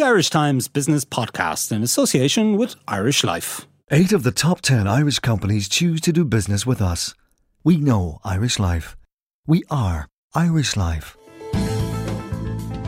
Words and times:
the 0.00 0.06
Irish 0.06 0.30
Times 0.30 0.66
Business 0.66 1.04
Podcast 1.04 1.70
in 1.70 1.82
association 1.82 2.56
with 2.56 2.74
Irish 2.88 3.22
Life. 3.22 3.66
Eight 3.90 4.12
of 4.12 4.22
the 4.22 4.30
top 4.32 4.62
10 4.62 4.86
Irish 4.86 5.18
companies 5.18 5.68
choose 5.68 6.00
to 6.00 6.10
do 6.10 6.24
business 6.24 6.64
with 6.64 6.80
us. 6.80 7.14
We 7.64 7.76
know 7.76 8.18
Irish 8.24 8.58
Life. 8.58 8.96
We 9.46 9.62
are 9.68 10.08
Irish 10.34 10.74
Life. 10.74 11.18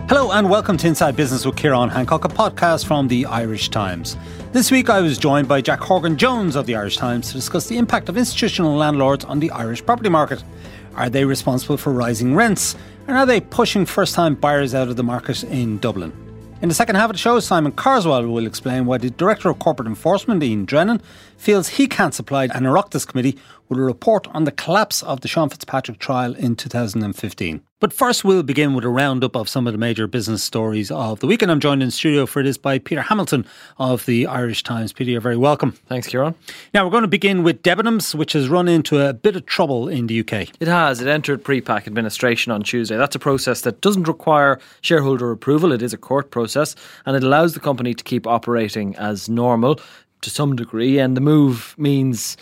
Hello 0.09 0.31
and 0.33 0.49
welcome 0.49 0.79
to 0.79 0.89
Inside 0.89 1.15
Business 1.15 1.45
with 1.45 1.57
Ciarán 1.57 1.91
Hancock, 1.91 2.25
a 2.25 2.29
podcast 2.29 2.87
from 2.87 3.09
the 3.09 3.27
Irish 3.27 3.69
Times. 3.69 4.17
This 4.53 4.71
week 4.71 4.89
I 4.89 5.03
was 5.03 5.19
joined 5.19 5.49
by 5.49 5.61
Jack 5.61 5.81
Horgan 5.81 6.17
Jones 6.17 6.57
of 6.57 6.65
the 6.65 6.77
Irish 6.77 6.97
Times 6.97 7.29
to 7.29 7.35
discuss 7.35 7.67
the 7.67 7.77
impact 7.77 8.09
of 8.09 8.17
institutional 8.17 8.75
landlords 8.75 9.27
on 9.27 9.39
the 9.39 9.51
Irish 9.51 9.85
property 9.85 10.09
market. 10.09 10.43
Are 10.95 11.11
they 11.11 11.27
responsible 11.27 11.77
for 11.77 11.93
rising 11.93 12.35
rents? 12.35 12.75
And 13.07 13.19
are 13.19 13.27
they 13.27 13.43
pushing 13.43 13.85
first 13.85 14.15
time 14.15 14.35
buyers 14.35 14.75
out 14.75 14.89
of 14.89 14.97
the 14.97 15.05
market 15.05 15.45
in 15.45 15.77
Dublin? 15.77 16.22
In 16.63 16.69
the 16.69 16.77
second 16.77 16.95
half 16.95 17.11
of 17.11 17.15
the 17.15 17.19
show, 17.19 17.41
Simon 17.41 17.73
Carswell 17.73 18.25
will 18.29 18.47
explain 18.47 18.87
why 18.87 18.97
the 18.97 19.11
Director 19.11 19.51
of 19.51 19.59
Corporate 19.59 19.89
Enforcement, 19.89 20.45
Ian 20.45 20.65
Drennan, 20.65 21.03
feels 21.43 21.69
he 21.71 21.89
can't 21.89 22.15
supply 22.15 22.45
an 22.45 22.63
Oireachtas 22.63 23.07
committee 23.07 23.37
with 23.69 23.79
a 23.79 23.83
report 23.83 24.29
on 24.29 24.45
the 24.45 24.53
collapse 24.53 25.03
of 25.03 25.23
the 25.23 25.29
Sean 25.29 25.49
Fitzpatrick 25.49 25.99
trial 25.99 26.35
in 26.35 26.55
2015. 26.55 27.63
But 27.81 27.93
first, 27.93 28.23
we'll 28.23 28.45
begin 28.45 28.75
with 28.75 28.85
a 28.85 28.89
roundup 28.89 29.35
of 29.35 29.49
some 29.49 29.67
of 29.67 29.73
the 29.73 29.79
major 29.79 30.07
business 30.07 30.41
stories 30.45 30.89
of 30.93 31.19
the 31.19 31.27
week. 31.27 31.43
And 31.43 31.51
I'm 31.51 31.59
joined 31.59 31.83
in 31.83 31.91
studio 31.91 32.27
for 32.27 32.41
this 32.41 32.57
by 32.57 32.79
Peter 32.79 33.03
Hamilton 33.03 33.45
of 33.77 34.07
the 34.07 34.29
Irish 34.29 34.63
Times. 34.63 34.93
Peter, 34.93 35.11
you're 35.11 35.21
very 35.21 35.37
welcome. 35.37 35.73
Thanks, 35.73 36.09
Ciarán. 36.09 36.37
Now, 36.73 36.85
we're 36.85 36.93
going 36.93 37.03
to 37.03 37.09
begin 37.09 37.43
with 37.43 37.61
Debenhams, 37.63 38.15
which 38.15 38.35
has 38.35 38.49
run 38.49 38.69
into 38.69 39.01
a 39.01 39.13
bit 39.13 39.35
of 39.35 39.47
trouble 39.47 39.89
in 39.89 40.07
the 40.07 40.21
UK. 40.21 40.51
It 40.61 40.69
has. 40.69 41.01
It 41.01 41.09
entered 41.09 41.43
pre-pack 41.43 41.89
administration 41.89 42.53
on 42.53 42.63
Tuesday. 42.63 42.97
That's 42.97 43.17
a 43.17 43.19
process 43.19 43.63
that 43.63 43.81
doesn't 43.81 44.07
require 44.07 44.61
shareholder 44.83 45.33
approval. 45.33 45.73
It 45.73 45.83
is 45.83 45.93
a 45.93 45.99
court 45.99 46.31
process, 46.31 46.77
and 47.05 47.17
it 47.17 47.25
allows 47.25 47.55
the 47.55 47.61
company 47.61 47.95
to 47.95 48.05
keep 48.05 48.29
operating 48.29 48.95
as 48.95 49.29
normal 49.29 49.81
to 50.23 50.31
some 50.31 50.57
degree. 50.57 50.99
And 50.99 51.17
the 51.17 51.21
move 51.21 51.75
means 51.79 52.37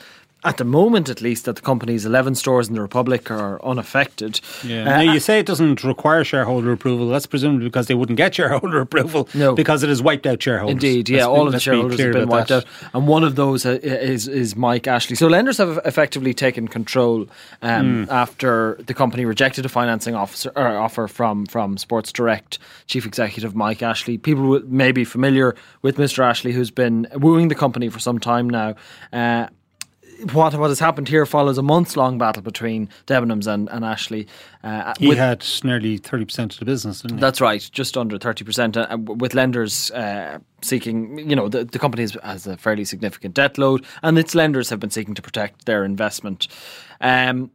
at 0.44 0.56
the 0.56 0.64
moment 0.64 1.08
at 1.08 1.20
least 1.20 1.44
that 1.44 1.56
the 1.56 1.62
company's 1.62 2.06
11 2.06 2.34
stores 2.34 2.68
in 2.68 2.74
the 2.74 2.80
republic 2.80 3.30
are 3.30 3.62
unaffected. 3.64 4.40
Yeah. 4.64 4.82
Uh, 4.82 5.02
now 5.02 5.12
you 5.12 5.20
say 5.20 5.38
it 5.38 5.46
doesn't 5.46 5.84
require 5.84 6.24
shareholder 6.24 6.72
approval. 6.72 7.08
That's 7.08 7.26
presumably 7.26 7.66
because 7.66 7.88
they 7.88 7.94
wouldn't 7.94 8.16
get 8.16 8.34
shareholder 8.40 8.80
approval 8.80 9.28
no. 9.34 9.54
because 9.54 9.82
it 9.82 9.88
has 9.88 10.02
wiped 10.02 10.26
out 10.26 10.42
shareholders. 10.42 10.72
Indeed 10.72 11.08
yeah 11.08 11.26
let's 11.26 11.28
all 11.28 11.44
be, 11.44 11.46
of 11.48 11.52
the 11.52 11.60
shareholders 11.60 12.00
have 12.00 12.12
been 12.12 12.28
wiped 12.28 12.48
that. 12.48 12.64
out. 12.64 12.94
And 12.94 13.06
one 13.06 13.24
of 13.24 13.36
those 13.36 13.66
uh, 13.66 13.78
is 13.82 14.28
is 14.28 14.56
Mike 14.56 14.86
Ashley. 14.86 15.16
So 15.16 15.26
lenders 15.26 15.58
have 15.58 15.78
effectively 15.84 16.32
taken 16.32 16.68
control 16.68 17.26
um, 17.62 18.06
mm. 18.06 18.08
after 18.10 18.78
the 18.86 18.94
company 18.94 19.24
rejected 19.24 19.66
a 19.66 19.68
financing 19.68 20.14
officer, 20.14 20.52
offer 20.56 21.06
from 21.06 21.46
from 21.46 21.76
Sports 21.76 22.12
Direct 22.12 22.58
chief 22.86 23.04
executive 23.04 23.54
Mike 23.54 23.82
Ashley. 23.82 24.16
People 24.16 24.60
may 24.66 24.92
be 24.92 25.04
familiar 25.04 25.54
with 25.82 25.96
Mr 25.96 26.24
Ashley 26.24 26.52
who's 26.52 26.70
been 26.70 27.06
wooing 27.14 27.48
the 27.48 27.54
company 27.54 27.88
for 27.88 27.98
some 27.98 28.18
time 28.18 28.48
now. 28.48 28.74
Uh, 29.12 29.48
what 30.32 30.54
what 30.54 30.68
has 30.68 30.78
happened 30.78 31.08
here 31.08 31.26
follows 31.26 31.58
a 31.58 31.62
months 31.62 31.96
long 31.96 32.18
battle 32.18 32.42
between 32.42 32.88
Debenhams 33.06 33.46
and, 33.46 33.68
and 33.70 33.84
Ashley. 33.84 34.26
Uh, 34.62 34.94
he 34.98 35.14
had 35.14 35.46
nearly 35.64 35.96
thirty 35.98 36.24
percent 36.24 36.54
of 36.54 36.58
the 36.58 36.64
business, 36.64 37.02
didn't 37.02 37.18
he? 37.18 37.20
That's 37.20 37.40
right, 37.40 37.68
just 37.72 37.96
under 37.96 38.18
thirty 38.18 38.44
percent. 38.44 38.76
Uh, 38.76 38.98
with 39.00 39.34
lenders 39.34 39.90
uh, 39.92 40.38
seeking, 40.62 41.18
you 41.28 41.36
know, 41.36 41.48
the, 41.48 41.64
the 41.64 41.78
company 41.78 42.02
has, 42.02 42.16
has, 42.22 42.46
a 42.46 42.56
fairly 42.56 42.84
significant 42.84 43.34
debt 43.34 43.58
load, 43.58 43.84
and 44.02 44.18
its 44.18 44.34
lenders 44.34 44.68
have 44.70 44.80
been 44.80 44.90
seeking 44.90 45.14
to 45.14 45.22
protect 45.22 45.66
their 45.66 45.84
investment. 45.84 46.48
Um, 47.00 47.50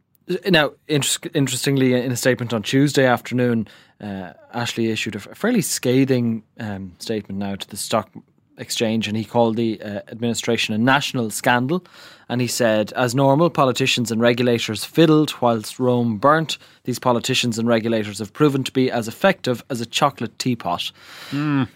now, 0.48 0.72
inter- 0.88 1.30
interestingly, 1.34 1.94
in 1.94 2.10
a 2.10 2.16
statement 2.16 2.52
on 2.52 2.62
Tuesday 2.62 3.06
afternoon, 3.06 3.68
uh, 4.00 4.32
Ashley 4.52 4.90
issued 4.90 5.14
a 5.14 5.20
fairly 5.20 5.62
scathing 5.62 6.42
um, 6.58 6.94
statement 6.98 7.38
now 7.38 7.54
to 7.54 7.68
the 7.68 7.76
stock 7.76 8.10
exchange 8.58 9.08
and 9.08 9.16
he 9.16 9.24
called 9.24 9.56
the 9.56 9.80
uh, 9.82 10.00
administration 10.08 10.74
a 10.74 10.78
national 10.78 11.30
scandal. 11.30 11.84
And 12.28 12.40
he 12.40 12.46
said, 12.48 12.92
as 12.94 13.14
normal, 13.14 13.50
politicians 13.50 14.10
and 14.10 14.20
regulators 14.20 14.84
fiddled 14.84 15.40
whilst 15.40 15.78
Rome 15.78 16.18
burnt. 16.18 16.58
These 16.84 16.98
politicians 16.98 17.58
and 17.58 17.68
regulators 17.68 18.18
have 18.18 18.32
proven 18.32 18.64
to 18.64 18.72
be 18.72 18.90
as 18.90 19.06
effective 19.06 19.62
as 19.70 19.80
a 19.80 19.86
chocolate 19.86 20.36
teapot. 20.38 20.90
Mm. 21.30 21.68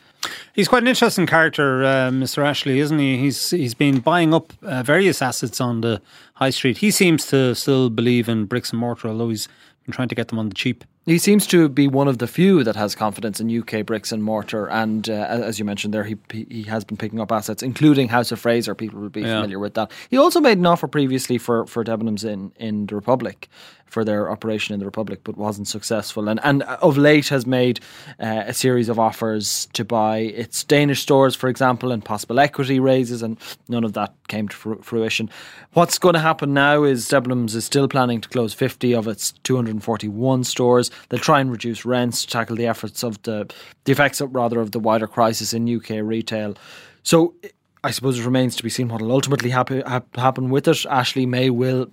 He's 0.52 0.68
quite 0.68 0.82
an 0.82 0.88
interesting 0.88 1.26
character, 1.26 1.84
uh, 1.84 2.10
Mr. 2.10 2.44
Ashley, 2.44 2.80
isn't 2.80 2.98
he? 2.98 3.16
He's 3.16 3.50
he's 3.50 3.74
been 3.74 4.00
buying 4.00 4.34
up 4.34 4.52
uh, 4.62 4.82
various 4.82 5.22
assets 5.22 5.60
on 5.60 5.80
the 5.80 6.02
high 6.34 6.50
street. 6.50 6.78
He 6.78 6.90
seems 6.90 7.26
to 7.26 7.54
still 7.54 7.88
believe 7.88 8.28
in 8.28 8.44
bricks 8.44 8.70
and 8.70 8.80
mortar, 8.80 9.08
although 9.08 9.30
he's 9.30 9.48
been 9.86 9.94
trying 9.94 10.08
to 10.08 10.14
get 10.14 10.28
them 10.28 10.38
on 10.38 10.48
the 10.48 10.54
cheap. 10.54 10.84
He 11.10 11.18
seems 11.18 11.44
to 11.48 11.68
be 11.68 11.88
one 11.88 12.06
of 12.06 12.18
the 12.18 12.28
few 12.28 12.62
that 12.62 12.76
has 12.76 12.94
confidence 12.94 13.40
in 13.40 13.50
UK 13.50 13.84
bricks 13.84 14.12
and 14.12 14.22
mortar, 14.22 14.68
and 14.68 15.10
uh, 15.10 15.12
as 15.12 15.58
you 15.58 15.64
mentioned 15.64 15.92
there, 15.92 16.04
he 16.04 16.16
he 16.30 16.62
has 16.62 16.84
been 16.84 16.96
picking 16.96 17.18
up 17.18 17.32
assets, 17.32 17.64
including 17.64 18.06
House 18.06 18.30
of 18.30 18.38
Fraser. 18.38 18.76
People 18.76 19.00
would 19.00 19.10
be 19.10 19.22
yeah. 19.22 19.40
familiar 19.40 19.58
with 19.58 19.74
that. 19.74 19.90
He 20.08 20.16
also 20.16 20.40
made 20.40 20.58
an 20.58 20.66
offer 20.66 20.86
previously 20.86 21.36
for 21.36 21.66
for 21.66 21.82
Debenhams 21.82 22.24
in 22.24 22.52
in 22.60 22.86
the 22.86 22.94
Republic, 22.94 23.48
for 23.86 24.04
their 24.04 24.30
operation 24.30 24.72
in 24.72 24.78
the 24.78 24.86
Republic, 24.86 25.20
but 25.24 25.36
wasn't 25.36 25.66
successful. 25.66 26.28
And 26.28 26.38
and 26.44 26.62
of 26.62 26.96
late 26.96 27.28
has 27.28 27.44
made 27.44 27.80
uh, 28.20 28.44
a 28.46 28.54
series 28.54 28.88
of 28.88 28.98
offers 28.98 29.66
to 29.72 29.84
buy 29.84 30.18
its 30.18 30.62
Danish 30.62 31.02
stores, 31.02 31.34
for 31.34 31.48
example, 31.48 31.90
and 31.90 32.04
possible 32.04 32.38
equity 32.38 32.78
raises, 32.78 33.22
and 33.22 33.36
none 33.68 33.82
of 33.82 33.94
that 33.94 34.14
came 34.28 34.48
to 34.48 34.76
fruition. 34.76 35.28
What's 35.72 35.98
going 35.98 36.14
to 36.14 36.20
happen 36.20 36.54
now 36.54 36.84
is 36.84 37.08
Debenhams 37.08 37.54
is 37.54 37.64
still 37.64 37.88
planning 37.88 38.20
to 38.20 38.28
close 38.28 38.54
50 38.54 38.94
of 38.94 39.08
its 39.08 39.32
241 39.42 40.44
stores. 40.44 40.90
They'll 41.08 41.20
try 41.20 41.40
and 41.40 41.50
reduce 41.50 41.84
rents 41.84 42.22
to 42.22 42.28
tackle 42.28 42.56
the 42.56 42.66
efforts 42.66 43.02
of 43.02 43.22
the 43.22 43.52
the 43.84 43.92
effects 43.92 44.20
of, 44.20 44.34
rather 44.34 44.60
of 44.60 44.72
the 44.72 44.80
wider 44.80 45.06
crisis 45.06 45.52
in 45.52 45.74
UK 45.76 46.00
retail. 46.02 46.56
So. 47.02 47.34
I 47.82 47.92
suppose 47.92 48.18
it 48.18 48.26
remains 48.26 48.56
to 48.56 48.62
be 48.62 48.68
seen 48.68 48.88
what 48.88 49.00
will 49.00 49.10
ultimately 49.10 49.48
happen, 49.48 49.82
happen 50.14 50.50
with 50.50 50.68
it. 50.68 50.84
Ashley 50.84 51.24
may 51.24 51.48
will 51.48 51.88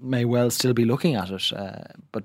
may 0.00 0.24
well 0.24 0.50
still 0.50 0.74
be 0.74 0.84
looking 0.84 1.14
at 1.14 1.30
it, 1.30 1.52
uh, 1.52 1.78
but 2.12 2.24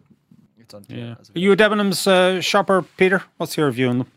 it's 0.58 0.74
unclear. 0.74 1.00
Yeah. 1.00 1.14
Are 1.14 1.40
you 1.40 1.52
a 1.52 1.58
Debenhams 1.58 2.08
uh, 2.08 2.42
shopper, 2.42 2.82
Peter? 2.98 3.24
What's 3.38 3.58
your 3.58 3.72
view 3.72 3.90
on 3.90 4.00
them? 4.00 4.08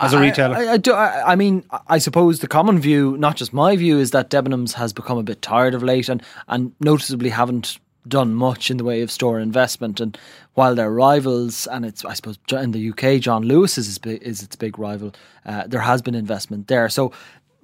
As 0.00 0.14
a 0.14 0.18
retailer, 0.18 0.56
I, 0.56 0.72
I, 0.72 0.76
do, 0.78 0.94
I, 0.94 1.32
I, 1.32 1.36
mean, 1.36 1.64
I 1.86 1.98
suppose 1.98 2.40
the 2.40 2.48
common 2.48 2.80
view, 2.80 3.16
not 3.18 3.36
just 3.36 3.52
my 3.52 3.76
view, 3.76 3.98
is 3.98 4.10
that 4.12 4.30
Debenhams 4.30 4.72
has 4.72 4.92
become 4.92 5.18
a 5.18 5.22
bit 5.22 5.42
tired 5.42 5.74
of 5.74 5.82
late, 5.82 6.08
and 6.08 6.22
and 6.48 6.72
noticeably 6.80 7.28
haven't 7.28 7.78
done 8.08 8.34
much 8.34 8.70
in 8.70 8.78
the 8.78 8.84
way 8.84 9.02
of 9.02 9.10
store 9.10 9.38
investment. 9.38 10.00
And 10.00 10.18
while 10.54 10.74
they're 10.74 10.90
rivals, 10.90 11.66
and 11.66 11.84
it's 11.84 12.04
I 12.04 12.14
suppose 12.14 12.38
in 12.50 12.72
the 12.72 12.90
UK, 12.90 13.20
John 13.20 13.42
Lewis 13.42 13.78
is 13.78 13.98
is 14.04 14.42
its 14.42 14.56
big 14.56 14.78
rival. 14.78 15.14
Uh, 15.44 15.66
there 15.66 15.80
has 15.80 16.02
been 16.02 16.14
investment 16.14 16.68
there, 16.68 16.88
so 16.88 17.12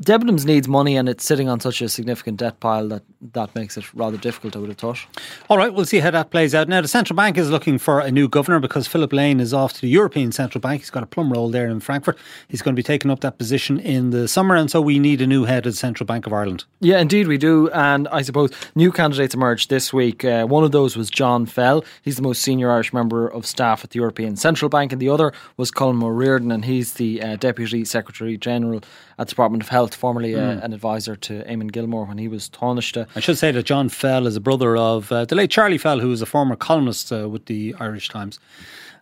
Debenhams 0.02 0.44
needs 0.44 0.68
money 0.68 0.96
and 0.96 1.08
it's 1.08 1.24
sitting 1.24 1.48
on 1.48 1.58
such 1.58 1.82
a 1.82 1.88
significant 1.88 2.36
debt 2.36 2.60
pile 2.60 2.86
that 2.88 3.02
that 3.32 3.52
makes 3.56 3.76
it 3.76 3.92
rather 3.94 4.16
difficult, 4.16 4.54
I 4.54 4.60
would 4.60 4.68
have 4.68 4.78
thought. 4.78 4.98
All 5.50 5.58
right, 5.58 5.74
we'll 5.74 5.86
see 5.86 5.98
how 5.98 6.12
that 6.12 6.30
plays 6.30 6.54
out. 6.54 6.68
Now, 6.68 6.80
the 6.80 6.86
central 6.88 7.16
bank 7.16 7.36
is 7.36 7.50
looking 7.50 7.78
for 7.78 7.98
a 7.98 8.10
new 8.10 8.28
governor 8.28 8.60
because 8.60 8.86
Philip 8.86 9.12
Lane 9.12 9.40
is 9.40 9.52
off 9.52 9.72
to 9.72 9.80
the 9.80 9.88
European 9.88 10.30
Central 10.30 10.60
Bank. 10.60 10.82
He's 10.82 10.90
got 10.90 11.02
a 11.02 11.06
plum 11.06 11.32
role 11.32 11.50
there 11.50 11.66
in 11.66 11.80
Frankfurt. 11.80 12.16
He's 12.46 12.62
going 12.62 12.74
to 12.74 12.78
be 12.78 12.84
taking 12.84 13.10
up 13.10 13.20
that 13.20 13.38
position 13.38 13.80
in 13.80 14.10
the 14.10 14.28
summer, 14.28 14.54
and 14.54 14.70
so 14.70 14.80
we 14.80 15.00
need 15.00 15.20
a 15.20 15.26
new 15.26 15.44
head 15.44 15.66
of 15.66 15.72
the 15.72 15.78
Central 15.78 16.06
Bank 16.06 16.26
of 16.26 16.32
Ireland. 16.32 16.64
Yeah, 16.80 17.00
indeed, 17.00 17.26
we 17.26 17.38
do. 17.38 17.68
And 17.70 18.06
I 18.08 18.22
suppose 18.22 18.52
new 18.76 18.92
candidates 18.92 19.34
emerged 19.34 19.68
this 19.68 19.92
week. 19.92 20.24
Uh, 20.24 20.46
one 20.46 20.62
of 20.62 20.70
those 20.70 20.96
was 20.96 21.10
John 21.10 21.44
Fell. 21.44 21.84
He's 22.02 22.16
the 22.16 22.22
most 22.22 22.42
senior 22.42 22.70
Irish 22.70 22.92
member 22.92 23.26
of 23.26 23.46
staff 23.46 23.82
at 23.82 23.90
the 23.90 23.98
European 23.98 24.36
Central 24.36 24.68
Bank, 24.68 24.92
and 24.92 25.02
the 25.02 25.08
other 25.08 25.32
was 25.56 25.72
Colm 25.72 26.04
O'Riordan, 26.04 26.52
and 26.52 26.64
he's 26.64 26.94
the 26.94 27.20
uh, 27.20 27.36
Deputy 27.36 27.84
Secretary 27.84 28.36
General 28.36 28.80
at 29.18 29.26
the 29.26 29.30
Department 29.30 29.62
of 29.64 29.68
Health, 29.68 29.87
formerly 29.96 30.34
uh, 30.34 30.40
mm. 30.40 30.64
an 30.64 30.72
advisor 30.72 31.16
to 31.16 31.42
Eamon 31.44 31.72
Gilmore 31.72 32.04
when 32.04 32.18
he 32.18 32.28
was 32.28 32.48
Taoiseach. 32.48 33.06
I 33.14 33.20
should 33.20 33.38
say 33.38 33.50
that 33.52 33.64
John 33.64 33.88
Fell 33.88 34.26
is 34.26 34.36
a 34.36 34.40
brother 34.40 34.76
of 34.76 35.10
uh, 35.12 35.24
the 35.24 35.34
late 35.34 35.50
Charlie 35.50 35.78
Fell, 35.78 36.00
who 36.00 36.08
was 36.08 36.22
a 36.22 36.26
former 36.26 36.56
columnist 36.56 37.12
uh, 37.12 37.28
with 37.28 37.46
the 37.46 37.74
Irish 37.80 38.08
Times. 38.08 38.38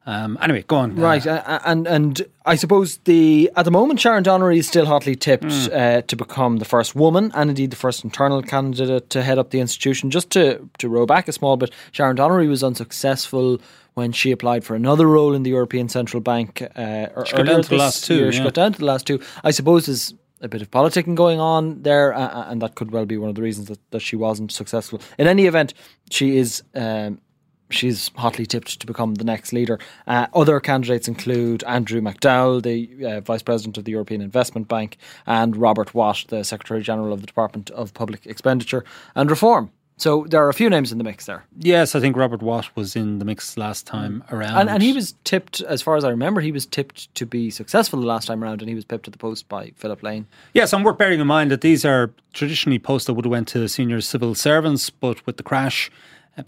Um, 0.08 0.38
anyway, 0.40 0.62
go 0.62 0.76
on. 0.76 0.94
Right, 0.94 1.26
uh, 1.26 1.58
and 1.64 1.88
and 1.88 2.22
I 2.44 2.54
suppose 2.54 2.98
the 2.98 3.50
at 3.56 3.64
the 3.64 3.72
moment 3.72 3.98
Sharon 3.98 4.22
Donnery 4.22 4.58
is 4.58 4.68
still 4.68 4.86
hotly 4.86 5.16
tipped 5.16 5.44
mm. 5.44 5.72
uh, 5.74 6.02
to 6.02 6.16
become 6.16 6.58
the 6.58 6.64
first 6.64 6.94
woman 6.94 7.32
and 7.34 7.50
indeed 7.50 7.72
the 7.72 7.76
first 7.76 8.04
internal 8.04 8.40
candidate 8.40 9.10
to 9.10 9.22
head 9.22 9.36
up 9.36 9.50
the 9.50 9.58
institution. 9.58 10.12
Just 10.12 10.30
to 10.30 10.68
to 10.78 10.88
row 10.88 11.06
back 11.06 11.26
a 11.26 11.32
small 11.32 11.56
bit, 11.56 11.72
Sharon 11.90 12.14
Donnery 12.14 12.46
was 12.46 12.62
unsuccessful 12.62 13.60
when 13.94 14.12
she 14.12 14.30
applied 14.30 14.62
for 14.62 14.76
another 14.76 15.08
role 15.08 15.34
in 15.34 15.42
the 15.42 15.50
European 15.50 15.88
Central 15.88 16.20
Bank. 16.20 16.62
Uh, 16.76 17.24
she 17.24 17.34
got 17.34 17.46
down 17.46 17.62
to 17.62 17.68
the 17.68 17.76
last 17.76 18.04
two. 18.04 18.16
Year. 18.16 18.32
She 18.32 18.42
got 18.42 18.54
down 18.54 18.74
to 18.74 18.78
the 18.78 18.84
last 18.84 19.08
two. 19.08 19.20
I 19.42 19.50
suppose 19.50 19.86
there's 19.86 20.14
a 20.46 20.48
bit 20.48 20.62
of 20.62 20.70
politicking 20.70 21.14
going 21.14 21.38
on 21.38 21.82
there, 21.82 22.14
uh, 22.14 22.50
and 22.50 22.62
that 22.62 22.74
could 22.74 22.90
well 22.90 23.04
be 23.04 23.18
one 23.18 23.28
of 23.28 23.34
the 23.34 23.42
reasons 23.42 23.68
that, 23.68 23.90
that 23.90 24.00
she 24.00 24.16
wasn't 24.16 24.50
successful. 24.50 25.00
In 25.18 25.26
any 25.26 25.46
event, 25.46 25.74
she 26.10 26.38
is. 26.38 26.62
Um, 26.74 27.20
she's 27.68 28.12
hotly 28.16 28.46
tipped 28.46 28.78
to 28.80 28.86
become 28.86 29.16
the 29.16 29.24
next 29.24 29.52
leader. 29.52 29.78
Uh, 30.06 30.28
other 30.34 30.60
candidates 30.60 31.08
include 31.08 31.64
Andrew 31.64 32.00
McDowell, 32.00 32.62
the 32.62 33.04
uh, 33.04 33.20
Vice 33.20 33.42
President 33.42 33.76
of 33.76 33.84
the 33.84 33.90
European 33.90 34.20
Investment 34.20 34.68
Bank, 34.68 34.98
and 35.26 35.56
Robert 35.56 35.92
Watt, 35.92 36.24
the 36.28 36.44
Secretary 36.44 36.80
General 36.80 37.12
of 37.12 37.20
the 37.20 37.26
Department 37.26 37.70
of 37.70 37.92
Public 37.92 38.24
Expenditure 38.24 38.84
and 39.16 39.30
Reform. 39.30 39.72
So 39.98 40.26
there 40.28 40.44
are 40.44 40.50
a 40.50 40.54
few 40.54 40.68
names 40.68 40.92
in 40.92 40.98
the 40.98 41.04
mix 41.04 41.24
there. 41.24 41.44
Yes, 41.58 41.94
I 41.94 42.00
think 42.00 42.16
Robert 42.16 42.42
Watt 42.42 42.68
was 42.76 42.96
in 42.96 43.18
the 43.18 43.24
mix 43.24 43.56
last 43.56 43.86
time 43.86 44.22
mm. 44.26 44.32
around. 44.32 44.58
And, 44.58 44.68
and 44.68 44.82
he 44.82 44.92
was 44.92 45.14
tipped, 45.24 45.62
as 45.62 45.80
far 45.80 45.96
as 45.96 46.04
I 46.04 46.10
remember, 46.10 46.42
he 46.42 46.52
was 46.52 46.66
tipped 46.66 47.14
to 47.14 47.24
be 47.24 47.50
successful 47.50 48.00
the 48.00 48.06
last 48.06 48.26
time 48.26 48.44
around 48.44 48.60
and 48.60 48.68
he 48.68 48.74
was 48.74 48.84
pipped 48.84 49.06
to 49.06 49.10
the 49.10 49.18
post 49.18 49.48
by 49.48 49.72
Philip 49.76 50.02
Lane. 50.02 50.26
Yes, 50.52 50.74
and 50.74 50.84
worth 50.84 50.98
bearing 50.98 51.18
in 51.18 51.26
mind 51.26 51.50
that 51.50 51.62
these 51.62 51.84
are 51.84 52.10
traditionally 52.34 52.78
posts 52.78 53.06
that 53.06 53.14
would 53.14 53.24
have 53.24 53.32
went 53.32 53.48
to 53.48 53.66
senior 53.68 54.02
civil 54.02 54.34
servants, 54.34 54.90
but 54.90 55.24
with 55.24 55.38
the 55.38 55.42
crash 55.42 55.90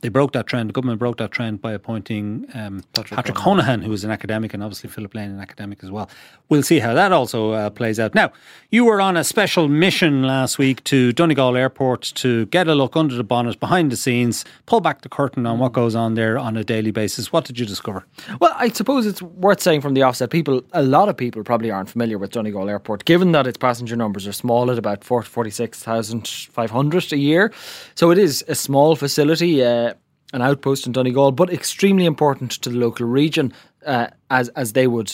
they 0.00 0.08
broke 0.08 0.32
that 0.32 0.46
trend. 0.46 0.68
The 0.68 0.72
government 0.72 0.98
broke 0.98 1.16
that 1.16 1.30
trend 1.30 1.62
by 1.62 1.72
appointing 1.72 2.46
um, 2.54 2.84
Patrick, 2.92 3.16
Patrick 3.16 3.38
Honohan, 3.38 3.82
who 3.82 3.90
was 3.90 4.04
an 4.04 4.10
academic, 4.10 4.52
and 4.52 4.62
obviously 4.62 4.90
Philip 4.90 5.14
Lane, 5.14 5.30
an 5.30 5.40
academic 5.40 5.82
as 5.82 5.90
well. 5.90 6.10
We'll 6.50 6.62
see 6.62 6.78
how 6.78 6.94
that 6.94 7.12
also 7.12 7.52
uh, 7.52 7.70
plays 7.70 7.98
out. 7.98 8.14
Now, 8.14 8.32
you 8.70 8.84
were 8.84 9.00
on 9.00 9.16
a 9.16 9.24
special 9.24 9.68
mission 9.68 10.22
last 10.22 10.58
week 10.58 10.84
to 10.84 11.12
Donegal 11.12 11.56
Airport 11.56 12.02
to 12.16 12.46
get 12.46 12.68
a 12.68 12.74
look 12.74 12.96
under 12.96 13.14
the 13.14 13.24
bonnet, 13.24 13.58
behind 13.60 13.90
the 13.90 13.96
scenes, 13.96 14.44
pull 14.66 14.80
back 14.80 15.00
the 15.00 15.08
curtain 15.08 15.46
on 15.46 15.58
what 15.58 15.72
goes 15.72 15.94
on 15.94 16.14
there 16.14 16.38
on 16.38 16.56
a 16.56 16.64
daily 16.64 16.90
basis. 16.90 17.32
What 17.32 17.46
did 17.46 17.58
you 17.58 17.64
discover? 17.64 18.04
Well, 18.40 18.52
I 18.56 18.68
suppose 18.68 19.06
it's 19.06 19.22
worth 19.22 19.62
saying 19.62 19.80
from 19.80 19.94
the 19.94 20.02
offset, 20.02 20.30
people, 20.30 20.62
a 20.72 20.82
lot 20.82 21.08
of 21.08 21.16
people 21.16 21.42
probably 21.44 21.70
aren't 21.70 21.88
familiar 21.88 22.18
with 22.18 22.32
Donegal 22.32 22.68
Airport, 22.68 23.06
given 23.06 23.32
that 23.32 23.46
its 23.46 23.56
passenger 23.56 23.96
numbers 23.96 24.26
are 24.26 24.32
small 24.32 24.70
at 24.70 24.78
about 24.78 25.02
46,500 25.02 27.12
a 27.12 27.16
year. 27.16 27.52
So 27.94 28.10
it 28.10 28.18
is 28.18 28.44
a 28.48 28.54
small 28.54 28.94
facility. 28.94 29.64
Uh, 29.64 29.77
an 30.32 30.42
outpost 30.42 30.86
in 30.86 30.92
Donegal, 30.92 31.32
but 31.32 31.50
extremely 31.50 32.04
important 32.04 32.52
to 32.62 32.70
the 32.70 32.76
local 32.76 33.06
region, 33.06 33.52
uh, 33.86 34.08
as 34.30 34.48
as 34.50 34.72
they 34.72 34.86
would 34.86 35.10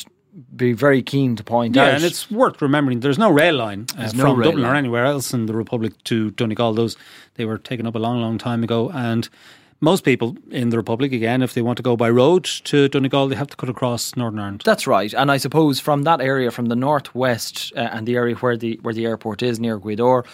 be 0.56 0.72
very 0.72 1.02
keen 1.02 1.36
to 1.36 1.44
point 1.44 1.76
yeah, 1.76 1.82
out. 1.82 1.86
Yeah, 1.86 1.94
and 1.96 2.04
it's 2.04 2.30
worth 2.30 2.60
remembering 2.60 3.00
there's 3.00 3.18
no 3.18 3.30
rail 3.30 3.54
line 3.54 3.86
uh, 3.96 4.08
from 4.08 4.18
no 4.18 4.24
rail 4.34 4.50
Dublin 4.50 4.64
line. 4.64 4.72
or 4.72 4.76
anywhere 4.76 5.04
else 5.04 5.32
in 5.32 5.46
the 5.46 5.54
Republic 5.54 5.92
to 6.04 6.30
Donegal. 6.32 6.74
Those 6.74 6.96
they 7.34 7.44
were 7.44 7.58
taken 7.58 7.86
up 7.86 7.94
a 7.94 7.98
long, 7.98 8.20
long 8.20 8.38
time 8.38 8.64
ago, 8.64 8.90
and 8.90 9.28
most 9.80 10.04
people 10.04 10.36
in 10.50 10.70
the 10.70 10.76
Republic, 10.76 11.12
again, 11.12 11.42
if 11.42 11.54
they 11.54 11.62
want 11.62 11.76
to 11.76 11.82
go 11.82 11.96
by 11.96 12.08
road 12.08 12.44
to 12.44 12.88
Donegal, 12.88 13.28
they 13.28 13.36
have 13.36 13.48
to 13.48 13.56
cut 13.56 13.68
across 13.68 14.16
Northern 14.16 14.40
Ireland. 14.40 14.62
That's 14.64 14.86
right, 14.86 15.12
and 15.14 15.30
I 15.30 15.36
suppose 15.36 15.78
from 15.78 16.02
that 16.02 16.20
area, 16.20 16.50
from 16.50 16.66
the 16.66 16.76
northwest 16.76 17.72
uh, 17.76 17.80
and 17.80 18.06
the 18.06 18.16
area 18.16 18.34
where 18.36 18.56
the 18.56 18.78
where 18.82 18.94
the 18.94 19.06
airport 19.06 19.42
is 19.42 19.60
near 19.60 19.78
Gweedore, 19.78 20.24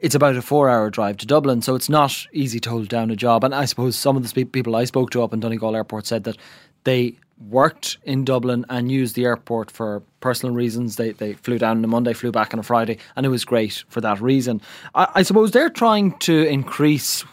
it's 0.00 0.14
about 0.14 0.36
a 0.36 0.42
four 0.42 0.68
hour 0.68 0.90
drive 0.90 1.16
to 1.18 1.26
Dublin, 1.26 1.62
so 1.62 1.74
it's 1.74 1.88
not 1.88 2.26
easy 2.32 2.60
to 2.60 2.70
hold 2.70 2.88
down 2.88 3.10
a 3.10 3.16
job. 3.16 3.44
And 3.44 3.54
I 3.54 3.64
suppose 3.64 3.96
some 3.96 4.16
of 4.16 4.32
the 4.32 4.44
people 4.44 4.76
I 4.76 4.84
spoke 4.84 5.10
to 5.10 5.22
up 5.22 5.32
in 5.32 5.40
Donegal 5.40 5.74
Airport 5.74 6.06
said 6.06 6.24
that 6.24 6.36
they 6.84 7.16
worked 7.48 7.98
in 8.04 8.24
Dublin 8.24 8.66
and 8.68 8.90
used 8.90 9.14
the 9.14 9.24
airport 9.24 9.70
for 9.70 10.02
personal 10.20 10.54
reasons. 10.54 10.96
They 10.96 11.12
they 11.12 11.34
flew 11.34 11.58
down 11.58 11.78
on 11.78 11.84
a 11.84 11.88
Monday, 11.88 12.12
flew 12.12 12.32
back 12.32 12.52
on 12.52 12.60
a 12.60 12.62
Friday, 12.62 12.98
and 13.16 13.26
it 13.26 13.28
was 13.28 13.44
great 13.44 13.84
for 13.88 14.00
that 14.00 14.20
reason. 14.20 14.60
I, 14.94 15.08
I 15.16 15.22
suppose 15.22 15.50
they're 15.50 15.70
trying 15.70 16.18
to 16.20 16.46
increase 16.46 17.24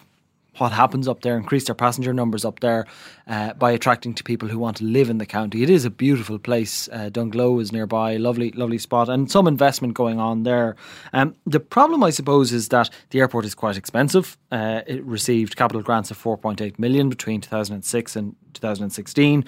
what 0.57 0.71
happens 0.71 1.07
up 1.07 1.21
there, 1.21 1.37
increase 1.37 1.65
their 1.65 1.75
passenger 1.75 2.13
numbers 2.13 2.45
up 2.45 2.59
there 2.59 2.85
uh, 3.27 3.53
by 3.53 3.71
attracting 3.71 4.13
to 4.15 4.23
people 4.23 4.47
who 4.47 4.59
want 4.59 4.77
to 4.77 4.83
live 4.83 5.09
in 5.09 5.17
the 5.17 5.25
county. 5.25 5.63
It 5.63 5.69
is 5.69 5.85
a 5.85 5.89
beautiful 5.89 6.39
place. 6.39 6.87
Uh, 6.91 7.09
Dunglow 7.11 7.61
is 7.61 7.71
nearby, 7.71 8.17
lovely, 8.17 8.51
lovely 8.51 8.77
spot, 8.77 9.09
and 9.09 9.29
some 9.29 9.47
investment 9.47 9.93
going 9.93 10.19
on 10.19 10.43
there. 10.43 10.75
Um, 11.13 11.35
the 11.45 11.59
problem, 11.59 12.03
I 12.03 12.09
suppose, 12.09 12.53
is 12.53 12.69
that 12.69 12.89
the 13.09 13.19
airport 13.19 13.45
is 13.45 13.55
quite 13.55 13.77
expensive. 13.77 14.37
Uh, 14.51 14.81
it 14.87 15.03
received 15.03 15.55
capital 15.55 15.81
grants 15.81 16.11
of 16.11 16.21
4.8 16.21 16.79
million 16.79 17.09
between 17.09 17.41
2006 17.41 18.15
and 18.15 18.35
2016 18.53 19.45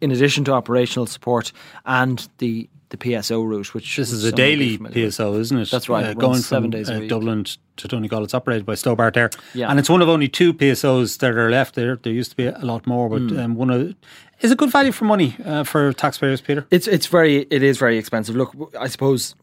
in 0.00 0.10
addition 0.10 0.44
to 0.44 0.52
operational 0.52 1.06
support 1.06 1.52
and 1.86 2.28
the 2.38 2.68
the 2.98 3.10
PSO 3.10 3.46
route, 3.46 3.74
which 3.74 3.96
this 3.96 4.12
is 4.12 4.24
a 4.24 4.32
daily 4.32 4.78
PSO, 4.78 5.38
isn't 5.38 5.58
it? 5.58 5.70
That's 5.70 5.88
right. 5.88 6.06
Uh, 6.06 6.14
going 6.14 6.38
seven 6.38 6.64
from, 6.64 6.70
days 6.70 6.90
uh, 6.90 7.00
Dublin 7.00 7.44
to 7.76 7.88
Donegal, 7.88 8.24
it's 8.24 8.34
operated 8.34 8.64
by 8.64 8.74
Stobart 8.74 9.16
Air, 9.16 9.30
yeah. 9.52 9.68
and 9.70 9.78
it's 9.78 9.90
one 9.90 10.02
of 10.02 10.08
only 10.08 10.28
two 10.28 10.54
PSOs 10.54 11.18
that 11.18 11.32
are 11.32 11.50
left. 11.50 11.74
There, 11.74 11.96
there 11.96 12.12
used 12.12 12.30
to 12.30 12.36
be 12.36 12.46
a 12.46 12.58
lot 12.60 12.86
more, 12.86 13.08
but 13.08 13.22
mm. 13.22 13.38
um, 13.42 13.54
one 13.56 13.70
of 13.70 13.94
is 14.40 14.52
a 14.52 14.56
good 14.56 14.70
value 14.70 14.92
for 14.92 15.04
money 15.04 15.36
uh, 15.44 15.64
for 15.64 15.92
taxpayers, 15.92 16.40
Peter. 16.40 16.66
It's 16.70 16.86
it's 16.86 17.06
very 17.06 17.46
it 17.50 17.62
is 17.62 17.78
very 17.78 17.98
expensive. 17.98 18.36
Look, 18.36 18.54
I 18.78 18.88
suppose 18.88 19.34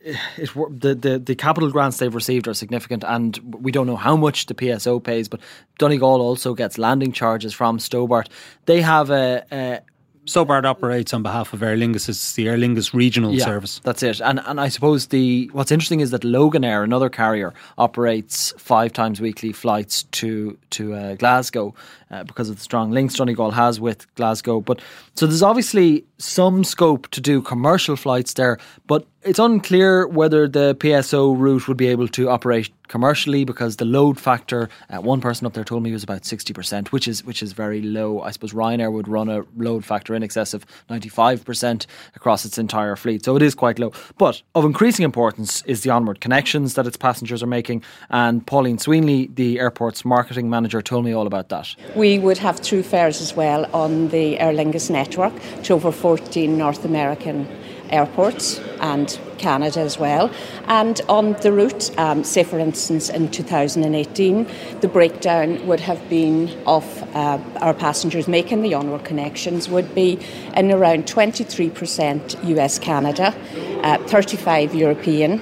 it, 0.00 0.50
the, 0.54 0.94
the 0.94 1.18
the 1.18 1.34
capital 1.34 1.70
grants 1.70 1.98
they've 1.98 2.14
received 2.14 2.48
are 2.48 2.54
significant, 2.54 3.04
and 3.06 3.38
we 3.60 3.72
don't 3.72 3.86
know 3.86 3.96
how 3.96 4.16
much 4.16 4.46
the 4.46 4.54
PSO 4.54 5.02
pays. 5.02 5.28
But 5.28 5.40
Donegal 5.78 6.20
also 6.20 6.54
gets 6.54 6.78
landing 6.78 7.12
charges 7.12 7.52
from 7.52 7.78
Stobart. 7.78 8.28
They 8.66 8.80
have 8.82 9.10
a, 9.10 9.44
a 9.50 9.80
Stobart 10.26 10.64
operates 10.64 11.12
on 11.12 11.22
behalf 11.22 11.52
of 11.52 11.62
Aer 11.62 11.76
Lingus. 11.76 12.08
It's 12.08 12.34
the 12.34 12.48
Aer 12.48 12.56
Lingus 12.56 12.94
regional 12.94 13.34
yeah, 13.34 13.44
service. 13.44 13.80
That's 13.84 14.02
it. 14.02 14.20
And 14.20 14.40
and 14.46 14.60
I 14.60 14.68
suppose 14.68 15.08
the 15.08 15.50
what's 15.52 15.70
interesting 15.70 16.00
is 16.00 16.10
that 16.10 16.22
Loganair, 16.22 16.82
another 16.82 17.08
carrier, 17.08 17.52
operates 17.76 18.54
five 18.56 18.92
times 18.92 19.20
weekly 19.20 19.52
flights 19.52 20.04
to 20.12 20.56
to 20.70 20.94
uh, 20.94 21.14
Glasgow 21.16 21.74
uh, 22.14 22.24
because 22.24 22.48
of 22.48 22.56
the 22.56 22.62
strong 22.62 22.92
links 22.92 23.14
Donegal 23.14 23.50
has 23.50 23.80
with 23.80 24.12
Glasgow. 24.14 24.60
But 24.60 24.80
so 25.14 25.26
there's 25.26 25.42
obviously 25.42 26.04
some 26.18 26.64
scope 26.64 27.08
to 27.08 27.20
do 27.20 27.42
commercial 27.42 27.96
flights 27.96 28.34
there, 28.34 28.58
but 28.86 29.06
it's 29.24 29.38
unclear 29.38 30.06
whether 30.06 30.46
the 30.46 30.74
PSO 30.76 31.38
route 31.38 31.66
would 31.66 31.76
be 31.76 31.86
able 31.88 32.08
to 32.08 32.28
operate 32.28 32.70
commercially 32.88 33.44
because 33.44 33.76
the 33.76 33.84
load 33.84 34.20
factor. 34.20 34.68
Uh, 34.90 35.00
one 35.00 35.20
person 35.20 35.46
up 35.46 35.54
there 35.54 35.64
told 35.64 35.82
me 35.82 35.90
was 35.92 36.02
about 36.02 36.24
sixty 36.24 36.52
percent, 36.52 36.92
which 36.92 37.08
is 37.08 37.24
which 37.24 37.42
is 37.42 37.52
very 37.52 37.80
low. 37.80 38.20
I 38.20 38.30
suppose 38.30 38.52
Ryanair 38.52 38.92
would 38.92 39.08
run 39.08 39.28
a 39.28 39.42
load 39.56 39.84
factor 39.84 40.14
in 40.14 40.22
excess 40.22 40.54
of 40.54 40.66
ninety 40.90 41.08
five 41.08 41.44
percent 41.44 41.86
across 42.14 42.44
its 42.44 42.58
entire 42.58 42.96
fleet, 42.96 43.24
so 43.24 43.36
it 43.36 43.42
is 43.42 43.54
quite 43.54 43.78
low. 43.78 43.92
But 44.18 44.42
of 44.54 44.64
increasing 44.64 45.04
importance 45.04 45.62
is 45.62 45.82
the 45.82 45.90
onward 45.90 46.20
connections 46.20 46.74
that 46.74 46.86
its 46.86 46.96
passengers 46.96 47.42
are 47.42 47.48
making. 47.48 47.82
And 48.10 48.46
Pauline 48.46 48.78
Sweenley, 48.78 49.34
the 49.34 49.58
airport's 49.58 50.04
marketing 50.04 50.50
manager, 50.50 50.82
told 50.82 51.04
me 51.04 51.12
all 51.12 51.26
about 51.26 51.48
that. 51.48 51.74
We 51.96 52.03
would 52.04 52.38
have 52.38 52.60
through 52.60 52.82
fares 52.82 53.20
as 53.20 53.34
well 53.34 53.66
on 53.72 54.08
the 54.08 54.38
Aer 54.38 54.52
Lingus 54.52 54.90
network 54.90 55.32
to 55.64 55.74
over 55.74 55.90
fourteen 55.90 56.58
North 56.58 56.84
American 56.84 57.48
airports 57.90 58.58
and 58.80 59.18
Canada 59.38 59.80
as 59.80 59.98
well. 59.98 60.30
And 60.66 61.00
on 61.08 61.34
the 61.34 61.52
route, 61.52 61.96
um, 61.98 62.24
say 62.24 62.44
for 62.44 62.58
instance 62.58 63.08
in 63.08 63.30
2018, 63.30 64.46
the 64.80 64.88
breakdown 64.88 65.66
would 65.66 65.80
have 65.80 66.08
been 66.08 66.50
of 66.66 66.84
uh, 67.14 67.38
our 67.60 67.74
passengers 67.74 68.26
making 68.28 68.62
the 68.62 68.74
onward 68.74 69.04
connections 69.04 69.68
would 69.68 69.94
be 69.94 70.18
in 70.56 70.70
around 70.70 71.04
23% 71.06 72.48
US 72.56 72.78
Canada, 72.78 73.34
uh, 73.82 73.98
35 74.08 74.74
European, 74.74 75.40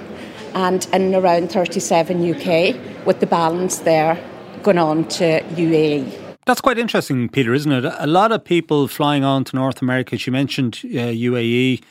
and 0.54 0.86
in 0.92 1.14
around 1.14 1.50
37 1.50 2.34
UK, 2.34 3.06
with 3.06 3.20
the 3.20 3.26
balance 3.26 3.78
there 3.78 4.18
going 4.62 4.78
on 4.78 5.08
to 5.08 5.40
UAE. 5.42 6.21
That's 6.44 6.60
quite 6.60 6.76
interesting, 6.76 7.28
Peter, 7.28 7.54
isn't 7.54 7.70
it? 7.70 7.84
A 7.84 8.06
lot 8.06 8.32
of 8.32 8.44
people 8.44 8.88
flying 8.88 9.22
on 9.22 9.44
to 9.44 9.56
North 9.56 9.80
America. 9.80 10.16
As 10.16 10.26
you 10.26 10.32
mentioned 10.32 10.80
uh, 10.84 11.14
UAE 11.14 11.82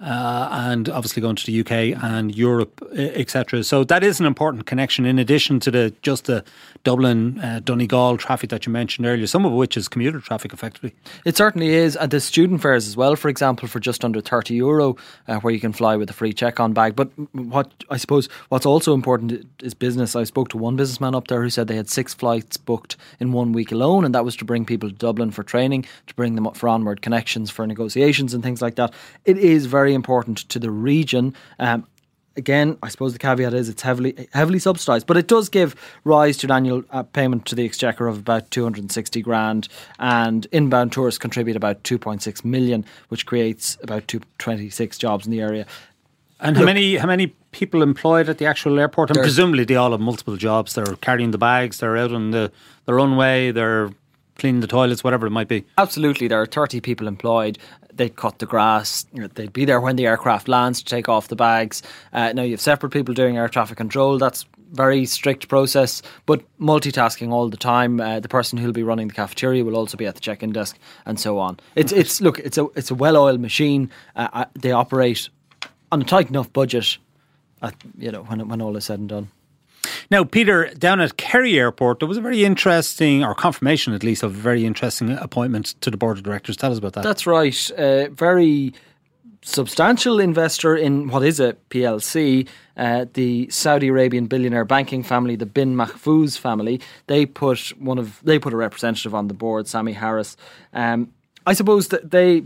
uh, 0.00 0.48
and 0.50 0.88
obviously 0.88 1.20
going 1.20 1.36
to 1.36 1.46
the 1.46 1.60
UK 1.60 2.02
and 2.02 2.34
Europe, 2.34 2.82
etc. 2.94 3.62
So 3.64 3.84
that 3.84 4.02
is 4.02 4.18
an 4.18 4.26
important 4.26 4.66
connection 4.66 5.04
in 5.04 5.18
addition 5.18 5.60
to 5.60 5.70
the 5.70 5.94
just 6.02 6.24
the 6.24 6.42
Dublin 6.84 7.38
uh, 7.40 7.60
Donegal 7.62 8.16
traffic 8.16 8.48
that 8.50 8.64
you 8.64 8.72
mentioned 8.72 9.06
earlier, 9.06 9.26
some 9.26 9.44
of 9.44 9.52
which 9.52 9.76
is 9.76 9.88
commuter 9.88 10.18
traffic 10.20 10.52
effectively. 10.52 10.94
It 11.26 11.36
certainly 11.36 11.68
is, 11.74 11.96
and 11.96 12.10
the 12.10 12.20
student 12.20 12.62
fares 12.62 12.88
as 12.88 12.96
well. 12.96 13.14
For 13.16 13.28
example, 13.28 13.68
for 13.68 13.80
just 13.80 14.04
under 14.04 14.20
thirty 14.20 14.54
euro, 14.54 14.96
uh, 15.28 15.38
where 15.40 15.52
you 15.52 15.60
can 15.60 15.72
fly 15.72 15.96
with 15.96 16.08
a 16.08 16.14
free 16.14 16.32
check-on 16.32 16.72
bag. 16.72 16.96
But 16.96 17.10
what 17.32 17.70
I 17.90 17.98
suppose 17.98 18.28
what's 18.48 18.66
also 18.66 18.94
important 18.94 19.46
is 19.62 19.74
business. 19.74 20.16
I 20.16 20.24
spoke 20.24 20.48
to 20.50 20.56
one 20.56 20.76
businessman 20.76 21.14
up 21.14 21.28
there 21.28 21.42
who 21.42 21.50
said 21.50 21.68
they 21.68 21.76
had 21.76 21.90
six 21.90 22.14
flights 22.14 22.56
booked 22.56 22.96
in 23.18 23.32
one 23.32 23.52
week 23.52 23.70
alone, 23.70 24.04
and 24.04 24.14
that 24.14 24.24
was 24.24 24.36
to 24.36 24.44
bring 24.44 24.64
people 24.64 24.88
to 24.88 24.94
Dublin 24.94 25.30
for 25.30 25.42
training, 25.42 25.84
to 26.06 26.14
bring 26.14 26.34
them 26.36 26.46
up 26.46 26.56
for 26.56 26.68
onward 26.68 27.02
connections 27.02 27.50
for 27.50 27.66
negotiations 27.66 28.32
and 28.32 28.42
things 28.42 28.62
like 28.62 28.76
that. 28.76 28.94
It 29.24 29.36
is 29.36 29.66
very 29.66 29.89
very 29.90 29.94
important 29.96 30.38
to 30.50 30.58
the 30.60 30.70
region. 30.70 31.34
Um, 31.58 31.86
again, 32.36 32.78
I 32.82 32.88
suppose 32.88 33.12
the 33.12 33.18
caveat 33.18 33.52
is 33.54 33.68
it's 33.68 33.82
heavily 33.82 34.28
heavily 34.32 34.60
subsidised, 34.60 35.06
but 35.06 35.16
it 35.16 35.26
does 35.26 35.48
give 35.48 35.74
rise 36.04 36.36
to 36.38 36.46
an 36.46 36.52
annual 36.52 36.82
uh, 36.90 37.02
payment 37.02 37.46
to 37.46 37.54
the 37.56 37.64
exchequer 37.64 38.06
of 38.06 38.18
about 38.18 38.50
260 38.50 39.22
grand, 39.22 39.68
and 39.98 40.46
inbound 40.52 40.92
tourists 40.92 41.18
contribute 41.18 41.56
about 41.56 41.82
2.6 41.82 42.44
million, 42.44 42.84
which 43.08 43.26
creates 43.26 43.76
about 43.82 44.06
226 44.06 44.98
jobs 44.98 45.26
in 45.26 45.32
the 45.32 45.40
area. 45.40 45.66
And 46.38 46.56
how 46.56 46.64
many 46.64 46.96
how 46.96 47.06
many 47.06 47.34
people 47.50 47.82
employed 47.82 48.28
at 48.28 48.38
the 48.38 48.46
actual 48.46 48.78
airport? 48.78 49.10
And 49.10 49.18
presumably 49.18 49.64
they 49.64 49.76
all 49.76 49.90
have 49.90 50.00
multiple 50.00 50.36
jobs. 50.36 50.74
They're 50.74 50.96
carrying 51.00 51.32
the 51.32 51.38
bags. 51.38 51.78
They're 51.78 51.96
out 51.96 52.12
on 52.12 52.30
the 52.30 52.52
the 52.86 52.94
runway. 52.94 53.50
They're 53.50 53.90
cleaning 54.40 54.60
the 54.60 54.66
toilets, 54.66 55.04
whatever 55.04 55.26
it 55.26 55.30
might 55.30 55.48
be. 55.48 55.64
Absolutely, 55.78 56.26
there 56.26 56.40
are 56.40 56.46
30 56.46 56.80
people 56.80 57.06
employed. 57.06 57.58
They'd 57.92 58.16
cut 58.16 58.38
the 58.38 58.46
grass. 58.46 59.06
They'd 59.12 59.52
be 59.52 59.64
there 59.64 59.80
when 59.80 59.96
the 59.96 60.06
aircraft 60.06 60.48
lands 60.48 60.82
to 60.82 60.84
take 60.86 61.08
off 61.08 61.28
the 61.28 61.36
bags. 61.36 61.82
Uh, 62.12 62.32
now 62.32 62.42
you 62.42 62.52
have 62.52 62.60
separate 62.60 62.90
people 62.90 63.14
doing 63.14 63.36
air 63.36 63.48
traffic 63.48 63.76
control. 63.76 64.18
That's 64.18 64.46
very 64.72 65.04
strict 65.04 65.48
process, 65.48 66.02
but 66.26 66.42
multitasking 66.58 67.30
all 67.30 67.48
the 67.48 67.56
time. 67.56 68.00
Uh, 68.00 68.20
the 68.20 68.28
person 68.28 68.58
who'll 68.58 68.72
be 68.72 68.82
running 68.82 69.08
the 69.08 69.14
cafeteria 69.14 69.64
will 69.64 69.76
also 69.76 69.96
be 69.96 70.06
at 70.06 70.14
the 70.14 70.20
check-in 70.20 70.52
desk, 70.52 70.78
and 71.06 71.18
so 71.18 71.38
on. 71.38 71.58
It's 71.74 71.92
it's 71.92 72.20
look, 72.20 72.38
it's 72.38 72.56
a 72.56 72.66
it's 72.76 72.90
a 72.90 72.94
well-oiled 72.94 73.40
machine. 73.40 73.90
Uh, 74.16 74.28
uh 74.32 74.44
they 74.54 74.72
operate 74.72 75.28
on 75.92 76.00
a 76.00 76.04
tight 76.04 76.28
enough 76.28 76.52
budget. 76.52 76.98
At, 77.62 77.74
you 77.98 78.10
know 78.10 78.22
when 78.22 78.48
when 78.48 78.62
all 78.62 78.76
is 78.76 78.84
said 78.84 79.00
and 79.00 79.08
done. 79.08 79.28
Now, 80.10 80.24
Peter, 80.24 80.70
down 80.74 81.00
at 81.00 81.16
Kerry 81.16 81.58
Airport, 81.58 82.00
there 82.00 82.08
was 82.08 82.18
a 82.18 82.20
very 82.20 82.44
interesting, 82.44 83.24
or 83.24 83.34
confirmation 83.34 83.92
at 83.92 84.02
least, 84.02 84.22
of 84.22 84.32
a 84.32 84.38
very 84.38 84.64
interesting 84.64 85.12
appointment 85.12 85.74
to 85.80 85.90
the 85.90 85.96
board 85.96 86.18
of 86.18 86.22
directors. 86.22 86.56
Tell 86.56 86.72
us 86.72 86.78
about 86.78 86.94
that. 86.94 87.04
That's 87.04 87.26
right. 87.26 87.70
Uh, 87.72 88.08
very 88.10 88.74
substantial 89.42 90.20
investor 90.20 90.76
in 90.76 91.08
what 91.08 91.22
is 91.22 91.40
a 91.40 91.54
PLC, 91.70 92.46
uh, 92.76 93.06
the 93.14 93.48
Saudi 93.50 93.88
Arabian 93.88 94.26
billionaire 94.26 94.64
banking 94.64 95.02
family, 95.02 95.36
the 95.36 95.46
bin 95.46 95.74
Mahfouz 95.76 96.38
family. 96.38 96.80
They 97.06 97.26
put 97.26 97.72
one 97.78 97.98
of 97.98 98.20
they 98.22 98.38
put 98.38 98.52
a 98.52 98.56
representative 98.56 99.14
on 99.14 99.28
the 99.28 99.34
board, 99.34 99.66
Sammy 99.68 99.92
Harris. 99.92 100.36
Um, 100.72 101.12
I 101.46 101.54
suppose 101.54 101.88
that 101.88 102.10
they 102.10 102.42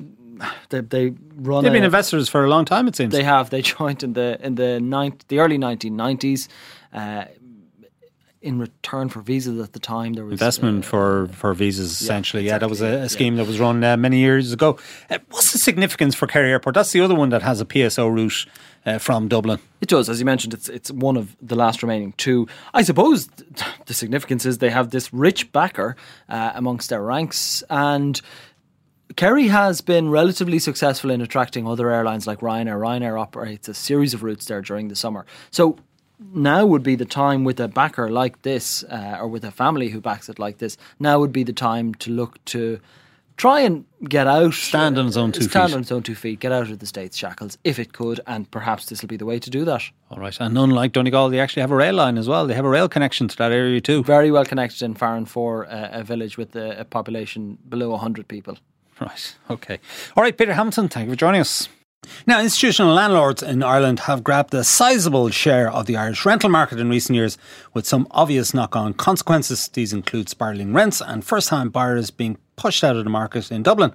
they, 0.68 0.80
they 0.80 1.14
run. 1.36 1.64
They've 1.64 1.72
been 1.72 1.84
investors 1.84 2.28
for 2.28 2.44
a 2.44 2.48
long 2.48 2.64
time. 2.64 2.88
It 2.88 2.96
seems 2.96 3.12
they 3.12 3.22
have. 3.22 3.50
They 3.50 3.62
joined 3.76 4.02
in 4.02 4.14
the 4.14 4.38
in 4.44 4.54
the 4.56 4.80
ninth, 4.80 5.26
the 5.28 5.40
early 5.40 5.58
nineteen 5.58 5.96
nineties. 5.96 6.48
Uh, 6.94 7.24
in 8.44 8.58
return 8.58 9.08
for 9.08 9.20
visas 9.22 9.58
at 9.58 9.72
the 9.72 9.78
time. 9.78 10.12
There 10.12 10.24
was 10.24 10.32
investment 10.32 10.84
uh, 10.84 10.88
for 10.88 11.28
for 11.28 11.54
visas 11.54 12.00
essentially. 12.00 12.44
Yeah, 12.44 12.56
exactly. 12.56 12.76
yeah 12.76 12.86
that 12.86 12.92
was 12.92 13.02
a, 13.02 13.04
a 13.06 13.08
scheme 13.08 13.34
yeah. 13.34 13.42
that 13.42 13.48
was 13.48 13.58
run 13.58 13.82
uh, 13.82 13.96
many 13.96 14.18
years 14.18 14.52
ago. 14.52 14.78
Uh, 15.08 15.18
what's 15.30 15.52
the 15.52 15.58
significance 15.58 16.14
for 16.14 16.26
Kerry 16.26 16.50
Airport? 16.50 16.74
That's 16.74 16.92
the 16.92 17.00
other 17.00 17.14
one 17.14 17.30
that 17.30 17.42
has 17.42 17.60
a 17.60 17.64
PSO 17.64 18.14
route. 18.14 18.46
Uh, 18.86 18.98
from 18.98 19.28
Dublin, 19.28 19.58
it 19.80 19.88
does, 19.88 20.10
as 20.10 20.18
you 20.18 20.26
mentioned. 20.26 20.52
It's 20.52 20.68
it's 20.68 20.90
one 20.90 21.16
of 21.16 21.34
the 21.40 21.54
last 21.54 21.82
remaining 21.82 22.12
two. 22.18 22.46
I 22.74 22.82
suppose 22.82 23.28
the 23.86 23.94
significance 23.94 24.44
is 24.44 24.58
they 24.58 24.68
have 24.68 24.90
this 24.90 25.10
rich 25.10 25.50
backer 25.52 25.96
uh, 26.28 26.52
amongst 26.54 26.90
their 26.90 27.00
ranks, 27.00 27.64
and 27.70 28.20
Kerry 29.16 29.48
has 29.48 29.80
been 29.80 30.10
relatively 30.10 30.58
successful 30.58 31.10
in 31.10 31.22
attracting 31.22 31.66
other 31.66 31.90
airlines 31.90 32.26
like 32.26 32.40
Ryanair. 32.40 32.78
Ryanair 32.78 33.18
operates 33.18 33.68
a 33.68 33.74
series 33.74 34.12
of 34.12 34.22
routes 34.22 34.44
there 34.44 34.60
during 34.60 34.88
the 34.88 34.96
summer. 34.96 35.24
So 35.50 35.78
now 36.18 36.64
would 36.66 36.82
be 36.82 36.96
the 36.96 37.04
time 37.04 37.44
with 37.44 37.60
a 37.60 37.68
backer 37.68 38.10
like 38.10 38.42
this, 38.42 38.84
uh, 38.84 39.18
or 39.20 39.28
with 39.28 39.44
a 39.44 39.50
family 39.50 39.88
who 39.88 40.00
backs 40.00 40.28
it 40.28 40.38
like 40.38 40.58
this. 40.58 40.76
Now 40.98 41.18
would 41.18 41.32
be 41.32 41.44
the 41.44 41.52
time 41.52 41.94
to 41.94 42.10
look 42.10 42.44
to 42.46 42.80
try 43.36 43.60
and 43.60 43.84
get 44.08 44.26
out, 44.26 44.54
stand 44.54 44.98
on 44.98 45.06
its 45.06 45.16
own 45.16 45.32
two 45.32 45.42
stand 45.42 45.50
feet, 45.50 45.50
stand 45.50 45.74
on 45.74 45.80
its 45.80 45.92
own 45.92 46.02
two 46.02 46.14
feet, 46.14 46.40
get 46.40 46.52
out 46.52 46.70
of 46.70 46.78
the 46.78 46.86
state's 46.86 47.16
shackles 47.16 47.58
if 47.64 47.78
it 47.78 47.92
could, 47.92 48.20
and 48.26 48.50
perhaps 48.50 48.86
this 48.86 49.02
will 49.02 49.08
be 49.08 49.16
the 49.16 49.26
way 49.26 49.38
to 49.38 49.50
do 49.50 49.64
that. 49.64 49.82
All 50.10 50.18
right, 50.18 50.36
and 50.40 50.56
unlike 50.56 50.92
Donegal, 50.92 51.30
they 51.30 51.40
actually 51.40 51.62
have 51.62 51.72
a 51.72 51.76
rail 51.76 51.94
line 51.94 52.16
as 52.16 52.28
well. 52.28 52.46
They 52.46 52.54
have 52.54 52.64
a 52.64 52.68
rail 52.68 52.88
connection 52.88 53.28
to 53.28 53.36
that 53.38 53.52
area 53.52 53.80
too. 53.80 54.04
Very 54.04 54.30
well 54.30 54.44
connected 54.44 54.82
in 54.82 54.94
Farranfore, 54.94 55.66
uh, 55.66 55.88
a 55.92 56.04
village 56.04 56.38
with 56.38 56.54
a, 56.56 56.80
a 56.80 56.84
population 56.84 57.58
below 57.68 57.96
hundred 57.96 58.28
people. 58.28 58.56
Right. 59.00 59.34
Okay. 59.50 59.80
All 60.16 60.22
right, 60.22 60.36
Peter 60.36 60.54
Hamilton. 60.54 60.88
Thank 60.88 61.06
you 61.06 61.12
for 61.12 61.16
joining 61.16 61.40
us. 61.40 61.68
Now, 62.26 62.40
institutional 62.40 62.94
landlords 62.94 63.42
in 63.42 63.62
Ireland 63.62 64.00
have 64.00 64.24
grabbed 64.24 64.54
a 64.54 64.64
sizable 64.64 65.30
share 65.30 65.70
of 65.70 65.86
the 65.86 65.96
Irish 65.96 66.24
rental 66.24 66.50
market 66.50 66.78
in 66.80 66.90
recent 66.90 67.16
years, 67.16 67.38
with 67.72 67.86
some 67.86 68.06
obvious 68.10 68.54
knock 68.54 68.76
on 68.76 68.94
consequences. 68.94 69.68
These 69.68 69.92
include 69.92 70.28
spiralling 70.28 70.74
rents 70.74 71.00
and 71.00 71.24
first 71.24 71.48
time 71.48 71.70
buyers 71.70 72.10
being 72.10 72.38
pushed 72.56 72.84
out 72.84 72.96
of 72.96 73.04
the 73.04 73.10
market 73.10 73.50
in 73.50 73.62
Dublin. 73.62 73.92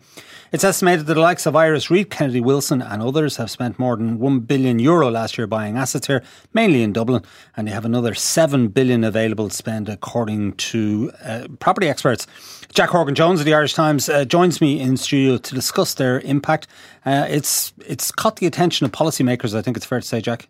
It's 0.52 0.64
estimated 0.64 1.06
that 1.06 1.14
the 1.14 1.20
likes 1.20 1.46
of 1.46 1.56
IRES 1.56 1.90
REIT, 1.90 2.10
Kennedy 2.10 2.42
Wilson, 2.42 2.82
and 2.82 3.02
others 3.02 3.38
have 3.38 3.52
spent 3.52 3.80
more 3.80 3.96
than 3.96 4.20
1 4.20 4.40
billion 4.42 4.80
euro 4.80 5.10
last 5.10 5.38
year 5.38 5.48
buying 5.48 5.78
assets 5.78 6.08
here, 6.08 6.24
mainly 6.54 6.84
in 6.84 6.92
Dublin, 6.92 7.24
and 7.56 7.68
they 7.68 7.72
have 7.72 7.86
another 7.86 8.14
7 8.14 8.68
billion 8.70 9.04
available 9.04 9.50
to 9.50 9.56
spend, 9.56 9.88
according 9.88 10.54
to 10.54 11.12
uh, 11.24 11.48
property 11.60 11.88
experts. 11.88 12.28
Jack 12.74 12.90
Horgan 12.90 13.16
Jones 13.16 13.40
of 13.40 13.46
the 13.46 13.54
Irish 13.54 13.74
Times 13.74 14.10
uh, 14.10 14.26
joins 14.26 14.62
me 14.62 14.80
in 14.80 14.96
studio 14.98 15.38
to 15.38 15.56
discuss 15.56 15.96
their 15.96 16.20
impact. 16.22 16.68
Uh, 17.06 17.26
it's 17.30 17.74
it's 17.86 18.12
caught 18.12 18.38
the 18.38 18.46
attention 18.46 18.86
of 18.86 18.92
policymakers. 18.92 19.56
I 19.56 19.62
think 19.62 19.76
it's 19.76 19.86
fair 19.86 20.00
to 20.00 20.08
say, 20.08 20.22
Jack. 20.22 20.48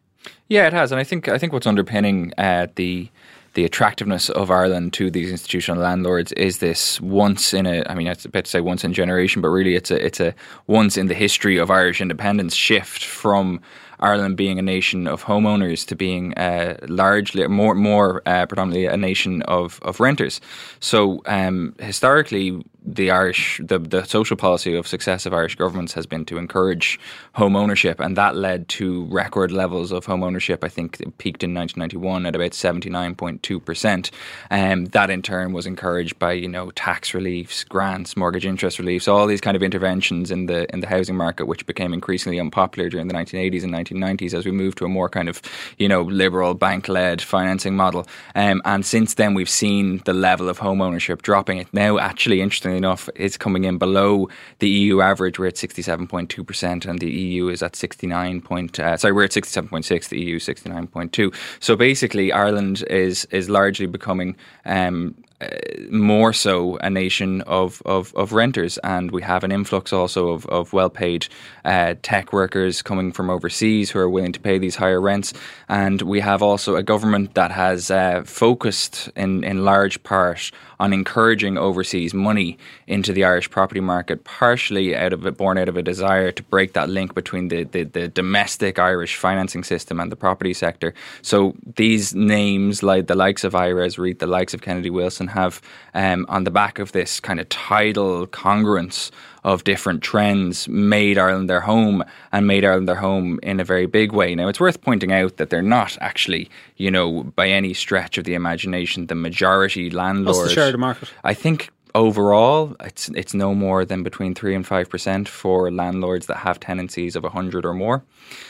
Yeah, 0.47 0.67
it 0.67 0.73
has, 0.73 0.91
and 0.91 0.99
I 0.99 1.03
think 1.03 1.27
I 1.27 1.37
think 1.37 1.53
what's 1.53 1.67
underpinning 1.67 2.33
uh, 2.37 2.67
the 2.75 3.09
the 3.53 3.65
attractiveness 3.65 4.29
of 4.29 4.51
Ireland 4.51 4.93
to 4.93 5.09
these 5.09 5.31
institutional 5.31 5.81
landlords 5.81 6.31
is 6.33 6.59
this 6.59 7.01
once 7.01 7.53
in 7.53 7.65
a 7.65 7.83
I 7.87 7.95
mean 7.95 8.07
it's 8.07 8.25
about 8.25 8.45
to 8.45 8.51
say 8.51 8.61
once 8.61 8.83
in 8.83 8.91
a 8.91 8.93
generation, 8.93 9.41
but 9.41 9.49
really 9.49 9.75
it's 9.75 9.91
a 9.91 10.05
it's 10.05 10.19
a 10.19 10.35
once 10.67 10.97
in 10.97 11.07
the 11.07 11.13
history 11.13 11.57
of 11.57 11.71
Irish 11.71 12.01
independence 12.01 12.53
shift 12.53 13.03
from 13.03 13.61
Ireland 13.99 14.37
being 14.37 14.59
a 14.59 14.61
nation 14.61 15.07
of 15.07 15.23
homeowners 15.23 15.85
to 15.87 15.95
being 15.95 16.33
uh, 16.35 16.77
largely 16.87 17.47
more 17.47 17.75
more 17.75 18.21
uh, 18.25 18.45
predominantly 18.45 18.85
a 18.85 18.97
nation 18.97 19.41
of 19.43 19.79
of 19.81 19.99
renters. 19.99 20.41
So 20.79 21.21
um, 21.25 21.75
historically, 21.79 22.63
the 22.85 23.11
Irish 23.11 23.59
the 23.63 23.79
the 23.79 24.03
social 24.03 24.37
policy 24.37 24.75
of 24.75 24.87
successive 24.87 25.33
Irish 25.33 25.55
governments 25.55 25.93
has 25.93 26.05
been 26.05 26.25
to 26.25 26.37
encourage 26.37 26.99
home 27.33 27.55
ownership, 27.55 27.99
and 27.99 28.15
that 28.17 28.35
led 28.35 28.67
to 28.69 29.05
record 29.05 29.51
levels 29.51 29.91
of 29.91 30.05
home 30.05 30.23
ownership. 30.23 30.63
I 30.63 30.69
think 30.69 30.99
it 30.99 31.17
peaked 31.17 31.43
in 31.43 31.53
1991 31.53 32.25
at 32.25 32.35
about 32.35 32.51
79.2 32.51 33.63
percent. 33.63 34.11
Um, 34.49 34.85
that 34.85 35.09
in 35.09 35.21
turn 35.21 35.53
was 35.53 35.65
encouraged 35.65 36.17
by 36.19 36.33
you 36.33 36.47
know 36.47 36.71
tax 36.71 37.13
reliefs, 37.13 37.63
grants, 37.63 38.15
mortgage 38.15 38.45
interest 38.45 38.79
reliefs, 38.79 39.07
all 39.07 39.27
these 39.27 39.41
kind 39.41 39.57
of 39.57 39.63
interventions 39.63 40.31
in 40.31 40.45
the 40.45 40.71
in 40.73 40.79
the 40.79 40.87
housing 40.87 41.15
market, 41.15 41.45
which 41.45 41.65
became 41.65 41.93
increasingly 41.93 42.39
unpopular 42.39 42.89
during 42.89 43.07
the 43.07 43.13
1980s 43.13 43.63
and 43.63 43.73
1990s 43.73 44.33
as 44.33 44.45
we 44.45 44.51
moved 44.51 44.77
to 44.77 44.85
a 44.85 44.89
more 44.89 45.09
kind 45.09 45.27
of 45.27 45.41
you 45.77 45.87
know 45.87 46.03
liberal 46.03 46.53
bank 46.53 46.87
led 46.87 47.21
financing 47.21 47.75
model. 47.75 48.07
Um, 48.35 48.61
and 48.65 48.85
since 48.85 49.15
then, 49.15 49.33
we've 49.33 49.49
seen 49.49 50.01
the 50.05 50.13
level 50.13 50.47
of 50.49 50.59
home 50.59 50.81
ownership 50.81 51.21
dropping. 51.21 51.57
It 51.57 51.73
now 51.73 51.97
actually 51.97 52.41
interestingly 52.69 52.77
enough, 52.77 53.09
is 53.15 53.37
coming 53.37 53.63
in 53.65 53.77
below 53.77 54.29
the 54.59 54.69
EU 54.69 55.01
average. 55.01 55.39
We're 55.39 55.47
at 55.47 55.55
67.2%, 55.55 56.85
and 56.85 56.99
the 56.99 57.09
EU 57.09 57.49
is 57.49 57.63
at 57.63 57.75
69. 57.75 58.41
Point, 58.41 58.79
uh, 58.79 58.97
sorry, 58.97 59.13
we're 59.13 59.25
at 59.25 59.31
67.6. 59.31 60.09
The 60.09 60.19
EU 60.19 60.39
69.2. 60.39 61.33
So 61.59 61.75
basically, 61.75 62.31
Ireland 62.31 62.83
is 62.89 63.25
is 63.31 63.49
largely 63.49 63.87
becoming 63.87 64.35
um, 64.65 65.15
uh, 65.41 65.47
more 65.89 66.33
so 66.33 66.77
a 66.77 66.89
nation 66.89 67.41
of, 67.41 67.81
of, 67.85 68.13
of, 68.15 68.33
renters, 68.33 68.77
and 68.79 69.11
we 69.11 69.21
have 69.21 69.43
an 69.43 69.51
influx 69.51 69.93
also 69.93 70.29
of, 70.29 70.45
of 70.47 70.73
well 70.73 70.89
paid 70.89 71.27
uh, 71.63 71.95
tech 72.01 72.33
workers 72.33 72.81
coming 72.81 73.11
from 73.11 73.29
overseas 73.29 73.89
who 73.89 73.99
are 73.99 74.09
willing 74.09 74.33
to 74.33 74.39
pay 74.39 74.57
these 74.57 74.75
higher 74.75 74.99
rents. 74.99 75.33
And 75.69 76.01
we 76.01 76.19
have 76.19 76.41
also 76.43 76.75
a 76.75 76.83
government 76.83 77.35
that 77.35 77.51
has 77.51 77.89
uh, 77.89 78.23
focused 78.25 79.09
in, 79.15 79.43
in 79.43 79.63
large 79.63 80.03
part 80.03 80.51
on 80.79 80.93
encouraging 80.93 81.57
overseas 81.57 82.13
money 82.13 82.57
into 82.87 83.11
the 83.11 83.25
Irish 83.25 83.49
property 83.49 83.81
market, 83.81 84.23
partially 84.23 84.95
out 84.95 85.11
of 85.11 85.25
it, 85.25 85.37
born 85.37 85.57
out 85.57 85.67
of 85.67 85.75
a 85.75 85.83
desire 85.83 86.31
to 86.31 86.43
break 86.43 86.73
that 86.73 86.89
link 86.89 87.13
between 87.13 87.49
the, 87.49 87.63
the, 87.65 87.83
the 87.83 88.07
domestic 88.07 88.79
Irish 88.79 89.17
financing 89.17 89.63
system 89.63 89.99
and 89.99 90.11
the 90.11 90.15
property 90.15 90.53
sector. 90.53 90.93
So 91.21 91.53
these 91.75 92.15
names, 92.15 92.81
like 92.81 93.07
the 93.07 93.15
likes 93.15 93.43
of 93.43 93.55
IRES 93.55 93.99
REIT, 93.99 94.19
the 94.19 94.27
likes 94.27 94.53
of 94.53 94.61
Kennedy 94.61 94.89
Wilson, 94.89 95.27
have 95.29 95.61
um, 95.93 96.25
on 96.29 96.43
the 96.43 96.51
back 96.51 96.79
of 96.79 96.91
this 96.91 97.19
kind 97.19 97.39
of 97.39 97.47
tidal 97.49 98.27
congruence 98.27 99.11
of 99.43 99.63
different 99.63 100.03
trends 100.03 100.67
made 100.67 101.17
Ireland 101.17 101.49
their 101.49 101.61
home 101.61 102.03
and 102.31 102.45
made 102.45 102.65
Ireland 102.65 102.87
their 102.87 102.95
home 102.95 103.39
in 103.41 103.59
a 103.59 103.63
very 103.63 103.85
big 103.85 104.11
way. 104.11 104.35
Now, 104.35 104.47
it's 104.47 104.59
worth 104.59 104.81
pointing 104.81 105.11
out 105.11 105.37
that 105.37 105.49
they're 105.49 105.61
not 105.61 105.97
actually, 106.01 106.49
you 106.75 106.91
know, 106.91 107.23
by 107.23 107.47
any 107.49 107.73
stretch 107.73 108.17
of 108.17 108.25
the 108.25 108.33
imagination, 108.33 109.07
the 109.07 109.15
majority 109.15 109.89
landlords. 109.89 110.39
What's 110.39 110.49
the 110.49 110.55
share 110.55 110.65
of 110.67 110.73
the 110.73 110.77
market? 110.77 111.11
I 111.23 111.33
think 111.33 111.69
overall, 111.95 112.75
it's 112.81 113.09
it's 113.09 113.33
no 113.33 113.53
more 113.53 113.85
than 113.85 114.03
between 114.03 114.35
three 114.35 114.55
and 114.55 114.65
five 114.65 114.89
percent 114.89 115.27
for 115.27 115.71
landlords 115.71 116.27
that 116.27 116.37
have 116.37 116.59
tenancies 116.59 117.15
of 117.15 117.23
hundred 117.23 117.65
or 117.65 117.73
more. 117.73 118.03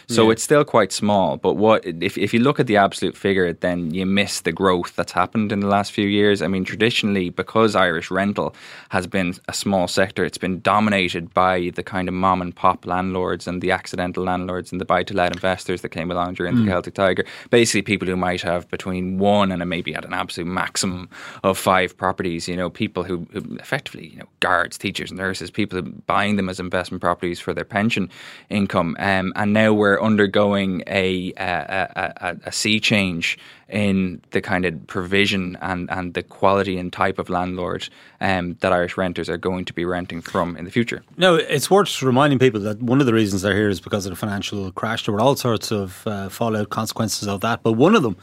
So 0.08 0.26
yeah. 0.26 0.32
it's 0.32 0.44
still 0.44 0.66
quite 0.66 0.92
small. 0.92 1.38
But 1.38 1.54
what 1.54 1.86
if 1.86 2.18
if 2.18 2.34
you 2.34 2.40
look 2.40 2.60
at 2.60 2.68
the 2.68 2.78
absolute 2.78 3.16
figure, 3.16 3.54
then 3.54 3.94
you 3.94 4.06
miss 4.06 4.42
the 4.42 4.52
growth 4.52 4.96
that's 4.96 5.12
happened 5.12 5.52
in 5.52 5.60
the 5.60 5.68
last 5.68 5.92
few 5.92 6.08
years. 6.08 6.42
I 6.42 6.48
mean, 6.48 6.66
traditionally, 6.66 7.30
because 7.30 7.76
Irish 7.76 8.12
rental 8.12 8.56
has 8.90 9.08
been 9.08 9.36
a 9.48 9.54
small 9.54 9.88
sector, 9.88 10.26
it's 10.26 10.38
been 10.38 10.62
dominated 10.62 11.34
by 11.34 11.72
the 11.76 11.84
kind 11.84 12.08
of 12.08 12.14
mom 12.14 12.42
and 12.42 12.56
pop 12.56 12.86
landlords 12.86 13.48
and 13.48 13.62
the 13.62 13.72
accidental 13.72 14.24
landlords 14.24 14.72
and 14.72 14.82
the 14.82 14.86
buy 14.86 15.04
to 15.04 15.14
let 15.14 15.34
investors 15.34 15.82
that 15.82 15.90
came 15.90 16.12
along 16.12 16.34
during 16.34 16.56
mm. 16.56 16.66
the 16.66 16.72
Celtic 16.72 16.94
Tiger. 16.94 17.26
Basically, 17.50 17.82
people 17.82 18.08
who 18.08 18.16
might 18.16 18.42
have 18.42 18.70
between 18.70 19.18
one 19.18 19.52
and 19.52 19.68
maybe 19.70 19.94
at 19.96 20.06
an 20.06 20.14
absolute 20.14 20.48
maximum 20.48 21.10
of 21.44 21.58
five 21.58 21.96
properties. 21.96 22.48
You 22.48 22.58
know, 22.58 22.70
people 22.70 23.04
who 23.04 23.28
effectively, 23.34 24.08
you 24.10 24.20
know, 24.20 24.28
guards, 24.40 24.78
teachers, 24.78 25.12
nurses, 25.12 25.52
people 25.52 25.82
buying 25.82 26.36
them 26.36 26.50
as 26.50 26.60
investment 26.60 27.02
properties 27.02 27.40
for 27.40 27.54
their 27.54 27.66
pension 27.66 28.10
income. 28.50 28.96
Um, 29.00 29.34
and 29.36 29.54
now 29.54 29.74
we're 29.74 30.02
undergoing 30.02 30.84
a, 30.88 31.34
a, 31.38 32.14
a, 32.22 32.38
a 32.46 32.52
sea 32.52 32.80
change 32.80 33.38
in 33.70 34.22
the 34.32 34.42
kind 34.42 34.66
of 34.66 34.88
provision 34.88 35.58
and, 35.62 35.90
and 35.92 36.14
the 36.16 36.24
quality 36.24 36.78
and 36.78 36.92
type 36.92 37.20
of 37.20 37.30
landlord 37.30 37.88
um, 38.20 38.58
that 38.62 38.74
Irish 38.74 38.98
renters 38.98 39.30
are 39.30 39.38
going 39.38 39.64
to 39.66 39.74
be 39.74 39.86
renting 39.86 40.22
from 40.22 40.58
in 40.58 40.66
the 40.66 40.72
future. 40.72 41.04
No, 41.18 41.36
it's 41.36 41.70
worth 41.70 42.02
reminding 42.02 42.40
people 42.40 42.60
that 42.62 42.82
one 42.82 43.00
of 43.00 43.06
the 43.06 43.14
reasons 43.14 43.44
they're 43.44 43.56
here 43.56 43.70
is 43.70 43.80
because 43.80 44.06
of 44.06 44.10
the 44.12 44.16
financial 44.16 44.72
crash. 44.72 45.06
There 45.06 45.14
were 45.14 45.22
all 45.22 45.36
sorts 45.36 45.72
of 45.72 46.06
uh, 46.08 46.30
fallout 46.30 46.70
consequences 46.70 47.28
of 47.28 47.42
that, 47.42 47.62
but 47.62 47.74
one 47.74 47.96
of 47.96 48.02
them 48.02 48.18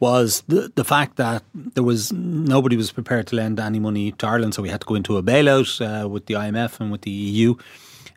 was 0.00 0.42
the, 0.48 0.72
the 0.74 0.84
fact 0.84 1.16
that 1.16 1.44
there 1.54 1.84
was 1.84 2.12
nobody 2.12 2.76
was 2.76 2.90
prepared 2.90 3.26
to 3.28 3.36
lend 3.36 3.60
any 3.60 3.78
money 3.78 4.12
to 4.12 4.26
Ireland, 4.26 4.54
so 4.54 4.62
we 4.62 4.70
had 4.70 4.80
to 4.80 4.86
go 4.86 4.94
into 4.94 5.18
a 5.18 5.22
bailout 5.22 5.70
uh, 5.80 6.08
with 6.08 6.26
the 6.26 6.34
IMF 6.34 6.80
and 6.80 6.90
with 6.90 7.02
the 7.02 7.10
EU. 7.10 7.54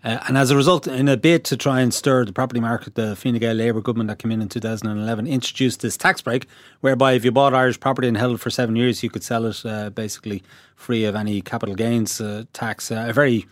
Uh, 0.04 0.20
and 0.28 0.38
as 0.38 0.52
a 0.52 0.56
result, 0.56 0.86
in 0.86 1.08
a 1.08 1.16
bid 1.16 1.46
to 1.46 1.56
try 1.56 1.80
and 1.80 1.94
stir 1.94 2.25
the 2.25 2.34
property 2.34 2.60
market, 2.60 2.96
the 2.96 3.16
Fine 3.16 3.38
Gael 3.38 3.56
Labour 3.56 3.82
government 3.82 4.10
that 4.10 4.20
came 4.20 4.32
in 4.32 4.42
in 4.42 4.50
2011 4.50 5.28
introduced 5.28 5.82
this 5.82 5.96
tax 5.96 6.22
break, 6.22 6.48
whereby 6.82 7.13
if 7.13 7.24
you 7.24 7.32
bought 7.32 7.54
Irish 7.54 7.80
property 7.80 8.08
and 8.08 8.18
held 8.18 8.36
it 8.36 8.40
for 8.40 8.50
seven 8.50 8.75
years, 8.75 9.04
you 9.04 9.10
could 9.10 9.24
sell 9.24 9.46
it 9.46 9.66
uh, 9.66 9.90
basically 9.90 10.44
free 10.75 11.06
of 11.06 11.16
any 11.16 11.42
capital 11.42 11.75
gains 11.75 12.20
uh, 12.20 12.44
tax. 12.52 12.92
Uh, 12.92 13.06
a 13.08 13.13
very 13.13 13.46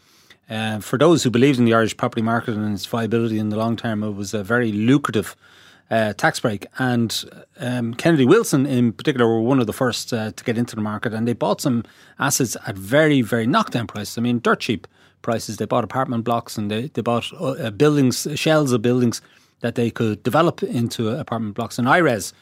uh, 0.50 0.80
for 0.80 0.98
those 0.98 1.24
who 1.24 1.30
believed 1.30 1.60
in 1.60 1.64
the 1.64 1.74
Irish 1.74 1.96
property 1.96 2.22
market 2.22 2.56
and 2.56 2.74
its 2.74 2.86
viability 2.86 3.40
in 3.40 3.50
the 3.50 3.56
long 3.56 3.78
term, 3.78 4.04
it 4.04 4.12
was 4.12 4.34
a 4.34 4.44
very 4.44 4.74
lucrative 4.74 5.38
uh, 5.92 6.14
tax 6.14 6.40
break. 6.40 6.66
And 6.80 7.24
um, 7.60 7.94
Kennedy 7.94 8.26
Wilson, 8.26 8.66
in 8.66 8.94
particular, 8.94 9.28
were 9.28 9.42
one 9.42 9.60
of 9.60 9.68
the 9.68 9.74
first 9.74 10.12
uh, 10.14 10.32
to 10.32 10.44
get 10.44 10.58
into 10.58 10.76
the 10.76 10.82
market, 10.82 11.14
and 11.14 11.28
they 11.28 11.34
bought 11.34 11.62
some 11.62 11.84
assets 12.18 12.58
at 12.66 12.76
very, 12.76 13.22
very 13.22 13.46
knockdown 13.46 13.86
prices. 13.86 14.18
I 14.18 14.22
mean, 14.22 14.40
dirt 14.40 14.62
cheap 14.62 14.88
prices. 15.22 15.58
They 15.58 15.66
bought 15.66 15.84
apartment 15.84 16.24
blocks 16.24 16.58
and 16.58 16.72
they, 16.72 16.88
they 16.88 17.02
bought 17.02 17.32
uh, 17.40 17.70
buildings, 17.72 18.28
shells 18.36 18.72
of 18.72 18.82
buildings 18.82 19.22
that 19.60 19.76
they 19.76 19.92
could 19.92 20.24
develop 20.24 20.64
into 20.64 21.10
apartment 21.10 21.56
blocks. 21.56 21.78
And 21.78 21.88
IRES 21.88 22.34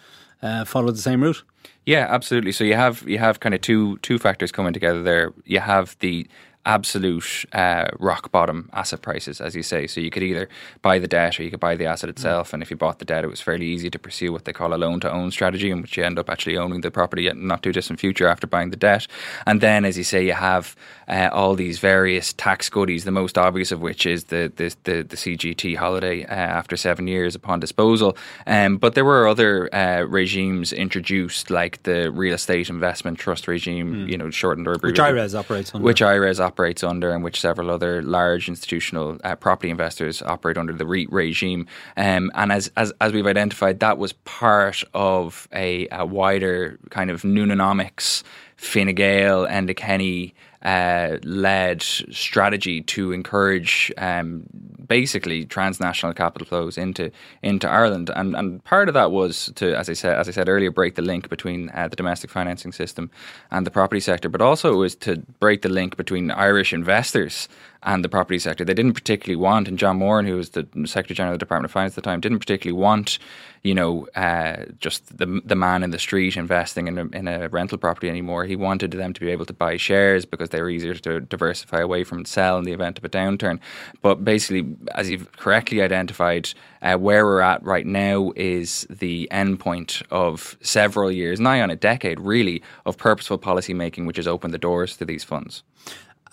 uh, 0.41 0.65
followed 0.65 0.95
the 0.95 1.01
same 1.01 1.21
route. 1.21 1.43
Yeah, 1.85 2.07
absolutely. 2.09 2.51
So 2.51 2.63
you 2.63 2.75
have 2.75 3.03
you 3.07 3.17
have 3.17 3.39
kind 3.39 3.55
of 3.55 3.61
two 3.61 3.97
two 3.97 4.19
factors 4.19 4.51
coming 4.51 4.73
together 4.73 5.01
there. 5.01 5.33
You 5.45 5.59
have 5.59 5.97
the 5.99 6.27
absolute 6.65 7.45
uh, 7.53 7.85
rock 7.99 8.31
bottom 8.31 8.69
asset 8.73 9.01
prices, 9.01 9.41
as 9.41 9.55
you 9.55 9.63
say. 9.63 9.87
So 9.87 10.01
you 10.01 10.09
could 10.09 10.23
either 10.23 10.49
buy 10.81 10.99
the 10.99 11.07
debt 11.07 11.39
or 11.39 11.43
you 11.43 11.51
could 11.51 11.59
buy 11.59 11.75
the 11.75 11.85
asset 11.85 12.09
itself. 12.09 12.53
And 12.53 12.61
if 12.61 12.69
you 12.69 12.77
bought 12.77 12.99
the 12.99 13.05
debt, 13.05 13.23
it 13.23 13.27
was 13.27 13.41
fairly 13.41 13.65
easy 13.65 13.89
to 13.89 13.99
pursue 13.99 14.31
what 14.31 14.45
they 14.45 14.53
call 14.53 14.73
a 14.73 14.77
loan 14.77 14.99
to 15.01 15.11
own 15.11 15.31
strategy, 15.31 15.71
in 15.71 15.81
which 15.81 15.97
you 15.97 16.03
end 16.03 16.19
up 16.19 16.29
actually 16.29 16.57
owning 16.57 16.81
the 16.81 16.91
property 16.91 17.27
in 17.27 17.47
not 17.47 17.63
too 17.63 17.71
distant 17.71 17.99
future 17.99 18.27
after 18.27 18.45
buying 18.45 18.69
the 18.69 18.77
debt. 18.77 19.07
And 19.45 19.61
then, 19.61 19.85
as 19.85 19.97
you 19.97 20.03
say, 20.03 20.25
you 20.25 20.33
have 20.33 20.75
uh, 21.07 21.29
all 21.31 21.55
these 21.55 21.79
various 21.79 22.33
tax 22.33 22.69
goodies. 22.69 23.03
The 23.03 23.11
most 23.11 23.37
obvious 23.37 23.71
of 23.71 23.81
which 23.81 24.05
is 24.05 24.25
the 24.25 24.51
the, 24.55 24.75
the, 24.83 25.01
the 25.03 25.15
CGT 25.15 25.77
holiday 25.77 26.25
uh, 26.25 26.33
after 26.33 26.77
seven 26.77 27.07
years 27.07 27.35
upon 27.35 27.59
disposal. 27.59 28.17
Um, 28.45 28.77
but 28.77 28.95
there 28.95 29.05
were 29.05 29.27
other 29.27 29.73
uh, 29.73 30.03
regimes 30.03 30.71
introduced, 30.73 31.49
like 31.49 31.83
the 31.83 32.11
real 32.11 32.35
estate 32.35 32.69
investment 32.69 33.17
trust 33.17 33.47
regime, 33.47 33.93
mm. 33.93 34.09
you 34.09 34.17
know, 34.17 34.29
shortened 34.29 34.67
or 34.67 34.73
abbreviated, 34.73 35.15
which 35.15 35.19
IRES 35.19 35.35
operates 35.35 35.73
under. 35.73 35.85
Which 35.85 36.01
IRES 36.01 36.39
operates 36.49 36.83
under, 36.83 37.09
and 37.13 37.23
which 37.23 37.39
several 37.39 37.69
other 37.75 37.93
large 38.01 38.43
institutional 38.53 39.07
uh, 39.23 39.35
property 39.45 39.69
investors 39.69 40.15
operate 40.21 40.57
under 40.61 40.73
the 40.81 40.87
REIT 40.93 41.09
regime. 41.11 41.61
Um, 41.95 42.31
and 42.33 42.51
as, 42.51 42.71
as 42.75 42.89
as 43.03 43.09
we've 43.13 43.31
identified, 43.35 43.75
that 43.79 43.97
was 44.03 44.11
part 44.41 44.83
of 44.93 45.47
a, 45.53 45.87
a 45.91 46.05
wider 46.05 46.59
kind 46.89 47.09
of 47.13 47.17
Noonanomics, 47.35 48.23
Fine 48.57 48.93
Gael, 48.95 49.45
and 49.45 49.75
Kenny 49.75 50.33
uh, 50.61 51.17
led 51.23 51.81
strategy 51.81 52.81
to 52.81 53.11
encourage 53.11 53.91
um, 53.97 54.43
basically 54.87 55.45
transnational 55.45 56.13
capital 56.13 56.45
flows 56.45 56.77
into 56.77 57.11
into 57.41 57.69
Ireland, 57.69 58.09
and 58.15 58.35
and 58.35 58.63
part 58.63 58.89
of 58.89 58.93
that 58.93 59.11
was 59.11 59.51
to, 59.55 59.77
as 59.77 59.89
I 59.89 59.93
said 59.93 60.17
as 60.17 60.27
I 60.27 60.31
said 60.31 60.49
earlier, 60.49 60.71
break 60.71 60.95
the 60.95 61.01
link 61.01 61.29
between 61.29 61.69
uh, 61.69 61.87
the 61.87 61.95
domestic 61.95 62.29
financing 62.29 62.71
system 62.71 63.09
and 63.51 63.65
the 63.65 63.71
property 63.71 64.01
sector, 64.01 64.29
but 64.29 64.41
also 64.41 64.73
it 64.73 64.77
was 64.77 64.95
to 64.95 65.17
break 65.39 65.61
the 65.61 65.69
link 65.69 65.95
between 65.95 66.31
Irish 66.31 66.73
investors 66.73 67.47
and 67.83 68.03
the 68.03 68.09
property 68.09 68.39
sector. 68.39 68.65
They 68.65 68.73
didn't 68.73 68.93
particularly 68.93 69.41
want, 69.41 69.67
and 69.67 69.79
John 69.79 69.97
Moran, 69.97 70.25
who 70.25 70.35
was 70.35 70.49
the 70.49 70.67
Secretary 70.85 71.15
General 71.15 71.33
of 71.33 71.39
the 71.39 71.45
Department 71.45 71.65
of 71.65 71.71
Finance 71.71 71.93
at 71.93 71.95
the 71.95 72.01
time, 72.01 72.19
didn't 72.19 72.39
particularly 72.39 72.79
want, 72.79 73.19
you 73.63 73.73
know, 73.73 74.07
uh, 74.15 74.65
just 74.79 75.17
the 75.17 75.41
the 75.45 75.55
man 75.55 75.83
in 75.83 75.91
the 75.91 75.99
street 75.99 76.35
investing 76.35 76.87
in 76.87 76.97
a, 76.97 77.05
in 77.07 77.27
a 77.27 77.47
rental 77.49 77.77
property 77.77 78.09
anymore. 78.09 78.45
He 78.45 78.55
wanted 78.55 78.91
them 78.91 79.13
to 79.13 79.19
be 79.21 79.29
able 79.29 79.45
to 79.45 79.53
buy 79.53 79.77
shares 79.77 80.25
because 80.25 80.49
they 80.49 80.61
were 80.61 80.69
easier 80.69 80.93
to 80.93 81.21
diversify 81.21 81.79
away 81.79 82.03
from 82.03 82.19
and 82.19 82.27
sell 82.27 82.57
in 82.57 82.65
the 82.65 82.73
event 82.73 82.97
of 82.97 83.05
a 83.05 83.09
downturn. 83.09 83.59
But 84.01 84.25
basically, 84.25 84.75
as 84.93 85.09
you've 85.09 85.31
correctly 85.33 85.81
identified, 85.81 86.49
uh, 86.81 86.97
where 86.97 87.25
we're 87.25 87.41
at 87.41 87.63
right 87.63 87.85
now 87.85 88.33
is 88.35 88.85
the 88.89 89.27
endpoint 89.31 90.03
of 90.11 90.57
several 90.61 91.11
years, 91.11 91.39
nigh 91.39 91.61
on 91.61 91.69
a 91.69 91.75
decade, 91.75 92.19
really, 92.19 92.61
of 92.85 92.97
purposeful 92.97 93.37
policy 93.37 93.73
making, 93.73 94.05
which 94.05 94.17
has 94.17 94.27
opened 94.27 94.53
the 94.53 94.57
doors 94.57 94.97
to 94.97 95.05
these 95.05 95.23
funds. 95.23 95.63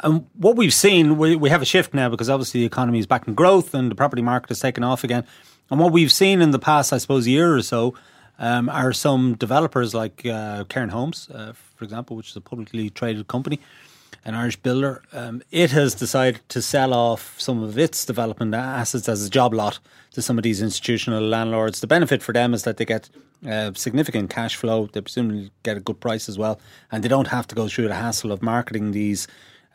And 0.01 0.27
what 0.35 0.57
we've 0.57 0.75
seen, 0.75 1.17
we, 1.17 1.37
we 1.37 1.49
have 1.51 1.63
a 1.63 1.67
shift 1.67 1.95
now 1.95 2.09
because 2.09 2.29
obviously 2.29 2.61
the 2.61 2.67
economy 2.67 2.99
is 2.99 3.07
back 3.07 3.27
in 3.27 3.35
growth 3.35 3.75
and 3.75 3.91
the 3.91 3.95
property 3.95 4.23
market 4.23 4.51
has 4.51 4.61
taken 4.61 4.85
off 4.85 5.05
again. 5.05 5.25
And 5.71 5.81
what 5.81 5.93
we've 5.93 6.13
seen 6.13 6.43
in 6.43 6.51
the 6.51 6.59
past, 6.59 6.93
I 6.93 6.99
suppose, 6.99 7.27
year 7.27 7.57
or 7.57 7.63
so, 7.63 7.95
um, 8.39 8.69
are 8.69 8.93
some 8.93 9.35
developers 9.35 9.95
like 9.95 10.25
uh, 10.27 10.65
Cairn 10.65 10.91
Homes, 10.91 11.31
uh, 11.31 11.53
for 11.55 11.85
example, 11.85 12.17
which 12.17 12.31
is 12.31 12.37
a 12.37 12.41
publicly 12.41 12.91
traded 12.91 13.27
company, 13.29 13.59
an 14.25 14.35
Irish 14.35 14.57
builder. 14.57 15.03
Um, 15.13 15.43
it 15.51 15.71
has 15.71 15.95
decided 15.95 16.41
to 16.51 16.61
sell 16.61 16.93
off 16.93 17.41
some 17.41 17.63
of 17.63 17.79
its 17.79 18.05
development 18.05 18.55
assets 18.55 19.09
as 19.09 19.25
a 19.25 19.31
job 19.31 19.55
lot 19.55 19.79
to 20.13 20.23
some 20.23 20.39
of 20.39 20.45
these 20.45 20.61
institutional 20.61 21.23
landlords. 21.23 21.81
The 21.81 21.87
benefit 21.87 22.23
for 22.23 22.33
them 22.33 22.53
is 22.53 22.65
that 22.65 22.77
they 22.77 22.85
get 22.85 23.09
uh, 23.49 23.73
significant 23.75 24.31
cash 24.31 24.57
flow. 24.57 24.89
They 24.93 25.01
presumably 25.01 25.51
get 25.63 25.77
a 25.77 25.81
good 25.81 26.01
price 26.01 26.29
as 26.29 26.39
well, 26.39 26.61
and 26.93 27.03
they 27.03 27.09
don't 27.09 27.29
have 27.29 27.47
to 27.49 27.55
go 27.55 27.69
through 27.69 27.89
the 27.89 27.95
hassle 27.95 28.33
of 28.33 28.43
marketing 28.43 28.93
these 28.93 29.27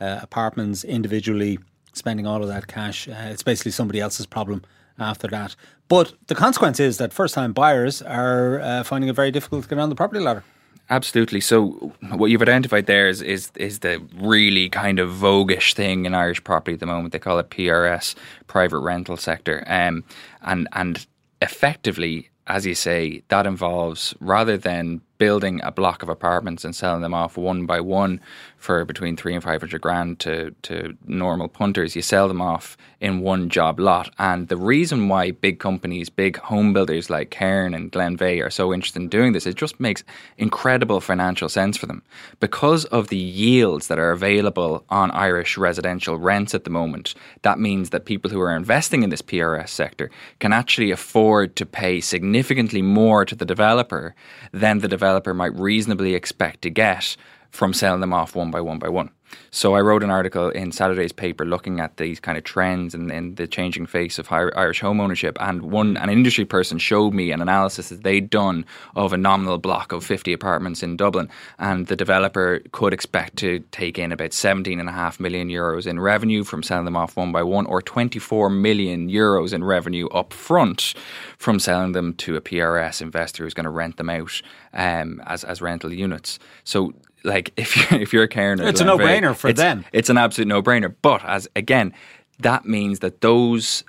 uh, 0.02 0.20
apartments 0.22 0.84
individually, 0.84 1.60
spending 1.94 2.28
all 2.28 2.42
of 2.42 2.50
that 2.50 2.68
cash. 2.68 3.08
Uh, 3.08 3.14
it's 3.30 3.44
basically 3.44 3.72
somebody 3.72 4.00
else's 4.00 4.26
problem 4.26 4.64
after 5.00 5.28
that. 5.28 5.56
But 5.88 6.14
the 6.28 6.36
consequence 6.36 6.80
is 6.80 6.98
that 6.98 7.14
first 7.14 7.36
time 7.36 7.54
buyers 7.54 8.02
are 8.02 8.60
uh, 8.62 8.84
finding 8.84 9.10
it 9.10 9.16
very 9.16 9.32
difficult 9.32 9.64
to 9.64 9.70
get 9.70 9.80
on 9.80 9.90
the 9.90 9.96
property 9.96 10.22
ladder. 10.22 10.44
Absolutely. 10.90 11.40
So, 11.40 11.94
what 12.18 12.28
you've 12.28 12.42
identified 12.42 12.86
there 12.86 13.08
is, 13.08 13.22
is 13.22 13.50
is 13.56 13.80
the 13.80 14.02
really 14.16 14.68
kind 14.68 15.00
of 15.00 15.10
voguish 15.10 15.74
thing 15.74 16.06
in 16.06 16.14
Irish 16.14 16.44
property 16.44 16.74
at 16.74 16.82
the 16.82 16.86
moment. 16.86 17.14
They 17.14 17.20
call 17.20 17.40
it 17.40 17.50
PRS, 17.50 18.14
private 18.48 18.80
rental 18.80 19.16
sector, 19.16 19.64
um, 19.68 20.04
and 20.42 20.68
and 20.74 21.06
effectively, 21.42 22.30
as 22.48 22.66
you 22.66 22.76
say, 22.76 23.24
that 23.30 23.48
involves 23.48 24.14
rather 24.20 24.58
than 24.58 25.00
building 25.18 25.62
a 25.64 25.72
block 25.72 26.04
of 26.04 26.10
apartments 26.10 26.66
and 26.66 26.76
selling 26.76 27.02
them 27.02 27.14
off 27.14 27.38
one 27.38 27.66
by 27.66 27.80
one 27.80 28.20
for 28.62 28.86
between 28.86 29.18
three 29.18 29.34
and 29.34 29.44
five 29.44 29.60
hundred 29.60 29.82
grand 29.82 30.20
to 30.20 30.52
to 30.62 30.96
normal 31.06 31.48
punters. 31.48 31.96
You 31.96 32.02
sell 32.02 32.28
them 32.28 32.42
off 32.42 32.78
in 33.02 33.22
one 33.22 33.50
job 33.50 33.80
lot, 33.80 34.14
and 34.20 34.48
the 34.48 34.56
reason 34.56 35.10
why 35.10 35.32
big 35.32 35.60
companies, 35.60 36.10
big 36.10 36.38
home 36.38 36.72
builders 36.72 37.10
like 37.10 37.32
Cairn 37.32 37.74
and 37.74 37.92
Glenveagh 37.92 38.46
are 38.46 38.52
so 38.52 38.72
interested 38.72 39.02
in 39.02 39.10
doing 39.10 39.34
this, 39.34 39.48
it 39.48 39.56
just 39.56 39.80
makes 39.80 40.04
incredible 40.38 41.02
financial 41.02 41.50
sense 41.50 41.76
for 41.76 41.88
them 41.88 42.04
because 42.40 42.86
of 42.86 43.08
the 43.08 43.18
yields 43.18 43.88
that 43.88 43.98
are 43.98 44.12
available 44.12 44.86
on 44.90 45.10
Irish 45.12 45.58
residential 45.58 46.18
rents 46.18 46.54
at 46.54 46.64
the 46.64 46.70
moment. 46.70 47.16
That 47.42 47.60
means 47.60 47.90
that 47.90 48.06
people 48.06 48.30
who 48.30 48.40
are 48.42 48.56
investing 48.56 49.02
in 49.02 49.10
this 49.10 49.24
PRS 49.24 49.70
sector 49.70 50.12
can 50.40 50.54
actually 50.54 50.92
afford 50.92 51.56
to 51.56 51.66
pay 51.66 52.00
significantly 52.00 52.84
more 52.84 53.26
to 53.26 53.36
the 53.36 53.46
developer 53.46 54.14
than 54.52 54.80
the 54.80 54.88
developer 54.88 55.34
might 55.34 55.56
reasonably 55.56 56.14
expect 56.14 56.62
to 56.62 56.70
get 56.70 57.18
from 57.52 57.74
selling 57.74 58.02
them 58.02 58.14
off 58.14 58.36
one 58.36 58.52
by 58.52 58.62
one 58.62 58.80
by 58.80 58.90
one. 58.90 59.12
So 59.52 59.76
I 59.76 59.82
wrote 59.82 60.04
an 60.04 60.10
article 60.10 60.50
in 60.50 60.72
Saturday's 60.72 61.12
paper 61.12 61.46
looking 61.46 61.80
at 61.80 61.98
these 61.98 62.20
kind 62.20 62.38
of 62.38 62.44
trends 62.44 62.94
and, 62.94 63.12
and 63.12 63.36
the 63.36 63.48
changing 63.48 63.86
face 63.86 64.18
of 64.20 64.32
Irish 64.32 64.80
home 64.80 65.00
ownership. 65.00 65.38
And 65.40 65.64
one 65.64 65.98
an 65.98 66.10
industry 66.10 66.46
person 66.46 66.78
showed 66.80 67.14
me 67.14 67.32
an 67.32 67.42
analysis 67.42 67.90
that 67.90 68.04
they'd 68.04 68.30
done 68.30 68.66
of 68.96 69.14
a 69.14 69.18
nominal 69.18 69.58
block 69.58 69.92
of 69.92 70.04
50 70.06 70.34
apartments 70.34 70.84
in 70.84 70.98
Dublin, 70.98 71.30
and 71.60 71.88
the 71.88 71.96
developer 71.96 72.62
could 72.72 72.94
expect 72.94 73.38
to 73.38 73.60
take 73.72 74.00
in 74.00 74.12
about 74.12 74.32
17.5 74.32 75.20
million 75.20 75.50
euros 75.50 75.88
in 75.88 76.00
revenue 76.00 76.44
from 76.44 76.64
selling 76.64 76.86
them 76.86 76.98
off 76.98 77.16
one 77.16 77.32
by 77.32 77.44
one, 77.44 77.66
or 77.66 77.82
24 77.82 78.50
million 78.50 79.10
euros 79.10 79.54
in 79.54 79.64
revenue 79.64 80.08
up 80.10 80.34
front 80.34 80.94
from 81.38 81.60
selling 81.60 81.92
them 81.92 82.14
to 82.16 82.36
a 82.36 82.42
PRS 82.42 83.02
investor 83.02 83.44
who's 83.44 83.54
going 83.54 83.66
to 83.66 83.70
rent 83.70 83.98
them 83.98 84.10
out 84.10 84.42
um, 84.74 85.22
as 85.26 85.44
as 85.44 85.62
rental 85.62 85.92
units. 85.92 86.40
So 86.64 86.94
like 87.24 87.52
if 87.58 87.78
you're 87.78 88.02
if 88.02 88.14
you're 88.14 88.24
a 88.24 88.28
Cairn, 88.28 88.60
it's 88.60 88.82
a 88.82 88.86
no 88.86 88.98
brainer 88.98 89.36
for 89.36 89.50
it's, 89.50 89.60
them. 89.60 89.86
It's 89.94 90.10
an 90.10 90.18
absolute 90.18 90.48
no 90.48 90.62
brainer. 90.62 90.94
But 91.02 91.24
as 91.26 91.48
again, 91.56 91.94
that 92.40 92.66
means 92.66 93.00
that 93.00 93.22
those 93.22 93.84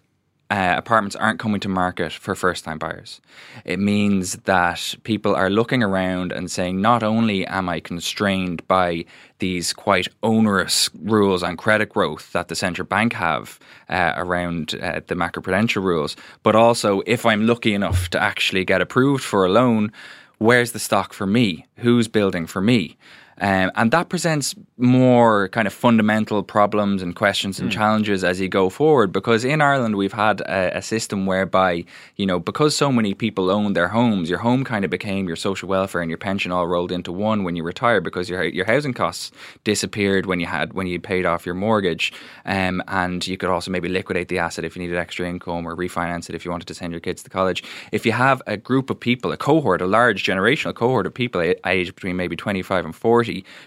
uh, 0.52 0.74
apartments 0.76 1.16
aren't 1.16 1.40
coming 1.40 1.60
to 1.60 1.68
market 1.68 2.12
for 2.12 2.34
first 2.34 2.62
time 2.62 2.76
buyers. 2.76 3.22
It 3.64 3.78
means 3.78 4.34
that 4.44 4.94
people 5.02 5.34
are 5.34 5.48
looking 5.48 5.82
around 5.82 6.30
and 6.30 6.50
saying, 6.50 6.78
not 6.78 7.02
only 7.02 7.46
am 7.46 7.70
I 7.70 7.80
constrained 7.80 8.66
by 8.68 9.06
these 9.38 9.72
quite 9.72 10.08
onerous 10.22 10.90
rules 11.00 11.42
on 11.42 11.56
credit 11.56 11.88
growth 11.88 12.32
that 12.32 12.48
the 12.48 12.54
central 12.54 12.86
bank 12.86 13.14
have 13.14 13.58
uh, 13.88 14.12
around 14.16 14.74
uh, 14.74 15.00
the 15.06 15.14
macroprudential 15.14 15.82
rules, 15.82 16.16
but 16.42 16.54
also 16.54 17.00
if 17.06 17.24
I'm 17.24 17.46
lucky 17.46 17.72
enough 17.72 18.10
to 18.10 18.22
actually 18.22 18.66
get 18.66 18.82
approved 18.82 19.24
for 19.24 19.46
a 19.46 19.48
loan, 19.48 19.90
where's 20.36 20.72
the 20.72 20.78
stock 20.78 21.14
for 21.14 21.26
me? 21.26 21.64
Who's 21.78 22.08
building 22.08 22.46
for 22.46 22.60
me? 22.60 22.98
Um, 23.40 23.70
and 23.74 23.90
that 23.92 24.08
presents 24.08 24.54
more 24.76 25.48
kind 25.48 25.66
of 25.66 25.72
fundamental 25.72 26.42
problems 26.42 27.02
and 27.02 27.14
questions 27.16 27.58
and 27.58 27.70
mm. 27.70 27.72
challenges 27.72 28.24
as 28.24 28.40
you 28.40 28.48
go 28.48 28.68
forward. 28.68 29.12
Because 29.12 29.44
in 29.44 29.60
Ireland, 29.60 29.96
we've 29.96 30.12
had 30.12 30.40
a, 30.42 30.78
a, 30.78 30.82
system 30.82 31.26
whereby, 31.26 31.84
you 32.16 32.26
know, 32.26 32.38
because 32.38 32.76
so 32.76 32.90
many 32.92 33.14
people 33.14 33.50
own 33.50 33.72
their 33.72 33.88
homes, 33.88 34.28
your 34.28 34.40
home 34.40 34.64
kind 34.64 34.84
of 34.84 34.90
became 34.90 35.28
your 35.28 35.36
social 35.36 35.68
welfare 35.68 36.02
and 36.02 36.10
your 36.10 36.18
pension 36.18 36.52
all 36.52 36.66
rolled 36.66 36.92
into 36.92 37.12
one 37.12 37.44
when 37.44 37.56
you 37.56 37.62
retired 37.62 38.04
because 38.04 38.28
your 38.28 38.42
your 38.44 38.66
housing 38.66 38.92
costs 38.92 39.30
disappeared 39.64 40.26
when 40.26 40.40
you 40.40 40.46
had 40.46 40.72
when 40.74 40.86
you 40.86 41.00
paid 41.00 41.24
off 41.24 41.46
your 41.46 41.54
mortgage, 41.54 42.12
um, 42.44 42.82
and 42.88 43.26
you 43.26 43.36
could 43.36 43.48
also 43.48 43.70
maybe 43.70 43.88
liquidate 43.88 44.28
the 44.28 44.38
asset 44.38 44.64
if 44.64 44.76
you 44.76 44.82
needed 44.82 44.98
extra 44.98 45.28
income 45.28 45.66
or 45.66 45.76
refinance 45.76 46.28
it 46.28 46.34
if 46.34 46.44
you 46.44 46.50
wanted 46.50 46.66
to 46.66 46.74
send 46.74 46.92
your 46.92 47.00
kids 47.00 47.22
to 47.22 47.30
college. 47.30 47.62
If 47.92 48.04
you 48.04 48.12
have 48.12 48.42
a 48.46 48.56
group 48.56 48.90
of 48.90 48.98
people, 48.98 49.32
a 49.32 49.36
cohort, 49.36 49.80
a 49.80 49.86
large 49.86 50.24
generational 50.24 50.74
cohort 50.74 51.06
of 51.06 51.14
people 51.14 51.40
aged 51.64 51.94
between 51.94 52.16
maybe 52.16 52.36
twenty 52.36 52.62
five 52.62 52.84
and 52.84 52.94
forty 52.94 53.21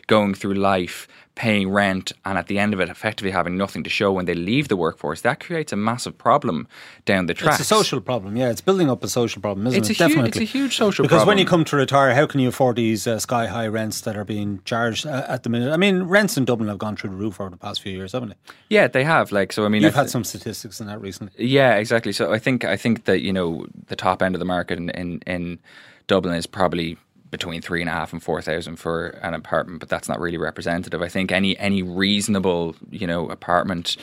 going 0.08 0.34
through 0.34 0.56
life 0.56 1.08
paying 1.36 1.70
rent 1.70 2.14
and 2.24 2.38
at 2.38 2.48
the 2.48 2.58
end 2.58 2.74
of 2.74 2.80
it 2.80 2.90
effectively 2.90 3.30
having 3.30 3.58
nothing 3.58 3.84
to 3.84 3.90
show 3.90 4.12
when 4.12 4.26
they 4.26 4.34
leave 4.34 4.70
the 4.70 4.78
workforce, 4.78 5.22
that 5.22 5.40
creates 5.42 5.74
a 5.74 5.76
massive 5.76 6.18
problem 6.18 6.68
down 7.04 7.26
the 7.26 7.34
track. 7.34 7.60
It's 7.60 7.70
a 7.70 7.76
social 7.76 8.00
problem, 8.00 8.38
yeah. 8.38 8.50
It's 8.50 8.62
building 8.62 8.90
up 8.90 9.04
a 9.04 9.10
social 9.10 9.42
problem, 9.42 9.68
isn't 9.68 9.80
it's 9.80 9.90
it? 9.90 9.96
A 9.96 10.00
Definitely. 10.00 10.32
Huge, 10.32 10.42
it's 10.44 10.56
a 10.56 10.58
huge 10.58 10.78
social 10.78 11.04
problem. 11.04 11.08
because 11.08 11.18
problem. 11.18 11.28
when 11.28 11.38
you 11.38 11.46
come 11.46 11.66
to 11.66 11.76
retire, 11.76 12.16
how 12.16 12.26
can 12.26 12.40
you 12.40 12.48
afford 12.48 12.78
these 12.78 13.06
uh, 13.06 13.20
sky 13.20 13.48
high 13.48 13.68
rents 13.68 14.02
that 14.02 14.16
are 14.16 14.24
being 14.24 14.62
charged 14.64 15.06
uh, 15.06 15.26
at 15.28 15.44
the 15.44 15.50
minute? 15.50 15.74
I 15.74 15.78
mean, 15.78 16.04
rents 16.04 16.38
in 16.38 16.46
Dublin 16.46 16.70
have 16.70 16.78
gone 16.78 16.96
through 16.96 17.10
the 17.10 17.18
roof 17.18 17.42
over 17.42 17.50
the 17.50 17.58
past 17.58 17.82
few 17.82 17.92
years, 17.92 18.14
haven't 18.14 18.30
they? 18.30 18.54
Yeah, 18.70 18.88
they 18.88 19.04
have. 19.04 19.34
Like, 19.34 19.52
so 19.52 19.66
I 19.66 19.68
mean, 19.68 19.82
you've 19.82 19.94
th- 19.94 20.04
had 20.04 20.10
some 20.10 20.24
statistics 20.24 20.80
in 20.80 20.88
that 20.88 21.02
recently. 21.02 21.34
Yeah, 21.46 21.76
exactly. 21.76 22.14
So 22.14 22.32
I 22.32 22.40
think 22.40 22.64
I 22.64 22.78
think 22.78 23.06
that 23.06 23.22
you 23.22 23.34
know 23.34 23.66
the 23.88 23.96
top 23.96 24.22
end 24.22 24.36
of 24.36 24.40
the 24.40 24.46
market 24.46 24.78
in 24.78 24.90
in, 24.92 25.20
in 25.28 25.60
Dublin 26.08 26.36
is 26.36 26.48
probably 26.48 26.98
between 27.32 27.62
three 27.62 27.82
and 27.82 27.90
a 27.90 27.94
half 27.94 28.14
and 28.14 28.22
four 28.22 28.42
thousand 28.42 28.78
for 28.78 29.08
an 29.22 29.34
apartment, 29.34 29.80
but 29.80 29.90
that's 29.90 30.08
not 30.08 30.20
really 30.20 30.38
representative. 30.38 31.02
I 31.02 31.10
think 31.10 31.32
any 31.32 31.58
any 31.58 31.82
reasonable 31.82 32.76
you 32.90 33.08
know 33.08 33.30
apartment 33.30 33.98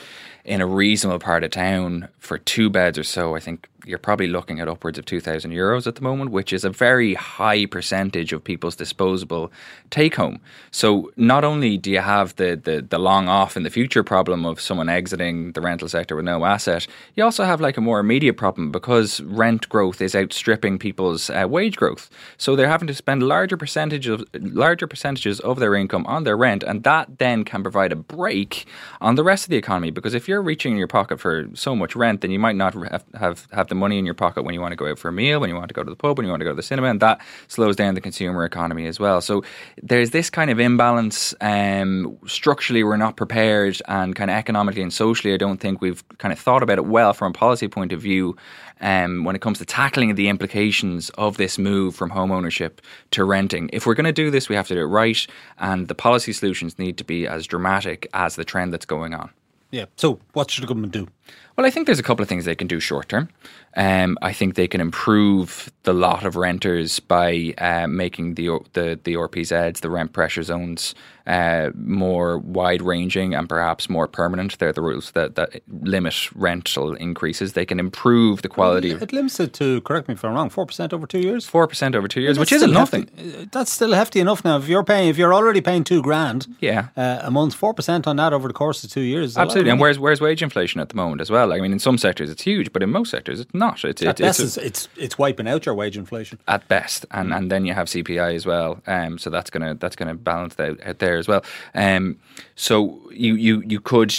in 0.45 0.59
a 0.59 0.67
reasonable 0.67 1.19
part 1.19 1.43
of 1.43 1.51
town 1.51 2.09
for 2.19 2.37
two 2.37 2.69
beds 2.69 2.97
or 2.97 3.03
so, 3.03 3.35
I 3.35 3.39
think 3.39 3.69
you're 3.85 3.97
probably 3.97 4.27
looking 4.27 4.59
at 4.59 4.67
upwards 4.67 4.97
of 4.97 5.05
2,000 5.05 5.51
euros 5.51 5.87
at 5.87 5.95
the 5.95 6.01
moment, 6.01 6.31
which 6.31 6.53
is 6.53 6.63
a 6.63 6.69
very 6.69 7.13
high 7.13 7.65
percentage 7.65 8.31
of 8.31 8.43
people's 8.43 8.75
disposable 8.75 9.51
take 9.89 10.15
home. 10.15 10.39
So 10.71 11.11
not 11.17 11.43
only 11.43 11.77
do 11.77 11.91
you 11.91 11.99
have 11.99 12.35
the, 12.37 12.59
the, 12.61 12.81
the 12.81 12.97
long 12.97 13.27
off 13.27 13.57
in 13.57 13.63
the 13.63 13.69
future 13.69 14.03
problem 14.03 14.45
of 14.45 14.61
someone 14.61 14.89
exiting 14.89 15.51
the 15.51 15.61
rental 15.61 15.89
sector 15.89 16.15
with 16.15 16.25
no 16.25 16.45
asset, 16.45 16.87
you 17.15 17.23
also 17.23 17.43
have 17.43 17.59
like 17.59 17.77
a 17.77 17.81
more 17.81 17.99
immediate 17.99 18.35
problem 18.35 18.71
because 18.71 19.21
rent 19.21 19.67
growth 19.69 20.01
is 20.01 20.15
outstripping 20.15 20.79
people's 20.79 21.29
uh, 21.29 21.45
wage 21.49 21.75
growth. 21.75 22.09
So 22.37 22.55
they're 22.55 22.69
having 22.69 22.87
to 22.87 22.93
spend 22.93 23.12
larger 23.21 23.57
percentage 23.57 24.07
of 24.07 24.23
larger 24.33 24.87
percentages 24.87 25.39
of 25.39 25.59
their 25.59 25.75
income 25.75 26.05
on 26.07 26.23
their 26.23 26.37
rent, 26.37 26.63
and 26.63 26.83
that 26.83 27.17
then 27.19 27.43
can 27.43 27.61
provide 27.61 27.91
a 27.91 27.95
break 27.95 28.65
on 29.01 29.15
the 29.15 29.23
rest 29.23 29.45
of 29.45 29.49
the 29.49 29.57
economy. 29.57 29.91
Because 29.91 30.13
if 30.13 30.27
you're 30.27 30.41
reaching 30.41 30.71
in 30.71 30.77
your 30.77 30.87
pocket 30.87 31.19
for 31.19 31.47
so 31.53 31.75
much 31.75 31.95
rent, 31.95 32.21
then 32.21 32.31
you 32.31 32.39
might 32.39 32.55
not 32.55 32.73
have 32.73 33.05
have, 33.19 33.47
have 33.51 33.67
the 33.67 33.75
money 33.75 33.97
in 33.97 34.05
your 34.05 34.13
pocket 34.13 34.43
when 34.43 34.53
you 34.53 34.61
want 34.61 34.71
to 34.71 34.75
go 34.75 34.89
out 34.89 34.99
for 34.99 35.09
a 35.09 35.13
meal, 35.13 35.39
when 35.39 35.49
you 35.49 35.55
want 35.55 35.67
to 35.67 35.73
go 35.73 35.83
to 35.83 35.89
the 35.89 35.95
pub, 35.95 36.17
when 36.17 36.25
you 36.25 36.31
want 36.31 36.41
to 36.41 36.45
go 36.45 36.51
to 36.51 36.55
the 36.55 36.63
cinema, 36.63 36.89
and 36.89 36.99
that 37.01 37.21
slows 37.47 37.75
down 37.75 37.95
the 37.95 38.01
consumer 38.01 38.45
economy 38.45 38.87
as 38.87 38.99
well. 38.99 39.21
So 39.21 39.43
there's 39.81 40.11
this 40.11 40.29
kind 40.29 40.49
of 40.49 40.59
imbalance. 40.59 41.33
Um, 41.41 42.17
structurally, 42.27 42.83
we're 42.83 42.97
not 42.97 43.17
prepared, 43.17 43.81
and 43.87 44.15
kind 44.15 44.29
of 44.29 44.37
economically 44.37 44.81
and 44.81 44.93
socially, 44.93 45.33
I 45.33 45.37
don't 45.37 45.59
think 45.59 45.81
we've 45.81 46.03
kind 46.17 46.31
of 46.31 46.39
thought 46.39 46.63
about 46.63 46.77
it 46.77 46.85
well 46.85 47.13
from 47.13 47.31
a 47.31 47.33
policy 47.33 47.67
point 47.67 47.93
of 47.93 48.01
view. 48.01 48.35
Um, 48.83 49.23
when 49.23 49.33
it 49.33 49.41
comes 49.41 49.59
to 49.59 49.65
tackling 49.65 50.13
the 50.15 50.27
implications 50.27 51.09
of 51.11 51.37
this 51.37 51.57
move 51.57 51.95
from 51.95 52.09
home 52.09 52.33
ownership 52.33 52.81
to 53.11 53.23
renting. 53.23 53.69
If 53.71 53.85
we're 53.85 53.93
going 53.93 54.03
to 54.03 54.11
do 54.11 54.29
this, 54.29 54.49
we 54.49 54.57
have 54.57 54.67
to 54.67 54.73
do 54.75 54.81
it 54.81 54.83
right, 54.83 55.25
and 55.57 55.87
the 55.87 55.95
policy 55.95 56.33
solutions 56.33 56.77
need 56.77 56.97
to 56.97 57.05
be 57.05 57.25
as 57.25 57.47
dramatic 57.47 58.09
as 58.13 58.35
the 58.35 58.43
trend 58.43 58.73
that's 58.73 58.85
going 58.85 59.13
on. 59.13 59.29
Yeah. 59.71 59.85
So, 59.95 60.19
what 60.33 60.51
should 60.51 60.63
the 60.63 60.67
government 60.67 60.91
do? 60.91 61.07
Well, 61.55 61.67
I 61.67 61.69
think 61.69 61.85
there's 61.85 61.99
a 61.99 62.03
couple 62.03 62.23
of 62.23 62.29
things 62.29 62.45
they 62.45 62.55
can 62.55 62.67
do 62.67 62.79
short 62.79 63.09
term. 63.09 63.29
Um, 63.75 64.17
I 64.21 64.33
think 64.33 64.55
they 64.55 64.67
can 64.67 64.81
improve 64.81 65.71
the 65.83 65.93
lot 65.93 66.25
of 66.25 66.35
renters 66.35 66.99
by 66.99 67.53
uh, 67.57 67.87
making 67.87 68.35
the 68.35 68.59
the 68.73 68.99
the 69.03 69.13
RPZs, 69.15 69.81
the 69.81 69.89
rent 69.89 70.13
pressure 70.13 70.43
zones, 70.43 70.93
uh, 71.25 71.71
more 71.75 72.37
wide 72.37 72.81
ranging 72.81 73.33
and 73.33 73.47
perhaps 73.49 73.89
more 73.89 74.07
permanent. 74.07 74.59
They're 74.59 74.73
the 74.73 74.81
rules 74.81 75.11
that, 75.11 75.35
that 75.35 75.61
limit 75.67 76.31
rental 76.35 76.95
increases. 76.95 77.53
They 77.53 77.65
can 77.65 77.79
improve 77.79 78.41
the 78.41 78.49
quality. 78.49 78.93
Well, 78.93 79.03
it 79.03 79.13
limits 79.13 79.39
it 79.39 79.53
to 79.53 79.81
correct 79.81 80.07
me 80.07 80.15
if 80.15 80.23
I'm 80.23 80.33
wrong. 80.33 80.49
Four 80.49 80.65
percent 80.65 80.93
over 80.93 81.07
two 81.07 81.19
years. 81.19 81.45
Four 81.45 81.67
percent 81.67 81.95
over 81.95 82.07
two 82.07 82.21
years, 82.21 82.37
which 82.37 82.51
isn't 82.51 82.71
nothing. 82.71 83.09
Hefty. 83.15 83.49
That's 83.51 83.71
still 83.71 83.93
hefty 83.93 84.19
enough 84.19 84.43
now. 84.43 84.57
If 84.57 84.67
you're 84.67 84.83
paying, 84.83 85.09
if 85.09 85.17
you're 85.17 85.33
already 85.33 85.61
paying 85.61 85.83
two 85.83 86.01
grand, 86.03 86.47
yeah, 86.59 86.89
uh, 86.95 87.19
a 87.23 87.31
month, 87.31 87.55
four 87.55 87.73
percent 87.73 88.05
on 88.05 88.17
that 88.17 88.33
over 88.33 88.47
the 88.47 88.53
course 88.53 88.83
of 88.83 88.91
two 88.91 89.01
years. 89.01 89.37
Absolutely. 89.37 89.71
And 89.71 89.79
where's 89.79 89.97
where's 89.97 90.21
wage 90.21 90.43
inflation 90.43 90.79
at 90.79 90.89
the 90.89 90.95
moment 90.95 91.12
as 91.21 91.29
well? 91.29 91.53
I 91.53 91.59
mean, 91.59 91.71
in 91.71 91.79
some 91.79 91.97
sectors 91.97 92.29
it's 92.29 92.43
huge, 92.43 92.71
but 92.73 92.83
in 92.83 92.89
most 92.89 93.11
sectors 93.11 93.39
it's 93.39 93.53
not. 93.53 93.83
It's 93.83 94.01
at 94.01 94.17
best 94.17 94.39
it's, 94.39 94.57
it's, 94.57 94.87
it's 94.97 95.17
wiping 95.17 95.47
out 95.47 95.65
your 95.65 95.75
wage 95.75 95.97
inflation 95.97 96.39
at 96.47 96.67
best, 96.67 97.05
and 97.11 97.29
mm. 97.29 97.37
and 97.37 97.51
then 97.51 97.65
you 97.65 97.73
have 97.73 97.87
CPI 97.87 98.35
as 98.35 98.45
well. 98.45 98.81
Um, 98.87 99.17
so 99.17 99.29
that's 99.29 99.49
gonna 99.49 99.75
that's 99.75 99.95
gonna 99.95 100.15
balance 100.15 100.59
out, 100.59 100.79
out 100.85 100.99
there 100.99 101.17
as 101.17 101.27
well. 101.27 101.43
Um, 101.73 102.19
so 102.55 103.01
you 103.11 103.35
you 103.35 103.63
you 103.65 103.79
could 103.79 104.13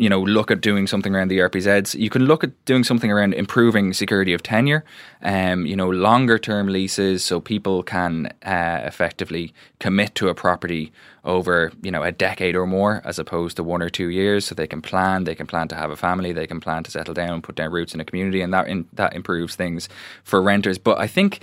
you 0.00 0.08
know 0.08 0.20
look 0.20 0.50
at 0.50 0.62
doing 0.62 0.86
something 0.86 1.14
around 1.14 1.28
the 1.28 1.38
RPZs. 1.38 1.94
You 1.94 2.08
can 2.08 2.24
look 2.24 2.42
at 2.42 2.52
doing 2.64 2.84
something 2.84 3.12
around 3.12 3.34
improving 3.34 3.92
security 3.92 4.32
of 4.32 4.42
tenure. 4.42 4.82
Um, 5.22 5.66
you 5.66 5.76
know, 5.76 5.90
longer 5.90 6.38
term 6.38 6.68
leases, 6.68 7.22
so 7.22 7.38
people 7.38 7.82
can 7.82 8.32
uh, 8.42 8.80
effectively 8.84 9.52
commit 9.78 10.14
to 10.14 10.28
a 10.28 10.34
property 10.34 10.90
over 11.22 11.70
you 11.82 11.90
know 11.90 12.02
a 12.02 12.12
decade 12.12 12.56
or 12.56 12.66
more, 12.66 13.02
as 13.04 13.18
opposed 13.18 13.56
to 13.58 13.62
one 13.62 13.82
or 13.82 13.90
two 13.90 14.08
years. 14.08 14.46
So 14.46 14.54
they 14.54 14.66
can 14.66 14.80
plan. 14.80 15.24
They 15.24 15.34
can 15.34 15.46
plan 15.46 15.68
to 15.68 15.74
have 15.74 15.90
a 15.90 15.96
family. 15.96 16.32
They 16.32 16.46
can 16.46 16.60
plan 16.60 16.82
to 16.84 16.90
settle 16.90 17.12
down, 17.12 17.42
put 17.42 17.56
down 17.56 17.70
roots 17.70 17.92
in 17.94 18.00
a 18.00 18.04
community, 18.04 18.40
and 18.40 18.54
that 18.54 18.68
in, 18.68 18.88
that 18.94 19.14
improves 19.14 19.54
things 19.54 19.90
for 20.24 20.40
renters. 20.40 20.78
But 20.78 20.98
I 20.98 21.06
think 21.06 21.40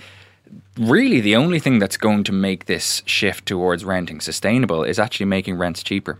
really 0.76 1.20
the 1.20 1.36
only 1.36 1.60
thing 1.60 1.78
that's 1.78 1.96
going 1.96 2.24
to 2.24 2.32
make 2.32 2.66
this 2.66 3.02
shift 3.06 3.46
towards 3.46 3.84
renting 3.84 4.20
sustainable 4.20 4.82
is 4.82 4.98
actually 4.98 5.26
making 5.26 5.58
rents 5.58 5.84
cheaper. 5.84 6.18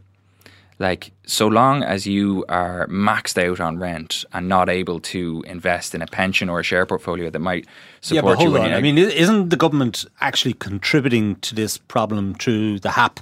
Like, 0.79 1.11
so 1.27 1.49
long 1.49 1.83
as 1.83 2.07
you 2.07 2.45
are 2.49 2.87
maxed 2.87 3.37
out 3.43 3.59
on 3.59 3.79
rent 3.79 4.25
and 4.33 4.49
not 4.49 4.69
able 4.69 5.01
to 5.01 5.43
invest 5.47 5.95
in 5.95 6.03
a 6.03 6.07
pension 6.07 6.49
or 6.49 6.61
a 6.61 6.63
share 6.63 6.87
portfolio 6.87 7.31
that 7.31 7.39
might 7.41 7.67
support 8.01 8.15
yeah, 8.15 8.21
but 8.23 8.39
hold 8.39 8.53
you. 8.53 8.59
On. 8.59 8.73
I 8.73 8.81
mean, 8.81 8.97
isn't 8.97 9.49
the 9.49 9.57
government 9.57 10.05
actually 10.21 10.55
contributing 10.55 11.37
to 11.37 11.55
this 11.55 11.79
problem 11.79 12.35
through 12.35 12.79
the 12.79 12.93
HAP 12.93 13.21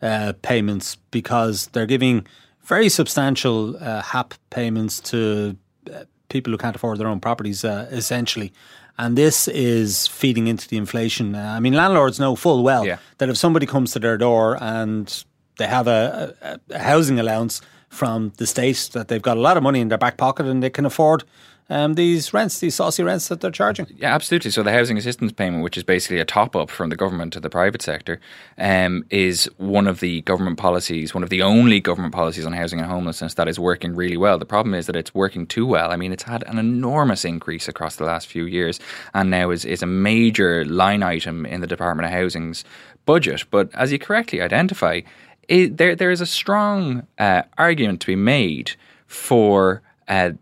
uh, 0.00 0.34
payments 0.42 0.96
because 1.10 1.66
they're 1.68 1.86
giving 1.86 2.24
very 2.62 2.88
substantial 2.88 3.76
uh, 3.82 4.02
HAP 4.02 4.34
payments 4.50 5.00
to 5.00 5.56
uh, 5.92 6.04
people 6.28 6.52
who 6.52 6.58
can't 6.58 6.76
afford 6.76 6.98
their 6.98 7.08
own 7.08 7.18
properties, 7.18 7.64
uh, 7.64 7.88
essentially. 7.90 8.52
And 8.98 9.18
this 9.18 9.48
is 9.48 10.06
feeding 10.06 10.46
into 10.46 10.68
the 10.68 10.76
inflation. 10.76 11.34
Uh, 11.34 11.54
I 11.56 11.60
mean, 11.60 11.72
landlords 11.72 12.20
know 12.20 12.36
full 12.36 12.62
well 12.62 12.86
yeah. 12.86 12.98
that 13.18 13.28
if 13.28 13.36
somebody 13.36 13.66
comes 13.66 13.92
to 13.92 13.98
their 13.98 14.16
door 14.18 14.56
and 14.62 15.24
they 15.62 15.68
have 15.68 15.86
a, 15.86 16.58
a, 16.70 16.78
housing 16.78 17.20
allowance 17.20 17.62
from 17.88 18.32
the 18.38 18.46
state, 18.46 18.90
that 18.94 19.08
they've 19.08 19.22
got 19.22 19.36
a 19.36 19.40
lot 19.40 19.56
of 19.56 19.62
money 19.62 19.80
in 19.80 19.88
their 19.88 19.98
back 19.98 20.16
pocket 20.16 20.46
and 20.46 20.62
they 20.62 20.70
can 20.70 20.84
afford 20.84 21.24
um, 21.70 21.94
these 21.94 22.34
rents, 22.34 22.58
these 22.58 22.74
saucy 22.74 23.02
rents 23.02 23.28
that 23.28 23.40
they're 23.40 23.50
charging. 23.50 23.86
Yeah, 23.96 24.14
absolutely. 24.14 24.50
So 24.50 24.62
the 24.62 24.72
housing 24.72 24.98
assistance 24.98 25.32
payment, 25.32 25.62
which 25.62 25.76
is 25.76 25.84
basically 25.84 26.18
a 26.18 26.24
top 26.24 26.56
up 26.56 26.68
from 26.68 26.90
the 26.90 26.96
government 26.96 27.32
to 27.34 27.40
the 27.40 27.48
private 27.48 27.80
sector, 27.80 28.20
um, 28.58 29.04
is 29.08 29.48
one 29.56 29.86
of 29.86 30.00
the 30.00 30.22
government 30.22 30.58
policies, 30.58 31.14
one 31.14 31.22
of 31.22 31.30
the 31.30 31.42
only 31.42 31.80
government 31.80 32.12
policies 32.12 32.44
on 32.44 32.52
housing 32.52 32.80
and 32.80 32.90
homelessness 32.90 33.34
that 33.34 33.48
is 33.48 33.58
working 33.58 33.94
really 33.94 34.16
well. 34.16 34.38
The 34.38 34.44
problem 34.44 34.74
is 34.74 34.86
that 34.86 34.96
it's 34.96 35.14
working 35.14 35.46
too 35.46 35.64
well. 35.64 35.92
I 35.92 35.96
mean, 35.96 36.12
it's 36.12 36.24
had 36.24 36.42
an 36.46 36.58
enormous 36.58 37.24
increase 37.24 37.68
across 37.68 37.96
the 37.96 38.04
last 38.04 38.26
few 38.26 38.44
years, 38.44 38.80
and 39.14 39.30
now 39.30 39.50
is 39.50 39.64
is 39.64 39.82
a 39.82 39.86
major 39.86 40.64
line 40.64 41.02
item 41.02 41.46
in 41.46 41.60
the 41.60 41.66
Department 41.66 42.06
of 42.06 42.12
Housing's 42.12 42.64
budget. 43.06 43.44
But 43.50 43.70
as 43.74 43.92
you 43.92 43.98
correctly 43.98 44.42
identify, 44.42 45.00
it, 45.48 45.76
there 45.76 45.94
there 45.96 46.10
is 46.10 46.20
a 46.20 46.26
strong 46.26 47.06
uh, 47.18 47.42
argument 47.58 48.00
to 48.02 48.06
be 48.06 48.16
made 48.16 48.72
for. 49.06 49.82
Uh, 50.08 50.32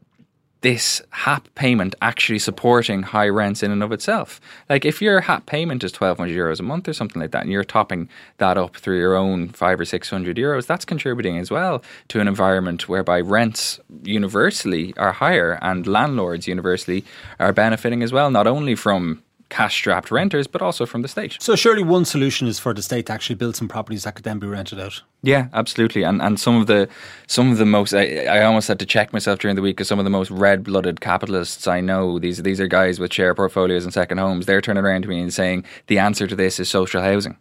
this 0.63 1.01
HAP 1.11 1.55
payment 1.55 1.95
actually 2.03 2.39
supporting 2.39 3.03
high 3.03 3.29
rents 3.29 3.63
in 3.63 3.71
and 3.71 3.83
of 3.83 3.93
itself. 3.93 4.41
Like 4.69 4.85
if 4.85 5.01
your 5.01 5.23
HAP 5.23 5.47
payment 5.47 5.83
is 5.83 5.93
twelve 5.93 6.19
hundred 6.19 6.37
euros 6.37 6.61
a 6.61 6.63
month 6.63 6.87
or 6.89 6.93
something 6.93 7.21
like 7.21 7.31
that, 7.31 7.43
and 7.43 7.51
you're 7.51 7.65
topping 7.65 8.09
that 8.39 8.59
up 8.59 8.77
through 8.77 8.99
your 8.99 9.17
own 9.17 9.49
five 9.49 9.81
or 9.81 9.85
six 9.85 10.11
hundred 10.11 10.37
euros, 10.37 10.67
that's 10.67 10.85
contributing 10.85 11.39
as 11.39 11.51
well 11.51 11.83
to 12.09 12.21
an 12.21 12.29
environment 12.29 12.89
whereby 12.89 13.21
rents 13.21 13.81
universally 14.03 14.93
are 14.99 15.13
higher 15.13 15.59
and 15.63 15.87
landlords 15.87 16.47
universally 16.47 17.05
are 17.39 17.53
benefiting 17.53 18.03
as 18.03 18.13
well, 18.13 18.31
not 18.31 18.47
only 18.47 18.75
from 18.75 19.23
cash 19.51 19.75
strapped 19.75 20.11
renters, 20.11 20.47
but 20.47 20.63
also 20.63 20.87
from 20.87 21.03
the 21.03 21.09
state. 21.09 21.37
So, 21.41 21.55
surely 21.57 21.83
one 21.83 22.05
solution 22.05 22.49
is 22.49 22.59
for 22.59 22.73
the 22.73 22.83
state 22.83 23.07
to 23.07 23.13
actually 23.13 23.37
build 23.37 23.57
some 23.57 23.69
properties 23.69 24.05
that 24.05 24.15
could 24.15 24.25
then 24.25 24.39
be 24.39 24.47
rented 24.47 24.81
out. 24.81 25.03
Yeah, 25.23 25.49
absolutely. 25.53 26.03
And 26.03 26.23
and 26.23 26.41
some 26.41 26.57
of 26.57 26.67
the 26.67 26.89
some 27.27 27.51
of 27.53 27.59
the 27.59 27.67
most 27.67 27.93
I, 27.93 28.25
I 28.25 28.45
almost 28.45 28.69
had 28.69 28.79
to 28.79 28.87
check 28.87 29.13
myself 29.13 29.41
during 29.41 29.57
the 29.57 29.63
week 29.63 29.77
because 29.77 29.89
some 29.89 29.99
of 29.99 30.05
the 30.05 30.11
most 30.11 30.31
red 30.31 30.65
blooded 30.65 31.01
capitalists 31.01 31.67
I 31.67 31.81
know 31.81 32.19
these 32.19 32.43
these 32.43 32.61
are 32.61 32.67
guys 32.69 32.99
with 32.99 33.13
share 33.13 33.35
portfolios 33.35 33.85
and 33.85 33.93
second 33.93 34.19
homes. 34.19 34.47
They're 34.47 34.63
turning 34.63 34.85
around 34.85 35.03
to 35.03 35.09
me 35.09 35.21
and 35.21 35.33
saying 35.33 35.65
the 35.89 35.99
answer 35.99 36.27
to 36.27 36.35
this 36.35 36.59
is 36.59 36.71
social 36.71 37.03
housing. 37.03 37.37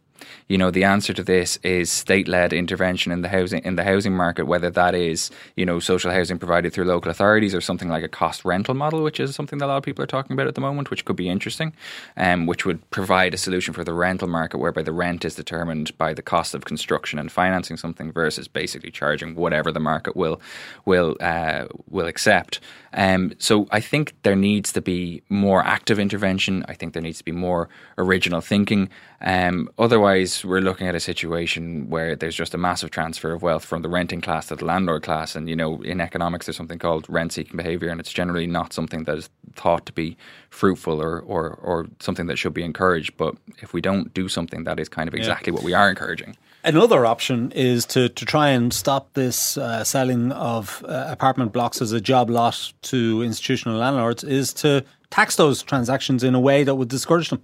You 0.48 0.58
know, 0.58 0.72
the 0.72 0.84
answer 0.84 1.13
to 1.13 1.24
this 1.24 1.58
is 1.63 1.92
state-led 1.92 2.54
intervention 2.54 3.12
in 3.12 3.22
the 3.22 3.30
housing 3.30 3.63
in 3.63 3.76
the 3.76 3.84
housing 3.84 4.15
market, 4.15 4.46
whether 4.46 4.70
that 4.70 4.96
is 4.96 5.32
you 5.56 5.65
know 5.65 5.80
social 5.80 6.12
housing 6.12 6.38
provided 6.38 6.74
through 6.74 6.86
local 6.86 7.12
authorities 7.12 7.56
or 7.56 7.62
something 7.62 7.89
like 7.89 8.04
a 8.04 8.08
cost 8.08 8.46
rental 8.46 8.74
model, 8.74 9.04
which 9.04 9.20
is 9.20 9.36
something 9.36 9.60
that 9.60 9.65
a 9.65 9.68
lot 9.68 9.78
of 9.78 9.84
people 9.84 10.04
are 10.04 10.08
talking 10.08 10.34
about 10.34 10.48
at 10.48 10.56
the 10.56 10.62
moment, 10.62 10.89
which 10.89 11.06
could 11.06 11.15
be 11.15 11.30
interesting, 11.30 11.74
um, 12.18 12.46
which 12.46 12.65
would 12.65 12.80
provide 12.92 13.34
a 13.34 13.38
solution 13.38 13.74
for 13.74 13.84
the 13.84 13.94
rental 13.94 14.28
market 14.28 14.58
whereby 14.58 14.82
the 14.82 14.94
rent 14.94 15.26
is 15.26 15.36
determined 15.36 15.98
by 15.98 16.13
the 16.13 16.22
cost 16.22 16.54
of 16.56 16.65
construction 16.65 17.20
and 17.20 17.32
financing 17.32 17.78
something 17.78 18.12
versus 18.12 18.48
basically 18.48 18.92
charging 18.92 19.36
whatever 19.36 19.72
the 19.72 19.80
market 19.80 20.15
will 20.15 20.42
will 20.86 21.15
uh, 21.20 21.65
will 21.89 22.08
accept. 22.08 22.60
Um, 22.94 23.34
so 23.38 23.68
I 23.72 23.82
think 23.82 24.15
there 24.24 24.36
needs 24.36 24.72
to 24.74 24.82
be 24.82 25.22
more 25.30 25.62
active 25.63 26.00
intervention. 26.00 26.65
I 26.68 26.74
think 26.74 26.94
there 26.94 27.02
needs 27.08 27.20
to 27.20 27.24
be 27.32 27.32
more 27.32 27.70
original 27.98 28.42
thinking. 28.42 28.89
Um, 29.22 29.70
otherwise, 29.78 30.18
we're 30.45 30.62
looking 30.62 30.88
at 30.88 30.95
a 30.95 30.99
situation 30.99 31.89
where 31.89 32.15
there's 32.15 32.36
just 32.36 32.53
a 32.53 32.58
massive 32.58 32.91
transfer 32.91 33.32
of 33.32 33.41
wealth 33.41 33.65
from 33.65 33.82
the 33.82 33.89
renting 33.89 34.21
class 34.21 34.47
to 34.47 34.55
the 34.55 34.65
landlord 34.65 35.03
class. 35.03 35.36
And, 35.36 35.49
you 35.49 35.55
know, 35.55 35.82
in 35.82 36.01
economics, 36.01 36.45
there's 36.45 36.58
something 36.58 36.79
called 36.79 37.05
rent 37.10 37.34
seeking 37.34 37.58
behavior, 37.58 37.89
and 37.89 37.99
it's 37.99 38.12
generally 38.12 38.47
not 38.47 38.73
something 38.73 39.03
that 39.05 39.17
is 39.17 39.29
thought 39.55 39.86
to 39.86 39.93
be 39.93 40.17
fruitful 40.49 41.01
or, 41.01 41.19
or, 41.19 41.51
or 41.62 41.88
something 41.99 42.27
that 42.27 42.38
should 42.38 42.53
be 42.53 42.63
encouraged. 42.63 43.17
But 43.17 43.36
if 43.62 43.73
we 43.73 43.82
don't 43.82 44.13
do 44.13 44.29
something, 44.29 44.63
that 44.63 44.79
is 44.79 44.89
kind 44.89 45.08
of 45.08 45.13
exactly 45.13 45.51
yeah. 45.51 45.55
what 45.55 45.63
we 45.63 45.73
are 45.73 45.89
encouraging. 45.89 46.36
Another 46.63 47.05
option 47.05 47.51
is 47.53 47.86
to, 47.86 48.10
to 48.10 48.25
try 48.25 48.49
and 48.49 48.73
stop 48.73 49.13
this 49.13 49.58
uh, 49.58 49.84
selling 49.84 50.32
of 50.34 50.84
uh, 50.88 51.05
apartment 51.08 51.53
blocks 51.53 51.82
as 51.82 51.93
a 51.93 52.01
job 52.01 52.29
lot 52.29 52.73
to 52.82 53.21
institutional 53.21 53.77
landlords, 53.77 54.23
is 54.23 54.53
to 54.55 54.84
tax 55.10 55.38
those 55.38 55.63
transactions 55.63 56.23
in 56.23 56.36
a 56.36 56.39
way 56.39 56.63
that 56.63 56.75
would 56.75 56.89
discourage 56.89 57.29
them. 57.29 57.41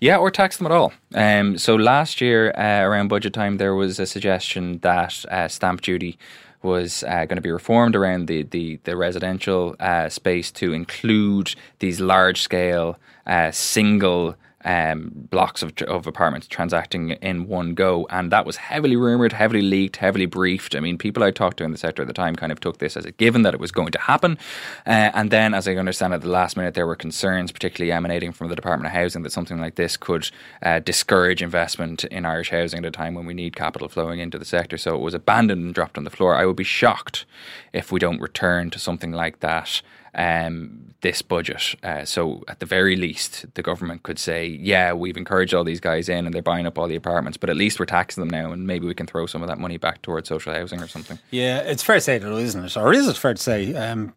Yeah, 0.00 0.18
or 0.18 0.30
tax 0.30 0.56
them 0.56 0.66
at 0.66 0.72
all. 0.72 0.92
Um, 1.14 1.58
so 1.58 1.74
last 1.74 2.20
year, 2.20 2.52
uh, 2.56 2.82
around 2.82 3.08
budget 3.08 3.32
time, 3.32 3.56
there 3.56 3.74
was 3.74 3.98
a 3.98 4.06
suggestion 4.06 4.78
that 4.78 5.24
uh, 5.30 5.48
stamp 5.48 5.80
duty 5.80 6.18
was 6.62 7.02
uh, 7.04 7.24
going 7.24 7.36
to 7.36 7.40
be 7.40 7.50
reformed 7.50 7.96
around 7.96 8.26
the 8.26 8.42
the, 8.44 8.78
the 8.84 8.96
residential 8.96 9.74
uh, 9.80 10.08
space 10.08 10.50
to 10.52 10.72
include 10.72 11.54
these 11.80 12.00
large 12.00 12.42
scale 12.42 12.98
uh, 13.26 13.50
single 13.50 14.36
um, 14.68 15.10
blocks 15.14 15.62
of, 15.62 15.72
of 15.88 16.06
apartments 16.06 16.46
transacting 16.46 17.12
in 17.12 17.48
one 17.48 17.72
go. 17.72 18.06
And 18.10 18.30
that 18.30 18.44
was 18.44 18.56
heavily 18.56 18.96
rumoured, 18.96 19.32
heavily 19.32 19.62
leaked, 19.62 19.96
heavily 19.96 20.26
briefed. 20.26 20.76
I 20.76 20.80
mean, 20.80 20.98
people 20.98 21.22
I 21.22 21.30
talked 21.30 21.56
to 21.56 21.64
in 21.64 21.72
the 21.72 21.78
sector 21.78 22.02
at 22.02 22.08
the 22.08 22.14
time 22.14 22.36
kind 22.36 22.52
of 22.52 22.60
took 22.60 22.76
this 22.76 22.94
as 22.94 23.06
a 23.06 23.12
given 23.12 23.42
that 23.42 23.54
it 23.54 23.60
was 23.60 23.72
going 23.72 23.92
to 23.92 23.98
happen. 23.98 24.36
Uh, 24.86 25.10
and 25.14 25.30
then, 25.30 25.54
as 25.54 25.66
I 25.66 25.74
understand 25.76 26.12
at 26.12 26.20
the 26.20 26.28
last 26.28 26.54
minute, 26.54 26.74
there 26.74 26.86
were 26.86 26.96
concerns, 26.96 27.50
particularly 27.50 27.92
emanating 27.92 28.30
from 28.30 28.48
the 28.48 28.54
Department 28.54 28.88
of 28.88 28.92
Housing, 28.92 29.22
that 29.22 29.32
something 29.32 29.58
like 29.58 29.76
this 29.76 29.96
could 29.96 30.30
uh, 30.62 30.80
discourage 30.80 31.42
investment 31.42 32.04
in 32.04 32.26
Irish 32.26 32.50
housing 32.50 32.80
at 32.80 32.84
a 32.84 32.90
time 32.90 33.14
when 33.14 33.24
we 33.24 33.32
need 33.32 33.56
capital 33.56 33.88
flowing 33.88 34.20
into 34.20 34.38
the 34.38 34.44
sector. 34.44 34.76
So 34.76 34.94
it 34.94 35.00
was 35.00 35.14
abandoned 35.14 35.64
and 35.64 35.74
dropped 35.74 35.96
on 35.96 36.04
the 36.04 36.10
floor. 36.10 36.34
I 36.34 36.44
would 36.44 36.56
be 36.56 36.64
shocked 36.64 37.24
if 37.72 37.90
we 37.90 37.98
don't 37.98 38.20
return 38.20 38.68
to 38.70 38.78
something 38.78 39.12
like 39.12 39.40
that 39.40 39.80
um, 40.18 40.94
this 41.00 41.22
budget. 41.22 41.76
Uh, 41.82 42.04
so, 42.04 42.42
at 42.48 42.58
the 42.58 42.66
very 42.66 42.96
least, 42.96 43.46
the 43.54 43.62
government 43.62 44.02
could 44.02 44.18
say, 44.18 44.46
yeah, 44.46 44.92
we've 44.92 45.16
encouraged 45.16 45.54
all 45.54 45.62
these 45.62 45.80
guys 45.80 46.08
in 46.08 46.26
and 46.26 46.34
they're 46.34 46.42
buying 46.42 46.66
up 46.66 46.76
all 46.76 46.88
the 46.88 46.96
apartments, 46.96 47.38
but 47.38 47.48
at 47.48 47.56
least 47.56 47.78
we're 47.78 47.86
taxing 47.86 48.20
them 48.20 48.28
now 48.28 48.50
and 48.50 48.66
maybe 48.66 48.86
we 48.86 48.94
can 48.94 49.06
throw 49.06 49.24
some 49.26 49.40
of 49.40 49.48
that 49.48 49.58
money 49.58 49.76
back 49.76 50.02
towards 50.02 50.28
social 50.28 50.52
housing 50.52 50.82
or 50.82 50.88
something. 50.88 51.18
Yeah, 51.30 51.58
it's 51.58 51.84
fair 51.84 51.96
to 51.96 52.00
say, 52.00 52.18
though, 52.18 52.36
isn't 52.36 52.64
it? 52.64 52.76
Or 52.76 52.92
is 52.92 53.06
it 53.06 53.16
fair 53.16 53.34
to 53.34 53.42
say 53.42 53.74
um, 53.74 54.12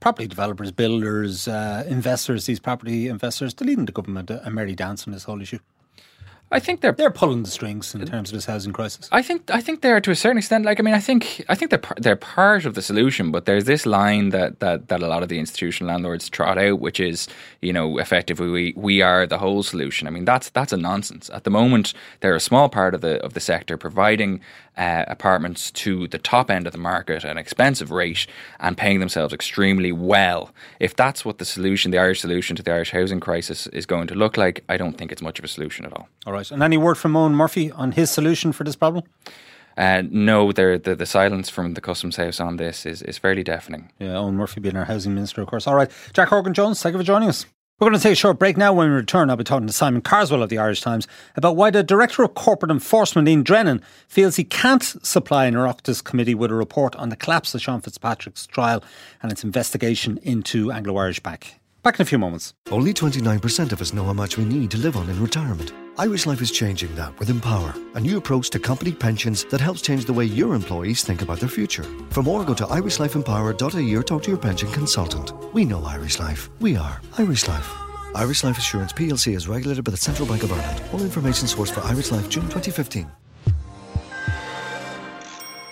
property 0.00 0.26
developers, 0.26 0.72
builders, 0.72 1.46
uh, 1.46 1.84
investors, 1.86 2.46
these 2.46 2.58
property 2.58 3.06
investors, 3.06 3.54
they're 3.54 3.68
leading 3.68 3.86
the 3.86 3.92
government 3.92 4.30
a 4.30 4.50
merry 4.50 4.74
dance 4.74 5.06
on 5.06 5.12
this 5.12 5.24
whole 5.24 5.40
issue? 5.40 5.60
I 6.54 6.60
think 6.60 6.82
they're 6.82 6.92
they're 6.92 7.10
pulling 7.10 7.42
the 7.42 7.50
strings 7.50 7.94
in 7.96 8.06
terms 8.06 8.30
of 8.30 8.34
this 8.34 8.46
housing 8.46 8.72
crisis. 8.72 9.08
I 9.10 9.22
think 9.22 9.50
I 9.50 9.60
think 9.60 9.80
they 9.80 9.90
are 9.90 10.00
to 10.00 10.12
a 10.12 10.14
certain 10.14 10.38
extent. 10.38 10.64
Like 10.64 10.78
I 10.78 10.84
mean, 10.84 10.94
I 10.94 11.00
think 11.00 11.44
I 11.48 11.56
think 11.56 11.72
they're 11.72 11.82
they're 11.96 12.14
part 12.14 12.64
of 12.64 12.74
the 12.74 12.82
solution. 12.82 13.32
But 13.32 13.44
there's 13.44 13.64
this 13.64 13.86
line 13.86 14.28
that 14.30 14.60
that 14.60 14.86
that 14.86 15.02
a 15.02 15.08
lot 15.08 15.24
of 15.24 15.28
the 15.28 15.40
institutional 15.40 15.88
landlords 15.92 16.28
trot 16.28 16.56
out, 16.56 16.78
which 16.78 17.00
is 17.00 17.26
you 17.60 17.72
know 17.72 17.98
effectively 17.98 18.48
we 18.48 18.72
we 18.76 19.02
are 19.02 19.26
the 19.26 19.38
whole 19.38 19.64
solution. 19.64 20.06
I 20.06 20.10
mean 20.10 20.24
that's 20.24 20.48
that's 20.50 20.72
a 20.72 20.76
nonsense. 20.76 21.28
At 21.30 21.42
the 21.42 21.50
moment, 21.50 21.92
they're 22.20 22.36
a 22.36 22.40
small 22.40 22.68
part 22.68 22.94
of 22.94 23.00
the 23.00 23.20
of 23.24 23.34
the 23.34 23.40
sector 23.40 23.76
providing 23.76 24.40
uh, 24.76 25.04
apartments 25.08 25.70
to 25.70 26.08
the 26.08 26.18
top 26.18 26.50
end 26.50 26.66
of 26.66 26.72
the 26.72 26.78
market 26.78 27.24
at 27.24 27.30
an 27.30 27.38
expensive 27.38 27.90
rate 27.90 28.26
and 28.60 28.76
paying 28.76 29.00
themselves 29.00 29.32
extremely 29.32 29.92
well. 29.92 30.52
If 30.80 30.96
that's 30.96 31.24
what 31.24 31.38
the 31.38 31.44
solution, 31.44 31.90
the 31.90 31.98
Irish 31.98 32.20
solution 32.20 32.56
to 32.56 32.62
the 32.62 32.72
Irish 32.72 32.90
housing 32.90 33.20
crisis 33.20 33.66
is 33.68 33.86
going 33.86 34.06
to 34.08 34.14
look 34.14 34.36
like, 34.36 34.64
I 34.68 34.76
don't 34.76 34.96
think 34.98 35.12
it's 35.12 35.22
much 35.22 35.38
of 35.38 35.44
a 35.44 35.48
solution 35.48 35.84
at 35.84 35.92
all. 35.92 36.08
All 36.26 36.32
right. 36.32 36.43
And 36.50 36.62
any 36.62 36.76
word 36.76 36.96
from 36.96 37.14
Eoghan 37.14 37.32
Murphy 37.32 37.70
on 37.72 37.92
his 37.92 38.10
solution 38.10 38.52
for 38.52 38.64
this 38.64 38.76
problem? 38.76 39.04
Uh, 39.76 40.02
no, 40.08 40.52
the, 40.52 40.78
the 40.78 41.06
silence 41.06 41.50
from 41.50 41.74
the 41.74 41.80
Customs 41.80 42.16
House 42.16 42.38
on 42.38 42.56
this 42.56 42.86
is, 42.86 43.02
is 43.02 43.18
fairly 43.18 43.42
deafening. 43.42 43.90
Yeah, 43.98 44.08
Eoghan 44.08 44.34
Murphy 44.34 44.60
being 44.60 44.76
our 44.76 44.84
housing 44.84 45.14
minister, 45.14 45.42
of 45.42 45.48
course. 45.48 45.66
All 45.66 45.74
right, 45.74 45.90
Jack 46.12 46.28
Horgan 46.28 46.54
Jones, 46.54 46.80
thank 46.80 46.92
you 46.92 46.98
for 46.98 47.04
joining 47.04 47.28
us. 47.28 47.46
We're 47.80 47.90
going 47.90 47.98
to 47.98 48.02
take 48.02 48.12
a 48.12 48.16
short 48.16 48.38
break 48.38 48.56
now. 48.56 48.72
When 48.72 48.88
we 48.88 48.94
return, 48.94 49.30
I'll 49.30 49.36
be 49.36 49.42
talking 49.42 49.66
to 49.66 49.72
Simon 49.72 50.00
Carswell 50.00 50.44
of 50.44 50.48
the 50.48 50.58
Irish 50.58 50.80
Times 50.80 51.08
about 51.34 51.56
why 51.56 51.70
the 51.70 51.82
Director 51.82 52.22
of 52.22 52.34
Corporate 52.34 52.70
Enforcement, 52.70 53.26
Ian 53.26 53.42
Drennan, 53.42 53.82
feels 54.06 54.36
he 54.36 54.44
can't 54.44 54.84
supply 54.84 55.46
an 55.46 55.54
Oireachtas 55.54 56.04
committee 56.04 56.36
with 56.36 56.52
a 56.52 56.54
report 56.54 56.94
on 56.94 57.08
the 57.08 57.16
collapse 57.16 57.52
of 57.52 57.60
Sean 57.60 57.80
Fitzpatrick's 57.80 58.46
trial 58.46 58.84
and 59.24 59.32
its 59.32 59.42
investigation 59.42 60.20
into 60.22 60.70
Anglo 60.70 60.96
Irish 60.98 61.18
Bank. 61.18 61.58
Back 61.84 61.96
in 61.96 62.02
a 62.02 62.06
few 62.06 62.16
moments. 62.18 62.54
Only 62.70 62.94
29% 62.94 63.70
of 63.70 63.82
us 63.82 63.92
know 63.92 64.04
how 64.04 64.14
much 64.14 64.38
we 64.38 64.46
need 64.46 64.70
to 64.70 64.78
live 64.78 64.96
on 64.96 65.10
in 65.10 65.20
retirement. 65.20 65.74
Irish 65.98 66.24
Life 66.24 66.40
is 66.40 66.50
changing 66.50 66.94
that 66.94 67.16
with 67.18 67.28
Empower, 67.28 67.74
a 67.94 68.00
new 68.00 68.16
approach 68.16 68.48
to 68.50 68.58
company 68.58 68.90
pensions 68.90 69.44
that 69.50 69.60
helps 69.60 69.82
change 69.82 70.06
the 70.06 70.12
way 70.14 70.24
your 70.24 70.54
employees 70.54 71.04
think 71.04 71.20
about 71.20 71.40
their 71.40 71.48
future. 71.50 71.84
For 72.08 72.22
more, 72.22 72.42
go 72.42 72.54
to 72.54 72.64
irishlifeempower.ie 72.64 73.94
or 73.94 74.02
talk 74.02 74.22
to 74.22 74.30
your 74.30 74.40
pension 74.40 74.72
consultant. 74.72 75.34
We 75.52 75.66
know 75.66 75.84
Irish 75.84 76.18
Life. 76.18 76.48
We 76.58 76.74
are 76.74 77.02
Irish 77.18 77.46
Life. 77.48 77.70
Irish 78.14 78.44
Life 78.44 78.56
Assurance 78.56 78.94
PLC 78.94 79.36
is 79.36 79.46
regulated 79.46 79.84
by 79.84 79.90
the 79.90 79.98
Central 79.98 80.26
Bank 80.26 80.42
of 80.42 80.52
Ireland. 80.52 80.82
All 80.90 81.02
information 81.02 81.46
sourced 81.46 81.70
for 81.70 81.82
Irish 81.82 82.10
Life 82.10 82.30
June 82.30 82.44
2015. 82.44 83.10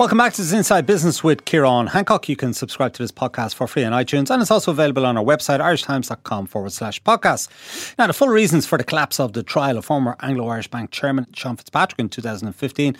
Welcome 0.02 0.18
back 0.18 0.32
to 0.32 0.42
this 0.42 0.52
Inside 0.52 0.84
Business 0.84 1.22
with 1.22 1.44
Ciarán 1.44 1.90
Hancock. 1.90 2.28
You 2.28 2.34
can 2.34 2.52
subscribe 2.54 2.92
to 2.94 3.04
this 3.04 3.12
podcast 3.12 3.54
for 3.54 3.68
free 3.68 3.84
on 3.84 3.92
iTunes 3.92 4.30
and 4.30 4.42
it's 4.42 4.50
also 4.50 4.72
available 4.72 5.06
on 5.06 5.16
our 5.16 5.22
website, 5.22 5.60
irishtimes.com 5.60 6.48
forward 6.48 6.72
slash 6.72 7.00
podcast. 7.04 7.48
Now, 7.96 8.08
the 8.08 8.12
full 8.12 8.26
reasons 8.26 8.66
for 8.66 8.76
the 8.76 8.82
collapse 8.82 9.20
of 9.20 9.32
the 9.32 9.44
trial 9.44 9.78
of 9.78 9.84
former 9.84 10.16
Anglo 10.18 10.48
Irish 10.48 10.66
Bank 10.66 10.90
chairman 10.90 11.28
Sean 11.34 11.56
Fitzpatrick 11.56 12.00
in 12.00 12.08
2015 12.08 12.96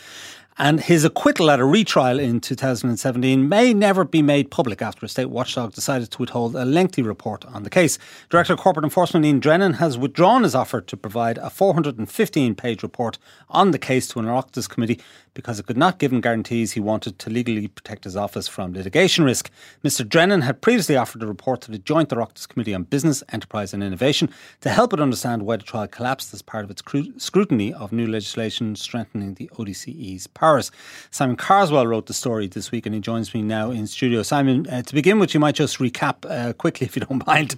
and 0.59 0.81
his 0.81 1.05
acquittal 1.05 1.51
at 1.51 1.61
a 1.61 1.65
retrial 1.65 2.19
in 2.19 2.41
2017 2.41 3.49
may 3.49 3.73
never 3.73 4.05
be 4.05 4.23
made 4.23 4.51
public 4.51 4.83
after 4.83 5.07
a 5.07 5.09
state 5.09 5.31
watchdog 5.31 5.73
decided 5.73 6.11
to 6.11 6.19
withhold 6.19 6.55
a 6.55 6.65
lengthy 6.65 7.03
report 7.03 7.45
on 7.47 7.63
the 7.63 7.71
case. 7.71 7.99
Director 8.29 8.53
of 8.53 8.59
Corporate 8.59 8.85
Enforcement 8.85 9.25
Ian 9.25 9.41
Drennan 9.41 9.75
has 9.75 9.97
withdrawn 9.97 10.43
his 10.43 10.55
offer 10.55 10.81
to 10.81 10.97
provide 10.97 11.39
a 11.39 11.51
415 11.51 12.55
page 12.55 12.83
report 12.83 13.19
on 13.49 13.71
the 13.71 13.79
case 13.79 14.07
to 14.09 14.19
an 14.19 14.27
Oireachtas 14.27 14.69
committee 14.69 15.01
because 15.35 15.59
it 15.59 15.67
could 15.67 15.77
not 15.77 15.99
give 15.99 16.13
him 16.13 16.21
guarantees 16.21 16.73
he 16.73 16.81
wanted 16.81 17.19
to 17.19 17.31
legally 17.31 17.69
protect 17.69 18.05
his 18.05 18.17
office 18.17 18.49
from 18.49 18.75
litigation 18.75 19.25
risk. 19.25 19.51
Mr. 19.83 20.07
Drennan 20.07 20.43
had 20.43 20.61
previously 20.61 20.97
offered 20.97 21.23
a 21.23 21.27
report 21.27 21.63
to 21.63 21.71
the 21.71 21.79
Joint 21.79 22.11
Oireachtas 22.11 22.47
Committee 22.47 22.75
on 22.75 22.83
Business, 22.85 23.23
Enterprise 23.31 23.73
and 23.73 23.83
Innovation 23.83 24.29
to 24.61 24.69
help 24.69 24.93
it 24.93 25.01
understand 25.01 25.43
why 25.43 25.57
the 25.57 25.63
trial 25.63 25.89
collapsed 25.89 26.35
as 26.35 26.43
part 26.43 26.65
of 26.65 26.71
its 26.71 26.83
scrutiny 27.17 27.73
of 27.73 27.93
new 27.93 28.07
legislation 28.07 28.77
strengthening 28.77 29.35
the 29.35 29.51
ODCE's 29.55 30.27
powers. 30.43 30.73
Simon 31.13 31.37
Carswell 31.37 31.87
wrote 31.87 32.07
the 32.07 32.13
story 32.13 32.49
this 32.49 32.73
week 32.73 32.85
and 32.85 32.95
he 32.97 33.01
joins 33.01 33.33
me 33.33 33.43
now 33.43 33.71
in 33.71 33.87
studio. 33.87 34.25
Simon, 34.25 34.67
uh, 34.69 34.83
to 34.83 34.93
begin 34.93 35.21
with, 35.21 35.35
you 35.35 35.39
might 35.39 35.55
just 35.55 35.79
recap 35.79 36.29
uh, 36.29 36.53
quickly, 36.53 36.85
if 36.89 36.97
you 36.97 37.03
don't 37.07 37.25
mind, 37.25 37.55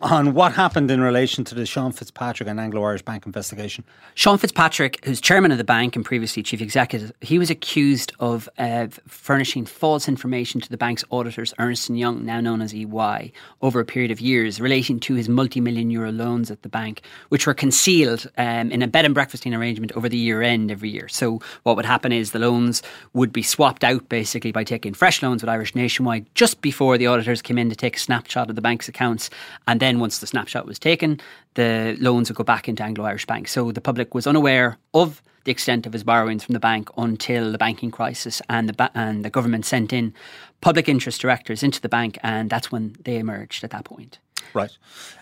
on 0.00 0.34
what 0.34 0.52
happened 0.52 0.88
in 0.88 1.00
relation 1.00 1.42
to 1.42 1.56
the 1.56 1.66
Sean 1.66 1.90
Fitzpatrick 1.90 2.48
and 2.48 2.60
Anglo 2.60 2.84
Irish 2.84 3.02
Bank 3.02 3.26
investigation. 3.26 3.82
Sean 4.14 4.38
Fitzpatrick, 4.38 5.04
who's 5.04 5.20
chairman 5.20 5.50
of 5.50 5.58
the 5.58 5.64
bank 5.64 5.96
and 5.96 6.04
previously 6.04 6.44
chief 6.44 6.60
executive, 6.60 7.10
he 7.20 7.40
was 7.40 7.50
accused 7.50 8.12
of 8.20 8.48
uh, 8.56 8.86
furnishing 9.08 9.66
false 9.66 10.06
information 10.06 10.60
to 10.60 10.70
the 10.70 10.76
bank's 10.76 11.04
auditors, 11.10 11.52
Ernst 11.58 11.90
& 11.90 11.90
Young, 11.90 12.24
now 12.24 12.40
known 12.40 12.62
as 12.62 12.72
EY, 12.72 13.32
over 13.62 13.80
a 13.80 13.84
period 13.84 14.12
of 14.12 14.20
years 14.20 14.60
relating 14.60 15.00
to 15.00 15.14
his 15.14 15.28
multi-million 15.28 15.90
euro 15.90 16.12
loans 16.12 16.52
at 16.52 16.62
the 16.62 16.68
bank, 16.68 17.02
which 17.30 17.48
were 17.48 17.54
concealed 17.54 18.30
um, 18.38 18.70
in 18.70 18.80
a 18.80 18.86
bed 18.86 19.04
and 19.04 19.14
breakfasting 19.14 19.54
arrangement 19.54 19.90
over 19.96 20.08
the 20.08 20.16
year 20.16 20.40
end 20.40 20.70
every 20.70 20.88
year. 20.88 21.08
So 21.08 21.40
what 21.64 21.74
would 21.74 21.84
happen 21.84 22.12
is 22.12 22.27
the 22.32 22.38
loans 22.38 22.82
would 23.12 23.32
be 23.32 23.42
swapped 23.42 23.84
out 23.84 24.08
basically 24.08 24.52
by 24.52 24.64
taking 24.64 24.94
fresh 24.94 25.22
loans 25.22 25.42
with 25.42 25.48
Irish 25.48 25.74
Nationwide 25.74 26.26
just 26.34 26.60
before 26.60 26.98
the 26.98 27.06
auditors 27.06 27.42
came 27.42 27.58
in 27.58 27.70
to 27.70 27.76
take 27.76 27.96
a 27.96 28.00
snapshot 28.00 28.50
of 28.50 28.56
the 28.56 28.62
bank's 28.62 28.88
accounts. 28.88 29.30
And 29.66 29.80
then 29.80 29.98
once 29.98 30.18
the 30.18 30.26
snapshot 30.26 30.66
was 30.66 30.78
taken, 30.78 31.20
the 31.54 31.96
loans 32.00 32.28
would 32.28 32.36
go 32.36 32.44
back 32.44 32.68
into 32.68 32.82
Anglo 32.82 33.04
Irish 33.04 33.26
Bank. 33.26 33.48
So 33.48 33.72
the 33.72 33.80
public 33.80 34.14
was 34.14 34.26
unaware 34.26 34.78
of 34.94 35.22
the 35.44 35.52
extent 35.52 35.86
of 35.86 35.92
his 35.92 36.04
borrowings 36.04 36.44
from 36.44 36.52
the 36.52 36.60
bank 36.60 36.90
until 36.98 37.52
the 37.52 37.58
banking 37.58 37.90
crisis 37.90 38.42
and 38.50 38.68
the 38.68 38.74
ba- 38.74 38.90
and 38.94 39.24
the 39.24 39.30
government 39.30 39.64
sent 39.64 39.92
in 39.92 40.12
public 40.60 40.88
interest 40.88 41.20
directors 41.20 41.62
into 41.62 41.80
the 41.80 41.88
bank, 41.88 42.18
and 42.22 42.50
that's 42.50 42.70
when 42.70 42.96
they 43.04 43.16
emerged 43.16 43.64
at 43.64 43.70
that 43.70 43.84
point. 43.84 44.18
Right. 44.54 44.76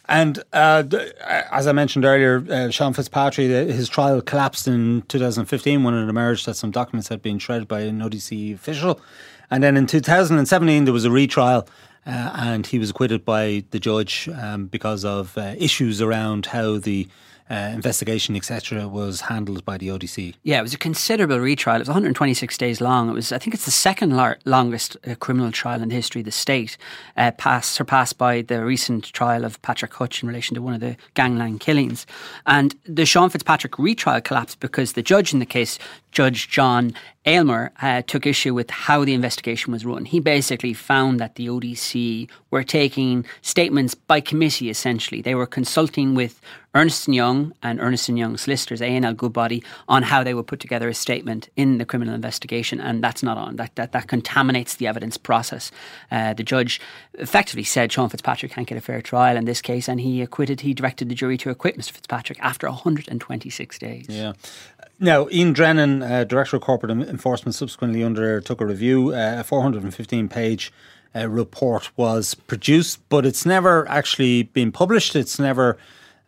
And 0.09 0.43
uh, 0.53 0.85
as 1.51 1.67
I 1.67 1.73
mentioned 1.73 2.05
earlier, 2.05 2.45
uh, 2.49 2.71
Sean 2.71 2.93
Fitzpatrick, 2.93 3.49
his 3.49 3.89
trial 3.89 4.21
collapsed 4.23 4.69
in 4.69 5.03
2015 5.09 5.83
when 5.83 5.95
it 5.95 6.09
emerged 6.09 6.47
that 6.47 6.55
some 6.55 6.71
documents 6.71 7.09
had 7.09 7.23
been 7.23 7.39
shredded 7.39 7.67
by 7.67 7.81
an 7.81 8.01
ODC 8.01 8.55
official. 8.55 9.01
And 9.51 9.63
then 9.63 9.77
in 9.77 9.87
2017, 9.87 10.85
there 10.85 10.93
was 10.93 11.05
a 11.05 11.11
retrial. 11.11 11.69
Uh, 12.07 12.31
and 12.37 12.67
he 12.69 12.79
was 12.79 12.91
acquitted 12.91 13.25
by 13.25 13.65
the 13.73 13.81
judge 13.81 14.29
um, 14.41 14.67
because 14.67 15.05
of 15.05 15.37
uh, 15.37 15.55
issues 15.59 16.01
around 16.01 16.47
how 16.47 16.79
the 16.79 17.09
uh, 17.51 17.55
investigation, 17.73 18.35
etc., 18.37 18.89
was 18.89 19.23
handled 19.23 19.65
by 19.65 19.79
the 19.79 19.89
ODC. 19.89 20.35
Yeah, 20.43 20.59
it 20.59 20.63
was 20.63 20.75
a 20.75 20.79
considerable 20.79 21.39
retrial. 21.39 21.77
It 21.77 21.81
was 21.81 21.89
126 21.89 22.59
days 22.59 22.81
long. 22.81 23.09
It 23.09 23.13
was, 23.13 23.33
I 23.33 23.39
think, 23.39 23.55
it's 23.55 23.65
the 23.65 23.71
second 23.71 24.17
lar- 24.17 24.39
longest 24.45 24.97
uh, 25.07 25.15
criminal 25.15 25.53
trial 25.53 25.83
in 25.83 25.89
the 25.89 25.95
history 25.95 26.21
of 26.23 26.25
the 26.25 26.33
state, 26.33 26.77
uh, 27.17 27.31
passed, 27.33 27.73
surpassed 27.73 28.19
by 28.19 28.43
the 28.43 28.65
recent 28.65 29.13
trial 29.13 29.45
of 29.45 29.61
Patrick 29.63 29.95
Hutch 29.95 30.23
in 30.23 30.29
relation 30.29 30.55
to 30.55 30.63
one 30.63 30.75
of 30.75 30.81
the 30.81 30.97
gangland 31.15 31.61
killings. 31.61 32.07
And 32.47 32.75
the 32.85 33.07
Sean 33.07 33.31
Fitzpatrick 33.31 33.79
retrial 33.79 34.21
collapsed 34.21 34.61
because 34.61 34.95
the 34.95 35.03
judge 35.03 35.33
in 35.33 35.39
the 35.39 35.47
case, 35.47 35.79
Judge 36.17 36.49
John 36.49 36.95
Aylmer 37.27 37.73
uh, 37.83 38.01
took 38.01 38.25
issue 38.27 38.55
with 38.55 38.71
how 38.71 39.05
the 39.05 39.13
investigation 39.13 39.71
was 39.71 39.85
run. 39.85 40.07
He 40.07 40.19
basically 40.19 40.73
found 40.73 41.21
that 41.21 41.35
the 41.35 41.49
ODC 41.49 42.31
were 42.51 42.63
taking 42.63 43.27
statements 43.43 43.95
by 43.95 44.21
committee, 44.23 44.71
essentially. 44.71 45.21
They 45.21 45.35
were 45.35 45.47
consulting 45.47 46.15
with 46.15 46.41
Ernst 46.75 47.07
Young 47.07 47.53
and 47.63 47.81
Ernst 47.81 48.09
& 48.09 48.11
Young 48.11 48.39
solicitors, 48.39 48.81
A&L 48.81 49.13
Goodbody, 49.13 49.63
on 49.89 50.05
how 50.05 50.25
they 50.25 50.33
would 50.33 50.47
put 50.47 50.61
together 50.61 50.89
a 50.89 50.95
statement 50.95 51.51
in 51.55 51.77
the 51.77 51.85
criminal 51.85 52.15
investigation, 52.15 52.81
and 52.81 53.05
that's 53.05 53.23
not 53.23 53.37
on. 53.37 53.57
That, 53.57 53.75
that, 53.77 53.93
that 53.93 54.09
contaminates 54.09 54.77
the 54.77 54.87
evidence 54.87 55.19
process. 55.19 55.71
Uh, 56.11 56.33
the 56.33 56.43
judge 56.43 56.81
effectively 57.15 57.65
said 57.65 57.93
Sean 57.93 58.09
Fitzpatrick 58.09 58.53
can't 58.53 58.67
get 58.67 58.79
a 58.79 58.81
fair 58.81 59.03
trial 59.03 59.37
in 59.37 59.45
this 59.45 59.61
case, 59.61 59.87
and 59.87 60.01
he 60.01 60.23
acquitted, 60.23 60.63
he 60.63 60.73
directed 60.73 61.11
the 61.11 61.15
jury 61.15 61.37
to 61.39 61.51
acquit 61.51 61.77
Mr 61.77 61.93
Fitzpatrick 61.93 62.39
after 62.41 62.67
126 62.69 63.79
days. 63.79 64.07
Yeah. 64.09 64.33
Now, 64.99 65.29
Ian 65.31 65.53
Drennan, 65.53 66.03
uh, 66.07 66.25
Director 66.25 66.57
of 66.57 66.63
Corporate 66.63 66.91
Enforcement, 66.91 67.55
subsequently 67.55 68.03
undertook 68.03 68.61
a 68.61 68.67
review. 68.67 69.15
Uh, 69.15 69.37
a 69.41 69.45
415 69.45 70.29
page 70.29 70.73
uh, 71.15 71.29
report 71.29 71.91
was 71.97 72.35
produced, 72.35 73.01
but 73.09 73.25
it's 73.27 73.47
never 73.47 73.89
actually 73.89 74.45
been 74.45 74.73
published. 74.73 75.17
It's 75.17 75.39
never. 75.39 75.77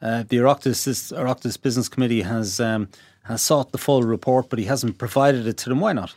Uh, 0.01 0.23
the 0.29 0.37
Oireachtas, 0.37 1.61
Business 1.61 1.89
Committee 1.89 2.23
has 2.23 2.61
um, 2.61 2.89
has 3.25 3.43
sought 3.43 3.73
the 3.73 3.79
full 3.79 4.03
report, 4.03 4.49
but 4.49 4.59
he 4.59 4.65
hasn't 4.67 4.99
provided 4.99 5.47
it 5.47 5.57
to 5.59 5.69
them. 5.69 5.81
Why 5.81 5.93
not? 5.93 6.15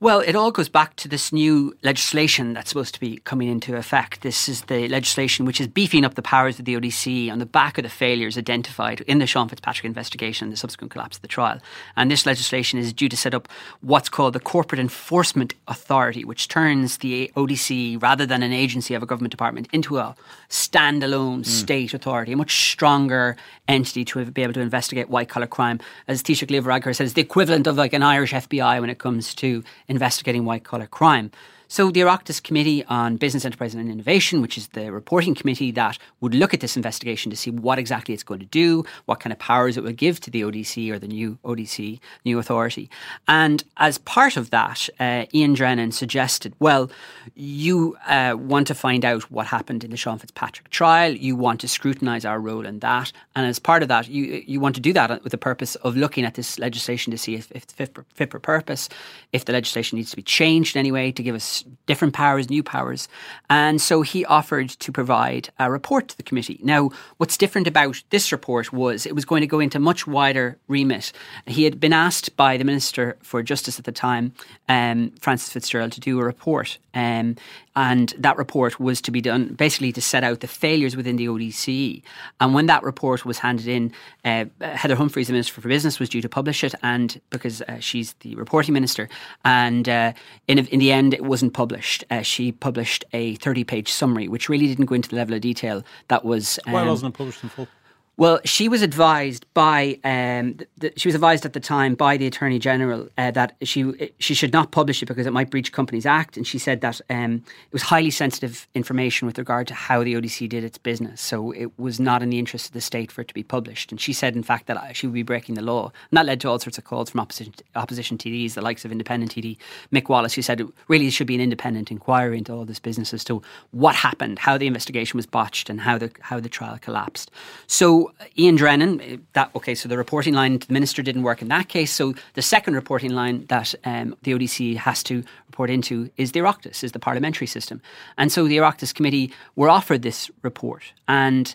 Well, 0.00 0.20
it 0.20 0.36
all 0.36 0.52
goes 0.52 0.68
back 0.68 0.94
to 0.96 1.08
this 1.08 1.32
new 1.32 1.76
legislation 1.82 2.52
that's 2.52 2.68
supposed 2.68 2.94
to 2.94 3.00
be 3.00 3.16
coming 3.24 3.48
into 3.48 3.74
effect. 3.74 4.22
This 4.22 4.48
is 4.48 4.62
the 4.62 4.86
legislation 4.86 5.44
which 5.44 5.60
is 5.60 5.66
beefing 5.66 6.04
up 6.04 6.14
the 6.14 6.22
powers 6.22 6.60
of 6.60 6.66
the 6.66 6.76
ODC 6.76 7.32
on 7.32 7.40
the 7.40 7.46
back 7.46 7.78
of 7.78 7.82
the 7.82 7.88
failures 7.88 8.38
identified 8.38 9.00
in 9.02 9.18
the 9.18 9.26
Sean 9.26 9.48
Fitzpatrick 9.48 9.84
investigation 9.84 10.46
and 10.46 10.52
the 10.52 10.56
subsequent 10.56 10.92
collapse 10.92 11.16
of 11.16 11.22
the 11.22 11.26
trial. 11.28 11.58
And 11.96 12.12
this 12.12 12.26
legislation 12.26 12.78
is 12.78 12.92
due 12.92 13.08
to 13.08 13.16
set 13.16 13.34
up 13.34 13.48
what's 13.80 14.08
called 14.08 14.34
the 14.34 14.40
Corporate 14.40 14.78
Enforcement 14.78 15.54
Authority, 15.66 16.24
which 16.24 16.46
turns 16.46 16.98
the 16.98 17.32
ODC, 17.34 18.00
rather 18.00 18.24
than 18.24 18.44
an 18.44 18.52
agency 18.52 18.94
of 18.94 19.02
a 19.02 19.06
government 19.06 19.32
department, 19.32 19.66
into 19.72 19.98
a 19.98 20.14
standalone 20.48 21.40
mm. 21.40 21.46
state 21.46 21.92
authority, 21.92 22.30
a 22.30 22.36
much 22.36 22.70
stronger 22.70 23.36
entity 23.66 24.04
to 24.04 24.24
be 24.26 24.44
able 24.44 24.52
to 24.52 24.60
investigate 24.60 25.10
white 25.10 25.28
collar 25.28 25.48
crime. 25.48 25.80
As 26.06 26.22
Taoiseach 26.22 26.62
Varadkar 26.62 26.94
says, 26.94 27.14
the 27.14 27.20
equivalent 27.20 27.66
of 27.66 27.76
like 27.76 27.92
an 27.92 28.04
Irish 28.04 28.32
FBI 28.32 28.80
when 28.80 28.90
it 28.90 28.98
comes 29.00 29.34
to 29.34 29.64
investigating 29.88 30.44
white 30.44 30.64
collar 30.64 30.86
crime. 30.86 31.30
So 31.70 31.90
the 31.90 32.00
Oireachtas 32.00 32.42
Committee 32.42 32.82
on 32.86 33.18
Business, 33.18 33.44
Enterprise 33.44 33.74
and 33.74 33.90
Innovation, 33.90 34.40
which 34.40 34.56
is 34.56 34.68
the 34.68 34.90
reporting 34.90 35.34
committee 35.34 35.70
that 35.72 35.98
would 36.22 36.34
look 36.34 36.54
at 36.54 36.60
this 36.60 36.78
investigation 36.78 37.28
to 37.30 37.36
see 37.36 37.50
what 37.50 37.78
exactly 37.78 38.14
it's 38.14 38.22
going 38.22 38.40
to 38.40 38.46
do, 38.46 38.86
what 39.04 39.20
kind 39.20 39.34
of 39.34 39.38
powers 39.38 39.76
it 39.76 39.84
will 39.84 39.92
give 39.92 40.18
to 40.20 40.30
the 40.30 40.40
ODC 40.40 40.90
or 40.90 40.98
the 40.98 41.06
new 41.06 41.36
ODC, 41.44 42.00
new 42.24 42.38
authority. 42.38 42.88
And 43.28 43.62
as 43.76 43.98
part 43.98 44.38
of 44.38 44.48
that, 44.48 44.88
uh, 44.98 45.26
Ian 45.34 45.52
Drennan 45.52 45.92
suggested, 45.92 46.54
well, 46.58 46.90
you 47.34 47.98
uh, 48.06 48.34
want 48.38 48.66
to 48.68 48.74
find 48.74 49.04
out 49.04 49.30
what 49.30 49.46
happened 49.46 49.84
in 49.84 49.90
the 49.90 49.98
Sean 49.98 50.16
Fitzpatrick 50.16 50.70
trial, 50.70 51.12
you 51.12 51.36
want 51.36 51.60
to 51.60 51.68
scrutinise 51.68 52.24
our 52.24 52.40
role 52.40 52.64
in 52.64 52.78
that, 52.78 53.12
and 53.36 53.46
as 53.46 53.58
part 53.58 53.82
of 53.82 53.88
that, 53.88 54.08
you 54.08 54.42
you 54.46 54.58
want 54.58 54.74
to 54.74 54.80
do 54.80 54.94
that 54.94 55.22
with 55.22 55.32
the 55.32 55.38
purpose 55.38 55.74
of 55.76 55.96
looking 55.96 56.24
at 56.24 56.34
this 56.34 56.58
legislation 56.58 57.10
to 57.10 57.18
see 57.18 57.34
if, 57.34 57.50
it's 57.52 57.74
fit 57.74 57.92
for, 57.92 58.06
fit 58.14 58.30
for 58.30 58.38
purpose, 58.38 58.88
if 59.34 59.44
the 59.44 59.52
legislation 59.52 59.96
needs 59.96 60.10
to 60.10 60.16
be 60.16 60.22
changed 60.22 60.74
in 60.74 60.80
any 60.80 60.90
way 60.90 61.12
to 61.12 61.22
give 61.22 61.34
us 61.34 61.57
different 61.86 62.14
powers, 62.14 62.50
new 62.50 62.62
powers. 62.62 63.08
And 63.48 63.80
so 63.80 64.02
he 64.02 64.24
offered 64.24 64.68
to 64.70 64.92
provide 64.92 65.50
a 65.58 65.70
report 65.70 66.08
to 66.08 66.16
the 66.16 66.22
committee. 66.22 66.60
Now, 66.62 66.90
what's 67.16 67.36
different 67.36 67.66
about 67.66 68.02
this 68.10 68.32
report 68.32 68.72
was 68.72 69.06
it 69.06 69.14
was 69.14 69.24
going 69.24 69.40
to 69.40 69.46
go 69.46 69.60
into 69.60 69.78
much 69.78 70.06
wider 70.06 70.58
remit. 70.68 71.12
He 71.46 71.64
had 71.64 71.80
been 71.80 71.92
asked 71.92 72.36
by 72.36 72.56
the 72.56 72.64
Minister 72.64 73.16
for 73.22 73.42
Justice 73.42 73.78
at 73.78 73.84
the 73.84 73.92
time, 73.92 74.32
um, 74.68 75.12
Frances 75.20 75.52
Fitzgerald, 75.52 75.92
to 75.92 76.00
do 76.00 76.18
a 76.20 76.24
report. 76.24 76.78
Um, 76.94 77.36
and 77.78 78.12
that 78.18 78.36
report 78.36 78.80
was 78.80 79.00
to 79.00 79.12
be 79.12 79.20
done 79.20 79.54
basically 79.54 79.92
to 79.92 80.00
set 80.00 80.24
out 80.24 80.40
the 80.40 80.48
failures 80.48 80.96
within 80.96 81.14
the 81.14 81.26
ODC. 81.26 82.02
And 82.40 82.52
when 82.52 82.66
that 82.66 82.82
report 82.82 83.24
was 83.24 83.38
handed 83.38 83.68
in, 83.68 83.92
uh, 84.24 84.46
Heather 84.60 84.96
Humphreys, 84.96 85.28
the 85.28 85.32
Minister 85.32 85.60
for 85.60 85.68
Business, 85.68 86.00
was 86.00 86.08
due 86.08 86.20
to 86.20 86.28
publish 86.28 86.64
it, 86.64 86.74
and 86.82 87.20
because 87.30 87.62
uh, 87.62 87.78
she's 87.78 88.14
the 88.14 88.34
reporting 88.34 88.74
minister, 88.74 89.08
and 89.44 89.88
uh, 89.88 90.12
in 90.48 90.58
in 90.58 90.80
the 90.80 90.90
end, 90.90 91.14
it 91.14 91.22
wasn't 91.22 91.54
published. 91.54 92.02
Uh, 92.10 92.22
she 92.22 92.50
published 92.50 93.04
a 93.12 93.36
thirty-page 93.36 93.92
summary, 93.92 94.26
which 94.26 94.48
really 94.48 94.66
didn't 94.66 94.86
go 94.86 94.96
into 94.96 95.08
the 95.08 95.16
level 95.16 95.34
of 95.36 95.40
detail 95.40 95.84
that 96.08 96.24
was. 96.24 96.58
Um, 96.66 96.72
Why 96.72 96.82
wasn't 96.82 97.14
it 97.14 97.16
published 97.16 97.44
in 97.44 97.48
full? 97.48 97.68
Well, 98.18 98.40
she 98.44 98.68
was 98.68 98.82
advised 98.82 99.46
by 99.54 100.00
um, 100.02 100.58
she 100.96 101.06
was 101.06 101.14
advised 101.14 101.46
at 101.46 101.52
the 101.52 101.60
time 101.60 101.94
by 101.94 102.16
the 102.16 102.26
attorney 102.26 102.58
general 102.58 103.08
uh, 103.16 103.30
that 103.30 103.54
she 103.62 104.10
she 104.18 104.34
should 104.34 104.52
not 104.52 104.72
publish 104.72 105.00
it 105.00 105.06
because 105.06 105.24
it 105.24 105.32
might 105.32 105.50
breach 105.50 105.70
Companies 105.70 106.04
Act, 106.04 106.36
and 106.36 106.44
she 106.44 106.58
said 106.58 106.80
that 106.80 107.00
um, 107.10 107.44
it 107.46 107.72
was 107.72 107.82
highly 107.82 108.10
sensitive 108.10 108.66
information 108.74 109.26
with 109.26 109.38
regard 109.38 109.68
to 109.68 109.74
how 109.74 110.02
the 110.02 110.14
ODC 110.14 110.48
did 110.48 110.64
its 110.64 110.78
business. 110.78 111.20
So 111.20 111.52
it 111.52 111.78
was 111.78 112.00
not 112.00 112.20
in 112.20 112.30
the 112.30 112.40
interest 112.40 112.66
of 112.66 112.72
the 112.72 112.80
state 112.80 113.12
for 113.12 113.20
it 113.20 113.28
to 113.28 113.34
be 113.34 113.44
published. 113.44 113.92
And 113.92 114.00
she 114.00 114.12
said, 114.12 114.34
in 114.34 114.42
fact, 114.42 114.66
that 114.66 114.96
she 114.96 115.06
would 115.06 115.14
be 115.14 115.22
breaking 115.22 115.54
the 115.54 115.62
law, 115.62 115.92
and 116.10 116.18
that 116.18 116.26
led 116.26 116.40
to 116.40 116.48
all 116.48 116.58
sorts 116.58 116.76
of 116.76 116.82
calls 116.82 117.10
from 117.10 117.20
opposition 117.20 117.54
opposition 117.76 118.18
TDs, 118.18 118.54
the 118.54 118.62
likes 118.62 118.84
of 118.84 118.90
independent 118.90 119.32
TD 119.32 119.56
Mick 119.92 120.08
Wallace, 120.08 120.34
who 120.34 120.42
said 120.42 120.58
really 120.58 120.72
it 120.72 120.74
really 120.88 121.10
should 121.10 121.28
be 121.28 121.36
an 121.36 121.40
independent 121.40 121.92
inquiry 121.92 122.38
into 122.38 122.52
all 122.52 122.64
this 122.64 122.80
business 122.80 123.14
as 123.14 123.22
to 123.22 123.40
what 123.70 123.94
happened, 123.94 124.40
how 124.40 124.58
the 124.58 124.66
investigation 124.66 125.16
was 125.16 125.26
botched, 125.26 125.70
and 125.70 125.80
how 125.80 125.96
the 125.98 126.10
how 126.18 126.40
the 126.40 126.48
trial 126.48 126.78
collapsed. 126.80 127.30
So 127.68 128.07
Ian 128.38 128.56
Drennan, 128.56 129.26
that 129.32 129.50
okay, 129.54 129.74
so 129.74 129.88
the 129.88 129.96
reporting 129.96 130.34
line 130.34 130.58
to 130.58 130.66
the 130.66 130.72
minister 130.72 131.02
didn't 131.02 131.22
work 131.22 131.42
in 131.42 131.48
that 131.48 131.68
case. 131.68 131.92
So 131.92 132.14
the 132.34 132.42
second 132.42 132.74
reporting 132.74 133.12
line 133.12 133.46
that 133.46 133.74
um, 133.84 134.16
the 134.22 134.32
ODC 134.32 134.76
has 134.76 135.02
to 135.04 135.22
report 135.46 135.70
into 135.70 136.10
is 136.16 136.32
the 136.32 136.40
Oireachtas, 136.40 136.84
is 136.84 136.92
the 136.92 136.98
parliamentary 136.98 137.46
system. 137.46 137.80
And 138.16 138.30
so 138.30 138.46
the 138.46 138.58
Oireachtas 138.58 138.94
committee 138.94 139.32
were 139.56 139.68
offered 139.68 140.02
this 140.02 140.30
report 140.42 140.92
and 141.06 141.54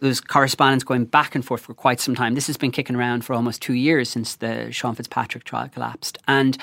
there's 0.00 0.20
correspondence 0.20 0.82
going 0.82 1.04
back 1.04 1.34
and 1.34 1.44
forth 1.44 1.62
for 1.62 1.74
quite 1.74 2.00
some 2.00 2.14
time. 2.14 2.34
This 2.34 2.46
has 2.46 2.56
been 2.56 2.70
kicking 2.70 2.96
around 2.96 3.24
for 3.24 3.34
almost 3.34 3.62
two 3.62 3.74
years 3.74 4.08
since 4.08 4.36
the 4.36 4.72
Sean 4.72 4.94
Fitzpatrick 4.94 5.44
trial 5.44 5.68
collapsed. 5.68 6.18
And 6.26 6.58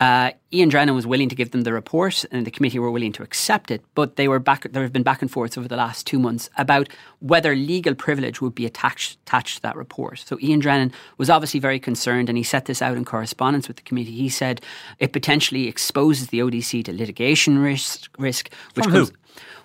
uh, 0.00 0.32
Ian 0.52 0.68
Drennan 0.68 0.94
was 0.94 1.06
willing 1.06 1.28
to 1.28 1.34
give 1.34 1.52
them 1.52 1.62
the 1.62 1.72
report, 1.72 2.24
and 2.30 2.46
the 2.46 2.50
committee 2.50 2.78
were 2.78 2.90
willing 2.90 3.12
to 3.12 3.22
accept 3.22 3.70
it. 3.70 3.82
But 3.94 4.16
they 4.16 4.28
were 4.28 4.38
back. 4.38 4.70
There 4.70 4.82
have 4.82 4.92
been 4.92 5.02
back 5.02 5.22
and 5.22 5.30
forths 5.30 5.56
over 5.56 5.68
the 5.68 5.76
last 5.76 6.06
two 6.06 6.18
months 6.18 6.50
about 6.56 6.88
whether 7.20 7.54
legal 7.54 7.94
privilege 7.94 8.40
would 8.40 8.54
be 8.54 8.66
attached 8.66 9.18
attached 9.22 9.56
to 9.56 9.62
that 9.62 9.76
report. 9.76 10.18
So 10.18 10.38
Ian 10.40 10.60
Drennan 10.60 10.92
was 11.18 11.30
obviously 11.30 11.60
very 11.60 11.78
concerned, 11.78 12.28
and 12.28 12.36
he 12.36 12.44
set 12.44 12.66
this 12.66 12.82
out 12.82 12.96
in 12.96 13.04
correspondence 13.04 13.68
with 13.68 13.76
the 13.76 13.82
committee. 13.82 14.12
He 14.12 14.28
said 14.28 14.60
it 14.98 15.12
potentially 15.12 15.68
exposes 15.68 16.28
the 16.28 16.40
ODC 16.40 16.84
to 16.84 16.92
litigation 16.92 17.58
risk. 17.58 18.10
Risk, 18.18 18.52
which 18.74 18.84
From 18.84 18.92
comes, 18.92 19.08
who? 19.10 19.14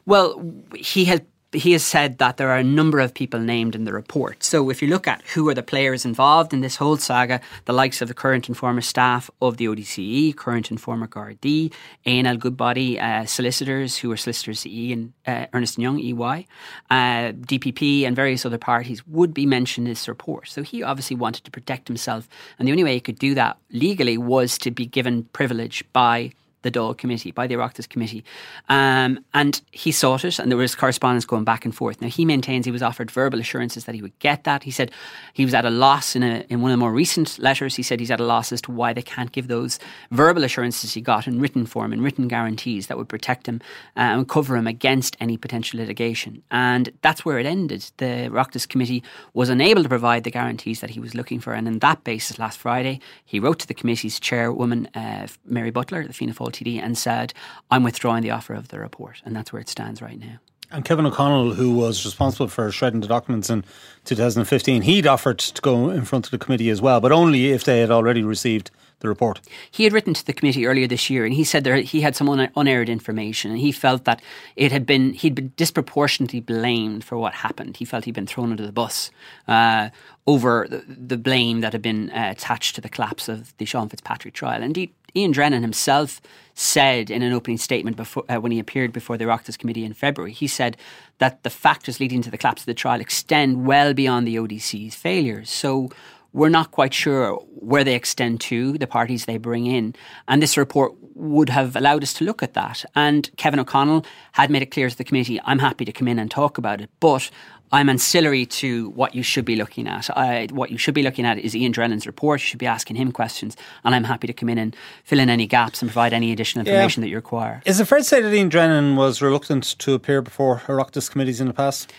Well, 0.05 0.53
he 0.75 1.05
has 1.05 1.21
he 1.53 1.71
has 1.71 1.83
said 1.83 2.17
that 2.17 2.37
there 2.37 2.49
are 2.49 2.57
a 2.57 2.63
number 2.63 2.99
of 2.99 3.13
people 3.13 3.39
named 3.39 3.73
in 3.73 3.85
the 3.85 3.93
report. 3.93 4.43
So 4.43 4.69
if 4.69 4.81
you 4.81 4.89
look 4.89 5.07
at 5.07 5.21
who 5.33 5.47
are 5.47 5.53
the 5.53 5.63
players 5.63 6.05
involved 6.05 6.53
in 6.53 6.61
this 6.61 6.75
whole 6.75 6.97
saga, 6.97 7.39
the 7.65 7.73
likes 7.73 8.01
of 8.01 8.09
the 8.09 8.13
current 8.13 8.47
and 8.47 8.57
former 8.57 8.81
staff 8.81 9.29
of 9.41 9.57
the 9.57 9.65
ODCE, 9.65 10.35
current 10.35 10.69
and 10.69 10.79
former 10.79 11.07
Gardaí, 11.07 11.71
A&L 12.05 12.37
Goodbody 12.37 12.99
uh, 12.99 13.25
solicitors 13.25 13.97
who 13.97 14.11
are 14.11 14.17
solicitors 14.17 14.65
E 14.65 14.91
and 14.91 15.13
uh, 15.25 15.45
Ernst 15.53 15.77
Young 15.77 15.99
EY, 15.99 16.45
uh, 16.89 17.31
DPP 17.31 18.03
and 18.03 18.15
various 18.15 18.45
other 18.45 18.57
parties 18.57 19.05
would 19.07 19.33
be 19.33 19.45
mentioned 19.45 19.87
in 19.87 19.91
this 19.91 20.07
report. 20.07 20.49
So 20.49 20.63
he 20.63 20.83
obviously 20.83 21.15
wanted 21.15 21.45
to 21.45 21.51
protect 21.51 21.87
himself, 21.87 22.27
and 22.59 22.67
the 22.67 22.71
only 22.71 22.83
way 22.83 22.93
he 22.93 22.99
could 22.99 23.19
do 23.19 23.33
that 23.35 23.57
legally 23.71 24.17
was 24.17 24.57
to 24.59 24.71
be 24.71 24.85
given 24.85 25.23
privilege 25.25 25.83
by 25.93 26.31
the 26.67 26.79
Dáil 26.79 26.97
committee, 26.97 27.31
by 27.31 27.47
the 27.47 27.55
Oireachtas 27.55 27.87
committee. 27.87 28.23
Um, 28.69 29.23
and 29.33 29.61
he 29.71 29.91
sought 29.91 30.25
it, 30.25 30.39
and 30.39 30.51
there 30.51 30.57
was 30.57 30.75
correspondence 30.75 31.25
going 31.25 31.43
back 31.43 31.65
and 31.65 31.73
forth. 31.73 32.01
Now, 32.01 32.09
he 32.09 32.25
maintains 32.25 32.65
he 32.65 32.71
was 32.71 32.83
offered 32.83 33.09
verbal 33.09 33.39
assurances 33.39 33.85
that 33.85 33.95
he 33.95 34.01
would 34.01 34.17
get 34.19 34.43
that. 34.43 34.63
He 34.63 34.71
said 34.71 34.91
he 35.33 35.45
was 35.45 35.53
at 35.53 35.65
a 35.65 35.69
loss 35.69 36.15
in, 36.15 36.23
a, 36.23 36.45
in 36.49 36.61
one 36.61 36.71
of 36.71 36.77
the 36.77 36.83
more 36.85 36.91
recent 36.91 37.39
letters. 37.39 37.75
He 37.75 37.83
said 37.83 37.99
he's 37.99 38.11
at 38.11 38.19
a 38.19 38.25
loss 38.25 38.51
as 38.51 38.61
to 38.63 38.71
why 38.71 38.93
they 38.93 39.01
can't 39.01 39.31
give 39.31 39.47
those 39.47 39.79
verbal 40.11 40.43
assurances 40.43 40.93
he 40.93 41.01
got 41.01 41.27
in 41.27 41.39
written 41.39 41.65
form, 41.65 41.93
in 41.93 42.01
written 42.01 42.27
guarantees 42.27 42.87
that 42.87 42.97
would 42.97 43.09
protect 43.09 43.47
him 43.47 43.61
uh, 43.95 44.15
and 44.15 44.27
cover 44.27 44.55
him 44.55 44.67
against 44.67 45.15
any 45.19 45.37
potential 45.37 45.79
litigation. 45.79 46.43
And 46.51 46.91
that's 47.01 47.23
where 47.25 47.39
it 47.39 47.45
ended. 47.45 47.89
The 47.97 48.29
Oireachtas 48.29 48.67
committee 48.67 49.03
was 49.33 49.49
unable 49.49 49.83
to 49.83 49.89
provide 49.89 50.23
the 50.23 50.31
guarantees 50.31 50.81
that 50.81 50.89
he 50.89 50.99
was 50.99 51.15
looking 51.15 51.39
for. 51.39 51.53
And 51.53 51.67
on 51.67 51.79
that 51.79 52.03
basis, 52.03 52.39
last 52.39 52.57
Friday, 52.59 52.99
he 53.25 53.39
wrote 53.39 53.59
to 53.59 53.67
the 53.67 53.73
committee's 53.73 54.19
chairwoman, 54.19 54.87
uh, 54.95 55.27
Mary 55.45 55.71
Butler, 55.71 56.05
the 56.05 56.13
Fianna 56.13 56.33
Fáil 56.33 56.51
TD, 56.57 56.81
and 56.81 56.97
said, 56.97 57.33
I'm 57.71 57.83
withdrawing 57.83 58.23
the 58.23 58.31
offer 58.31 58.53
of 58.53 58.69
the 58.69 58.79
report. 58.79 59.21
And 59.25 59.35
that's 59.35 59.53
where 59.53 59.61
it 59.61 59.69
stands 59.69 60.01
right 60.01 60.19
now. 60.19 60.39
And 60.69 60.83
Kevin 60.83 61.05
O'Connell, 61.05 61.53
who 61.53 61.73
was 61.73 62.03
responsible 62.03 62.49
for 62.49 62.69
shredding 62.71 62.99
the 62.99 63.07
documents 63.07 63.49
in 63.49 63.63
2015, 64.03 64.81
he'd 64.81 65.07
offered 65.07 65.39
to 65.39 65.61
go 65.61 65.89
in 65.89 66.03
front 66.03 66.25
of 66.25 66.31
the 66.31 66.37
committee 66.37 66.69
as 66.69 66.81
well, 66.81 66.99
but 66.99 67.13
only 67.13 67.51
if 67.51 67.63
they 67.63 67.79
had 67.79 67.89
already 67.89 68.21
received 68.21 68.69
the 68.99 69.07
report. 69.07 69.39
He 69.69 69.83
had 69.83 69.93
written 69.93 70.13
to 70.13 70.25
the 70.25 70.33
committee 70.33 70.65
earlier 70.65 70.87
this 70.87 71.09
year, 71.09 71.23
and 71.23 71.33
he 71.33 71.43
said 71.43 71.63
there 71.63 71.77
he 71.77 72.01
had 72.01 72.15
some 72.15 72.27
un- 72.27 72.49
unaired 72.55 72.89
information, 72.89 73.51
and 73.51 73.59
he 73.59 73.71
felt 73.71 74.05
that 74.05 74.21
it 74.55 74.71
had 74.71 74.85
been 74.85 75.13
he'd 75.13 75.35
been 75.35 75.53
disproportionately 75.55 76.39
blamed 76.39 77.03
for 77.03 77.17
what 77.17 77.35
happened. 77.35 77.77
He 77.77 77.85
felt 77.85 78.05
he'd 78.05 78.15
been 78.15 78.27
thrown 78.27 78.51
under 78.51 78.65
the 78.65 78.71
bus 78.71 79.11
uh, 79.47 79.89
over 80.25 80.67
the, 80.69 80.83
the, 80.87 81.17
blame 81.17 81.61
that 81.61 81.73
had 81.73 81.81
been 81.81 82.09
uh, 82.09 82.29
attached 82.31 82.75
to 82.75 82.81
the 82.81 82.89
collapse 82.89 83.29
of 83.29 83.55
the 83.57 83.65
Sean 83.65 83.87
Fitzpatrick 83.87 84.33
trial. 84.33 84.63
Indeed, 84.63 84.91
Ian 85.15 85.31
Drennan 85.31 85.61
himself 85.61 86.19
said 86.59 87.11
in 87.11 87.21
an 87.21 87.33
opening 87.33 87.57
statement 87.57 87.95
before, 87.95 88.23
uh, 88.29 88.37
when 88.37 88.51
he 88.51 88.57
appeared 88.57 88.91
before 88.91 89.15
the 89.15 89.25
Oireachtas 89.25 89.59
Committee 89.59 89.85
in 89.85 89.93
February, 89.93 90.33
he 90.33 90.47
said 90.47 90.75
that 91.19 91.43
the 91.43 91.51
factors 91.51 91.99
leading 91.99 92.23
to 92.23 92.31
the 92.31 92.37
collapse 92.37 92.63
of 92.63 92.65
the 92.65 92.73
trial 92.73 92.99
extend 92.99 93.67
well 93.67 93.93
beyond 93.93 94.27
the 94.27 94.37
ODC's 94.37 94.95
failures. 94.95 95.51
So 95.51 95.91
we're 96.37 96.49
not 96.49 96.69
quite 96.69 96.93
sure 96.93 97.33
where 97.55 97.83
they 97.83 97.95
extend 97.95 98.39
to, 98.39 98.77
the 98.77 98.85
parties 98.85 99.25
they 99.25 99.37
bring 99.37 99.65
in. 99.65 99.95
And 100.27 100.39
this 100.39 100.55
report 100.55 100.93
would 101.15 101.49
have 101.49 101.75
allowed 101.75 102.03
us 102.03 102.13
to 102.13 102.25
look 102.25 102.43
at 102.43 102.53
that. 102.53 102.85
And 102.95 103.35
Kevin 103.37 103.59
O'Connell 103.59 104.05
had 104.33 104.51
made 104.51 104.61
it 104.61 104.67
clear 104.67 104.87
to 104.87 104.95
the 104.95 105.03
committee, 105.03 105.41
I'm 105.45 105.57
happy 105.57 105.83
to 105.83 105.91
come 105.91 106.07
in 106.07 106.19
and 106.19 106.29
talk 106.29 106.59
about 106.59 106.79
it, 106.79 106.91
but 106.99 107.31
I'm 107.71 107.89
ancillary 107.89 108.45
to 108.45 108.91
what 108.91 109.15
you 109.15 109.23
should 109.23 109.45
be 109.45 109.55
looking 109.55 109.87
at. 109.87 110.15
I, 110.15 110.47
what 110.51 110.69
you 110.69 110.77
should 110.77 110.93
be 110.93 111.01
looking 111.01 111.25
at 111.25 111.39
is 111.39 111.55
Ian 111.55 111.73
Drennan's 111.73 112.05
report. 112.05 112.39
You 112.39 112.45
should 112.45 112.59
be 112.59 112.67
asking 112.67 112.97
him 112.97 113.11
questions, 113.11 113.57
and 113.83 113.95
I'm 113.95 114.03
happy 114.03 114.27
to 114.27 114.33
come 114.33 114.47
in 114.47 114.59
and 114.59 114.75
fill 115.03 115.19
in 115.19 115.31
any 115.31 115.47
gaps 115.47 115.81
and 115.81 115.89
provide 115.89 116.13
any 116.13 116.31
additional 116.31 116.67
information 116.67 117.01
yeah. 117.01 117.07
that 117.07 117.09
you 117.09 117.15
require. 117.15 117.63
Is 117.65 117.79
it 117.79 117.85
fair 117.85 117.97
to 117.97 118.03
say 118.03 118.21
that 118.21 118.31
Ian 118.31 118.49
Drennan 118.49 118.95
was 118.95 119.23
reluctant 119.23 119.75
to 119.79 119.93
appear 119.95 120.21
before 120.21 120.59
Oireachtas 120.67 121.09
committees 121.09 121.41
in 121.41 121.47
the 121.47 121.53
past? 121.53 121.91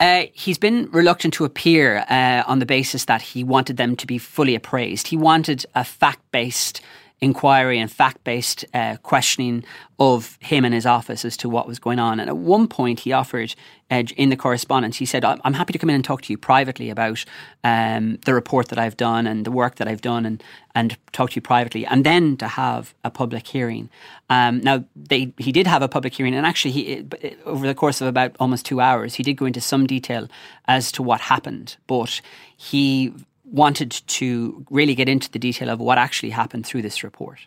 Uh, 0.00 0.24
he's 0.32 0.56
been 0.56 0.90
reluctant 0.92 1.34
to 1.34 1.44
appear 1.44 2.06
uh, 2.08 2.42
on 2.46 2.58
the 2.58 2.66
basis 2.66 3.04
that 3.04 3.20
he 3.20 3.44
wanted 3.44 3.76
them 3.76 3.94
to 3.94 4.06
be 4.06 4.16
fully 4.16 4.54
appraised. 4.54 5.08
He 5.08 5.16
wanted 5.16 5.66
a 5.74 5.84
fact 5.84 6.20
based 6.32 6.80
inquiry 7.20 7.78
and 7.78 7.90
fact 7.90 8.24
based 8.24 8.64
uh, 8.72 8.96
questioning 9.02 9.62
of 9.98 10.38
him 10.40 10.64
and 10.64 10.72
his 10.72 10.86
office 10.86 11.24
as 11.26 11.36
to 11.36 11.48
what 11.48 11.66
was 11.66 11.78
going 11.78 11.98
on. 11.98 12.18
And 12.18 12.30
at 12.30 12.36
one 12.36 12.66
point, 12.66 13.00
he 13.00 13.12
offered 13.12 13.54
uh, 13.90 14.04
in 14.16 14.30
the 14.30 14.36
correspondence, 14.36 14.96
he 14.96 15.04
said, 15.04 15.24
I'm 15.24 15.52
happy 15.52 15.74
to 15.74 15.78
come 15.78 15.90
in 15.90 15.96
and 15.96 16.04
talk 16.04 16.22
to 16.22 16.32
you 16.32 16.38
privately 16.38 16.88
about 16.88 17.24
um, 17.62 18.18
the 18.24 18.32
report 18.32 18.68
that 18.68 18.78
I've 18.78 18.96
done 18.96 19.26
and 19.26 19.44
the 19.44 19.50
work 19.50 19.74
that 19.76 19.88
I've 19.88 20.00
done 20.00 20.24
and, 20.24 20.42
and 20.74 20.96
talk 21.12 21.30
to 21.30 21.36
you 21.36 21.42
privately, 21.42 21.84
and 21.84 22.04
then 22.04 22.38
to 22.38 22.48
have 22.48 22.94
a 23.04 23.10
public 23.10 23.46
hearing. 23.46 23.90
Um, 24.30 24.60
now, 24.60 24.84
they, 24.96 25.34
he 25.36 25.52
did 25.52 25.66
have 25.66 25.82
a 25.82 25.88
public 25.88 26.14
hearing, 26.14 26.34
and 26.34 26.46
actually, 26.46 26.70
he, 26.70 27.06
over 27.44 27.66
the 27.66 27.74
course 27.74 28.00
of 28.00 28.06
about 28.06 28.34
almost 28.40 28.64
two 28.64 28.80
hours, 28.80 29.16
he 29.16 29.22
did 29.22 29.34
go 29.34 29.44
into 29.44 29.60
some 29.60 29.86
detail 29.86 30.28
as 30.66 30.90
to 30.92 31.02
what 31.02 31.20
happened, 31.20 31.76
but 31.86 32.22
he 32.56 33.12
wanted 33.50 33.90
to 33.90 34.64
really 34.70 34.94
get 34.94 35.08
into 35.08 35.30
the 35.30 35.38
detail 35.38 35.68
of 35.70 35.80
what 35.80 35.98
actually 35.98 36.30
happened 36.30 36.66
through 36.66 36.82
this 36.82 37.02
report. 37.02 37.40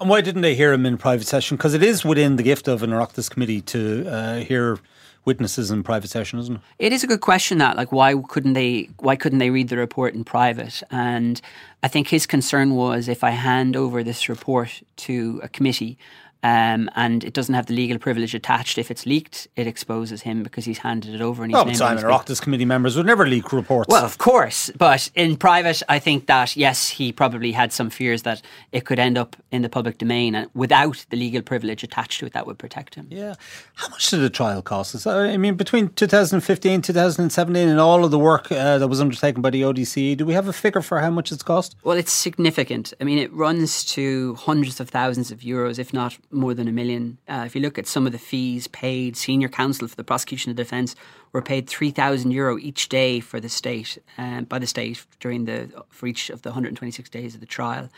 And 0.00 0.10
why 0.10 0.20
didn't 0.20 0.42
they 0.42 0.54
hear 0.54 0.72
him 0.72 0.84
in 0.84 0.98
private 0.98 1.26
session? 1.26 1.56
Because 1.56 1.74
it 1.74 1.82
is 1.82 2.04
within 2.04 2.36
the 2.36 2.42
gift 2.42 2.66
of 2.66 2.82
an 2.82 2.90
Oireachtas 2.90 3.30
committee 3.30 3.60
to 3.62 4.06
uh, 4.08 4.36
hear 4.40 4.78
witnesses 5.24 5.70
in 5.70 5.82
private 5.82 6.10
session, 6.10 6.38
isn't 6.38 6.56
it? 6.56 6.62
It 6.78 6.92
is 6.92 7.04
a 7.04 7.06
good 7.06 7.20
question. 7.20 7.58
That 7.58 7.76
like 7.76 7.92
why 7.92 8.14
couldn't 8.28 8.54
they 8.54 8.88
why 8.98 9.16
couldn't 9.16 9.38
they 9.38 9.50
read 9.50 9.68
the 9.68 9.76
report 9.76 10.14
in 10.14 10.24
private? 10.24 10.82
And 10.90 11.40
I 11.82 11.88
think 11.88 12.08
his 12.08 12.26
concern 12.26 12.74
was 12.74 13.08
if 13.08 13.22
I 13.22 13.30
hand 13.30 13.76
over 13.76 14.02
this 14.02 14.28
report 14.28 14.82
to 14.96 15.40
a 15.42 15.48
committee 15.48 15.98
um, 16.42 16.90
and 16.96 17.22
it 17.22 17.34
doesn't 17.34 17.54
have 17.54 17.66
the 17.66 17.74
legal 17.74 17.98
privilege 17.98 18.34
attached. 18.34 18.76
If 18.76 18.90
it's 18.90 19.06
leaked, 19.06 19.46
it 19.54 19.66
exposes 19.66 20.22
him 20.22 20.42
because 20.42 20.64
he's 20.64 20.78
handed 20.78 21.14
it 21.14 21.20
over. 21.20 21.44
And 21.44 21.52
he's 21.52 21.54
well, 21.54 21.64
but 21.64 21.76
Simon 21.76 22.36
committee 22.36 22.64
members 22.64 22.96
would 22.96 23.06
never 23.06 23.26
leak 23.26 23.52
reports. 23.52 23.88
Well, 23.88 24.04
of 24.04 24.18
course, 24.18 24.70
but 24.76 25.10
in 25.14 25.36
private, 25.36 25.82
I 25.88 25.98
think 25.98 26.26
that 26.26 26.56
yes, 26.56 26.88
he 26.88 27.12
probably 27.12 27.52
had 27.52 27.72
some 27.72 27.90
fears 27.90 28.22
that 28.22 28.42
it 28.72 28.84
could 28.84 28.98
end 28.98 29.16
up 29.16 29.36
in 29.52 29.62
the 29.62 29.68
public 29.68 29.98
domain, 29.98 30.34
and 30.34 30.50
without 30.54 31.06
the 31.10 31.16
legal 31.16 31.42
privilege 31.42 31.84
attached 31.84 32.18
to 32.20 32.26
it, 32.26 32.32
that 32.32 32.46
would 32.46 32.58
protect 32.58 32.96
him. 32.96 33.06
Yeah. 33.10 33.34
How 33.74 33.88
much 33.88 34.10
did 34.10 34.18
the 34.18 34.30
trial 34.30 34.62
cost 34.62 34.94
us? 34.94 35.06
I 35.06 35.36
mean, 35.36 35.54
between 35.54 35.88
2015, 35.90 36.82
2017, 36.82 37.68
and 37.68 37.78
all 37.78 38.04
of 38.04 38.10
the 38.10 38.18
work 38.18 38.50
uh, 38.50 38.78
that 38.78 38.88
was 38.88 39.00
undertaken 39.00 39.42
by 39.42 39.50
the 39.50 39.62
ODC, 39.62 40.16
do 40.16 40.26
we 40.26 40.32
have 40.32 40.48
a 40.48 40.52
figure 40.52 40.82
for 40.82 41.00
how 41.00 41.10
much 41.10 41.30
it's 41.30 41.42
cost? 41.42 41.76
Well, 41.84 41.96
it's 41.96 42.12
significant. 42.12 42.92
I 43.00 43.04
mean, 43.04 43.18
it 43.18 43.32
runs 43.32 43.84
to 43.86 44.34
hundreds 44.34 44.80
of 44.80 44.90
thousands 44.90 45.30
of 45.30 45.40
euros, 45.40 45.78
if 45.78 45.92
not 45.92 46.18
more 46.32 46.54
than 46.54 46.68
a 46.68 46.72
million. 46.72 47.18
Uh, 47.28 47.44
if 47.46 47.54
you 47.54 47.60
look 47.60 47.78
at 47.78 47.86
some 47.86 48.06
of 48.06 48.12
the 48.12 48.18
fees 48.18 48.66
paid, 48.68 49.16
senior 49.16 49.48
counsel 49.48 49.88
for 49.88 49.96
the 49.96 50.04
prosecution 50.04 50.50
and 50.50 50.56
defence 50.56 50.94
were 51.32 51.42
paid 51.42 51.68
three 51.68 51.90
thousand 51.90 52.30
euro 52.30 52.58
each 52.58 52.88
day 52.88 53.20
for 53.20 53.40
the 53.40 53.48
state 53.48 53.98
uh, 54.18 54.42
by 54.42 54.58
the 54.58 54.66
state 54.66 55.04
during 55.20 55.44
the 55.44 55.70
for 55.90 56.06
each 56.06 56.30
of 56.30 56.42
the 56.42 56.50
126 56.50 57.08
days 57.10 57.34
of 57.34 57.40
the 57.40 57.46
trial, 57.46 57.88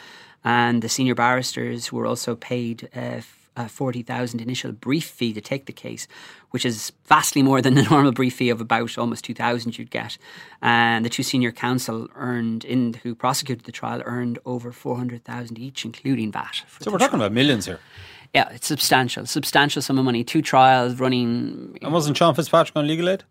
and 0.45 0.83
the 0.83 0.89
senior 0.89 1.15
barristers 1.15 1.93
were 1.93 2.07
also 2.07 2.35
paid. 2.35 2.89
Uh, 2.95 3.21
a 3.57 3.69
40,000 3.69 4.41
initial 4.41 4.73
brief 4.73 5.05
fee 5.05 5.33
to 5.33 5.41
take 5.41 5.67
the 5.67 5.73
case, 5.73 6.09
which 6.51 6.65
is 6.65 6.93
vastly 7.07 7.43
more 7.43 7.63
than 7.63 7.75
the 7.75 7.83
normal 7.91 8.13
brief 8.13 8.35
fee 8.35 8.51
of 8.51 8.61
about 8.61 8.99
almost 8.99 9.25
2,000 9.25 9.79
you'd 9.79 9.91
get. 9.91 10.19
And 10.61 11.05
the 11.05 11.09
two 11.09 11.23
senior 11.23 11.53
counsel 11.53 12.09
earned, 12.17 12.65
in 12.65 12.95
who 13.03 13.15
prosecuted 13.15 13.65
the 13.65 13.73
trial, 13.73 14.03
earned 14.05 14.39
over 14.45 14.73
400,000 14.73 15.59
each, 15.59 15.85
including 15.85 16.33
VAT. 16.33 16.65
So 16.81 16.91
we're 16.91 16.99
talking 16.99 17.19
about 17.19 17.33
millions 17.33 17.67
here. 17.67 17.81
Yeah, 18.35 18.49
it's 18.51 18.67
substantial, 18.67 19.27
substantial 19.27 19.81
sum 19.81 19.99
of 19.99 20.05
money. 20.05 20.25
Two 20.25 20.43
trials 20.43 20.99
running. 20.99 21.79
And 21.81 21.93
wasn't 21.93 22.17
Sean 22.17 22.35
Fitzpatrick 22.35 22.77
on 22.77 22.87
legal 22.89 23.09
aid? 23.09 23.23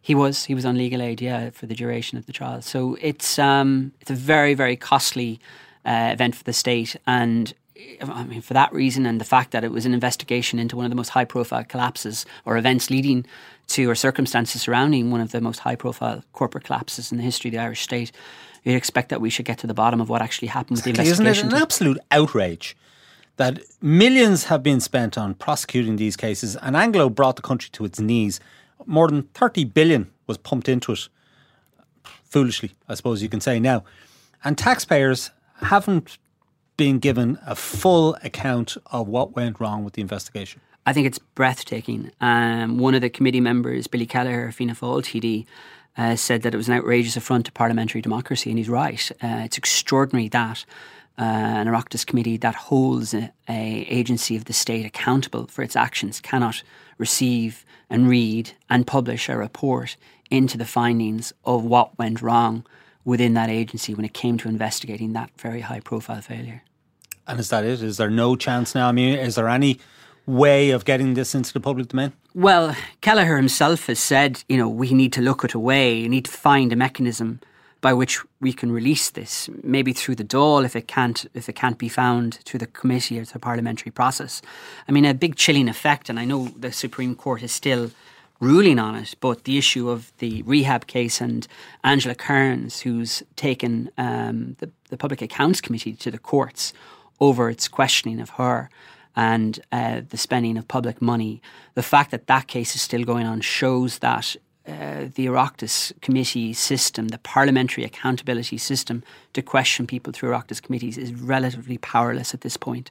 He 0.00 0.14
was. 0.14 0.44
He 0.44 0.54
was 0.54 0.64
on 0.64 0.78
legal 0.78 1.02
aid, 1.02 1.20
yeah, 1.20 1.50
for 1.50 1.66
the 1.66 1.74
duration 1.74 2.16
of 2.16 2.26
the 2.26 2.32
trial. 2.32 2.62
So 2.62 2.96
it's 3.00 3.38
um, 3.38 3.92
it's 4.00 4.10
a 4.10 4.14
very, 4.14 4.54
very 4.54 4.76
costly 4.76 5.40
uh, 5.84 6.10
event 6.12 6.36
for 6.36 6.44
the 6.44 6.52
state, 6.52 6.96
and 7.06 7.52
I 8.00 8.24
mean, 8.24 8.40
for 8.40 8.54
that 8.54 8.72
reason, 8.72 9.06
and 9.06 9.20
the 9.20 9.24
fact 9.24 9.50
that 9.50 9.64
it 9.64 9.72
was 9.72 9.86
an 9.86 9.94
investigation 9.94 10.58
into 10.58 10.76
one 10.76 10.84
of 10.84 10.90
the 10.90 10.96
most 10.96 11.08
high-profile 11.08 11.64
collapses 11.64 12.26
or 12.44 12.56
events 12.56 12.90
leading 12.90 13.26
to 13.68 13.90
or 13.90 13.94
circumstances 13.94 14.62
surrounding 14.62 15.10
one 15.10 15.20
of 15.20 15.32
the 15.32 15.40
most 15.40 15.60
high-profile 15.60 16.22
corporate 16.32 16.64
collapses 16.64 17.10
in 17.10 17.18
the 17.18 17.24
history 17.24 17.48
of 17.48 17.52
the 17.52 17.58
Irish 17.58 17.80
state, 17.80 18.12
you'd 18.64 18.76
expect 18.76 19.08
that 19.08 19.20
we 19.20 19.30
should 19.30 19.46
get 19.46 19.58
to 19.58 19.66
the 19.66 19.74
bottom 19.74 20.00
of 20.00 20.08
what 20.08 20.22
actually 20.22 20.48
happened 20.48 20.76
with 20.76 20.84
the 20.84 20.90
investigation. 20.90 21.26
Isn't 21.26 21.48
it 21.48 21.52
an 21.52 21.62
absolute 21.62 21.98
outrage? 22.10 22.76
That 23.36 23.60
millions 23.80 24.44
have 24.44 24.62
been 24.62 24.80
spent 24.80 25.16
on 25.16 25.34
prosecuting 25.34 25.96
these 25.96 26.16
cases, 26.16 26.56
and 26.56 26.76
Anglo 26.76 27.08
brought 27.08 27.36
the 27.36 27.42
country 27.42 27.70
to 27.72 27.84
its 27.84 27.98
knees. 28.00 28.40
More 28.86 29.08
than 29.08 29.22
30 29.34 29.64
billion 29.64 30.10
was 30.26 30.38
pumped 30.38 30.68
into 30.68 30.92
it, 30.92 31.08
foolishly, 32.24 32.72
I 32.88 32.94
suppose 32.94 33.22
you 33.22 33.28
can 33.28 33.40
say 33.40 33.58
now. 33.60 33.84
And 34.44 34.58
taxpayers 34.58 35.30
haven't 35.62 36.18
been 36.76 36.98
given 36.98 37.38
a 37.46 37.54
full 37.54 38.16
account 38.24 38.76
of 38.86 39.06
what 39.06 39.36
went 39.36 39.60
wrong 39.60 39.84
with 39.84 39.94
the 39.94 40.02
investigation. 40.02 40.60
I 40.84 40.92
think 40.92 41.06
it's 41.06 41.18
breathtaking. 41.18 42.10
Um, 42.20 42.78
one 42.78 42.94
of 42.94 43.02
the 43.02 43.10
committee 43.10 43.40
members, 43.40 43.86
Billy 43.86 44.06
Kelleher, 44.06 44.50
Fianna 44.50 44.74
Fáil 44.74 45.02
TD, 45.02 45.46
uh, 45.96 46.16
said 46.16 46.42
that 46.42 46.54
it 46.54 46.56
was 46.56 46.68
an 46.68 46.74
outrageous 46.74 47.16
affront 47.16 47.46
to 47.46 47.52
parliamentary 47.52 48.00
democracy, 48.00 48.50
and 48.50 48.58
he's 48.58 48.68
right. 48.68 49.10
Uh, 49.22 49.42
it's 49.44 49.58
extraordinary 49.58 50.28
that 50.28 50.64
uh, 51.18 51.22
an 51.22 51.66
Oireachtas 51.66 52.06
committee 52.06 52.36
that 52.38 52.54
holds 52.54 53.12
a, 53.12 53.30
a, 53.48 53.86
agency 53.88 54.34
of 54.36 54.46
the 54.46 54.52
state 54.52 54.86
accountable 54.86 55.46
for 55.46 55.62
its 55.62 55.76
actions 55.76 56.20
cannot 56.20 56.62
receive 56.98 57.64
and 57.90 58.08
read 58.08 58.52
and 58.70 58.86
publish 58.86 59.28
a 59.28 59.36
report 59.36 59.96
into 60.30 60.56
the 60.56 60.64
findings 60.64 61.32
of 61.44 61.64
what 61.64 61.98
went 61.98 62.22
wrong 62.22 62.64
within 63.04 63.34
that 63.34 63.50
agency 63.50 63.94
when 63.94 64.04
it 64.04 64.14
came 64.14 64.38
to 64.38 64.48
investigating 64.48 65.12
that 65.12 65.30
very 65.38 65.60
high 65.60 65.80
profile 65.80 66.22
failure. 66.22 66.62
And 67.26 67.38
is 67.38 67.50
that 67.50 67.64
it? 67.64 67.82
Is 67.82 67.98
there 67.98 68.10
no 68.10 68.34
chance 68.34 68.74
now? 68.74 68.88
I 68.88 68.92
mean, 68.92 69.18
is 69.18 69.34
there 69.34 69.48
any 69.48 69.78
way 70.26 70.70
of 70.70 70.84
getting 70.84 71.14
this 71.14 71.34
into 71.34 71.52
the 71.52 71.60
public 71.60 71.88
domain? 71.88 72.12
Well, 72.34 72.76
Kelleher 73.00 73.36
himself 73.36 73.86
has 73.86 73.98
said, 73.98 74.42
you 74.48 74.56
know, 74.56 74.68
we 74.68 74.92
need 74.94 75.12
to 75.14 75.20
look 75.20 75.44
at 75.44 75.54
a 75.54 75.58
way, 75.58 76.02
we 76.02 76.08
need 76.08 76.24
to 76.24 76.30
find 76.30 76.72
a 76.72 76.76
mechanism 76.76 77.40
by 77.82 77.92
which 77.92 78.20
we 78.40 78.52
can 78.52 78.72
release 78.72 79.10
this, 79.10 79.50
maybe 79.62 79.92
through 79.92 80.14
the 80.14 80.24
Dáil 80.24 80.64
if 80.64 80.74
it 80.74 80.88
can't 80.88 81.26
if 81.34 81.48
it 81.48 81.56
can't 81.56 81.76
be 81.76 81.88
found 81.88 82.36
through 82.44 82.60
the 82.60 82.66
committee 82.80 83.18
or 83.18 83.24
the 83.24 83.38
parliamentary 83.38 83.92
process. 83.92 84.40
I 84.88 84.92
mean, 84.92 85.04
a 85.04 85.12
big 85.12 85.36
chilling 85.36 85.68
effect, 85.68 86.08
and 86.08 86.18
I 86.18 86.24
know 86.24 86.48
the 86.56 86.72
Supreme 86.72 87.14
Court 87.14 87.42
is 87.42 87.52
still 87.52 87.90
ruling 88.40 88.78
on 88.78 88.94
it, 88.96 89.14
but 89.20 89.44
the 89.44 89.58
issue 89.58 89.90
of 89.90 90.12
the 90.18 90.42
rehab 90.42 90.86
case 90.86 91.20
and 91.20 91.46
Angela 91.84 92.14
Kerins, 92.14 92.80
who's 92.80 93.22
taken 93.36 93.90
um, 93.98 94.56
the, 94.58 94.70
the 94.88 94.96
Public 94.96 95.22
Accounts 95.22 95.60
Committee 95.60 95.92
to 95.92 96.10
the 96.10 96.18
courts 96.18 96.72
over 97.20 97.50
its 97.50 97.68
questioning 97.68 98.20
of 98.20 98.30
her 98.30 98.68
and 99.14 99.60
uh, 99.70 100.00
the 100.08 100.16
spending 100.16 100.56
of 100.56 100.66
public 100.66 101.00
money. 101.02 101.40
The 101.74 101.82
fact 101.82 102.10
that 102.10 102.26
that 102.26 102.46
case 102.48 102.74
is 102.74 102.82
still 102.82 103.04
going 103.04 103.26
on 103.26 103.40
shows 103.42 103.98
that 103.98 104.36
uh, 104.66 105.06
the 105.14 105.26
Oireachtas 105.26 105.92
committee 106.02 106.52
system, 106.52 107.08
the 107.08 107.18
parliamentary 107.18 107.84
accountability 107.84 108.58
system 108.58 109.02
to 109.32 109.42
question 109.42 109.86
people 109.86 110.12
through 110.12 110.30
Oireachtas 110.30 110.62
committees 110.62 110.96
is 110.96 111.12
relatively 111.14 111.78
powerless 111.78 112.32
at 112.32 112.42
this 112.42 112.56
point. 112.56 112.90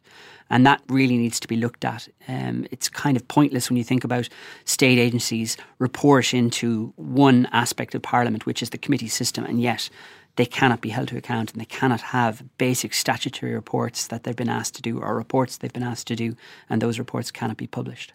And 0.49 0.65
that 0.65 0.81
really 0.89 1.17
needs 1.17 1.39
to 1.39 1.47
be 1.47 1.55
looked 1.55 1.85
at. 1.85 2.09
Um, 2.27 2.65
it's 2.71 2.89
kind 2.89 3.15
of 3.15 3.25
pointless 3.29 3.69
when 3.69 3.77
you 3.77 3.85
think 3.85 4.03
about 4.03 4.27
state 4.65 4.99
agencies 4.99 5.55
report 5.79 6.33
into 6.33 6.93
one 6.97 7.47
aspect 7.53 7.95
of 7.95 8.01
Parliament, 8.01 8.45
which 8.45 8.61
is 8.61 8.71
the 8.71 8.77
committee 8.77 9.07
system, 9.07 9.45
and 9.45 9.61
yet 9.61 9.89
they 10.35 10.45
cannot 10.45 10.81
be 10.81 10.89
held 10.89 11.07
to 11.09 11.17
account 11.17 11.51
and 11.51 11.61
they 11.61 11.65
cannot 11.65 12.01
have 12.01 12.43
basic 12.57 12.93
statutory 12.93 13.53
reports 13.53 14.07
that 14.07 14.23
they've 14.23 14.35
been 14.35 14.49
asked 14.49 14.75
to 14.75 14.81
do 14.81 14.99
or 14.99 15.15
reports 15.15 15.57
they've 15.57 15.71
been 15.71 15.83
asked 15.83 16.07
to 16.07 16.15
do, 16.15 16.35
and 16.69 16.81
those 16.81 16.99
reports 16.99 17.31
cannot 17.31 17.57
be 17.57 17.67
published. 17.67 18.13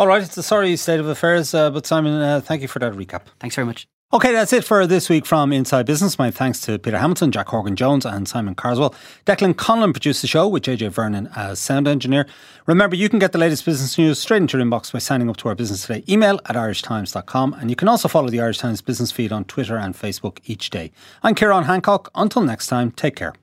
All 0.00 0.06
right, 0.06 0.22
it's 0.22 0.34
a 0.38 0.42
sorry 0.42 0.74
state 0.76 0.98
of 0.98 1.08
affairs, 1.08 1.52
uh, 1.52 1.68
but 1.68 1.84
Simon, 1.84 2.14
uh, 2.14 2.40
thank 2.40 2.62
you 2.62 2.68
for 2.68 2.78
that 2.78 2.94
recap. 2.94 3.24
Thanks 3.38 3.54
very 3.54 3.66
much. 3.66 3.86
Okay, 4.14 4.32
that's 4.32 4.50
it 4.54 4.64
for 4.64 4.86
this 4.86 5.10
week 5.10 5.26
from 5.26 5.52
Inside 5.52 5.84
Business. 5.84 6.18
My 6.18 6.30
thanks 6.30 6.58
to 6.62 6.78
Peter 6.78 6.96
Hamilton, 6.96 7.30
Jack 7.30 7.48
Horgan 7.48 7.76
Jones, 7.76 8.06
and 8.06 8.26
Simon 8.26 8.54
Carswell. 8.54 8.94
Declan 9.26 9.52
Conlon 9.52 9.92
produced 9.92 10.22
the 10.22 10.26
show 10.26 10.48
with 10.48 10.62
JJ 10.62 10.88
Vernon 10.88 11.28
as 11.36 11.58
sound 11.58 11.86
engineer. 11.86 12.26
Remember, 12.64 12.96
you 12.96 13.10
can 13.10 13.18
get 13.18 13.32
the 13.32 13.38
latest 13.38 13.66
business 13.66 13.98
news 13.98 14.18
straight 14.18 14.40
into 14.40 14.56
your 14.56 14.66
inbox 14.66 14.90
by 14.90 15.00
signing 15.00 15.28
up 15.28 15.36
to 15.36 15.50
our 15.50 15.54
Business 15.54 15.86
Today 15.86 16.02
email 16.08 16.40
at 16.46 16.56
irishtimes.com. 16.56 17.52
And 17.60 17.68
you 17.68 17.76
can 17.76 17.86
also 17.86 18.08
follow 18.08 18.30
the 18.30 18.40
Irish 18.40 18.56
Times 18.56 18.80
business 18.80 19.12
feed 19.12 19.32
on 19.32 19.44
Twitter 19.44 19.76
and 19.76 19.94
Facebook 19.94 20.38
each 20.46 20.70
day. 20.70 20.92
I'm 21.22 21.34
Ciarán 21.34 21.66
Hancock. 21.66 22.10
Until 22.14 22.40
next 22.40 22.68
time, 22.68 22.90
take 22.90 23.16
care. 23.16 23.34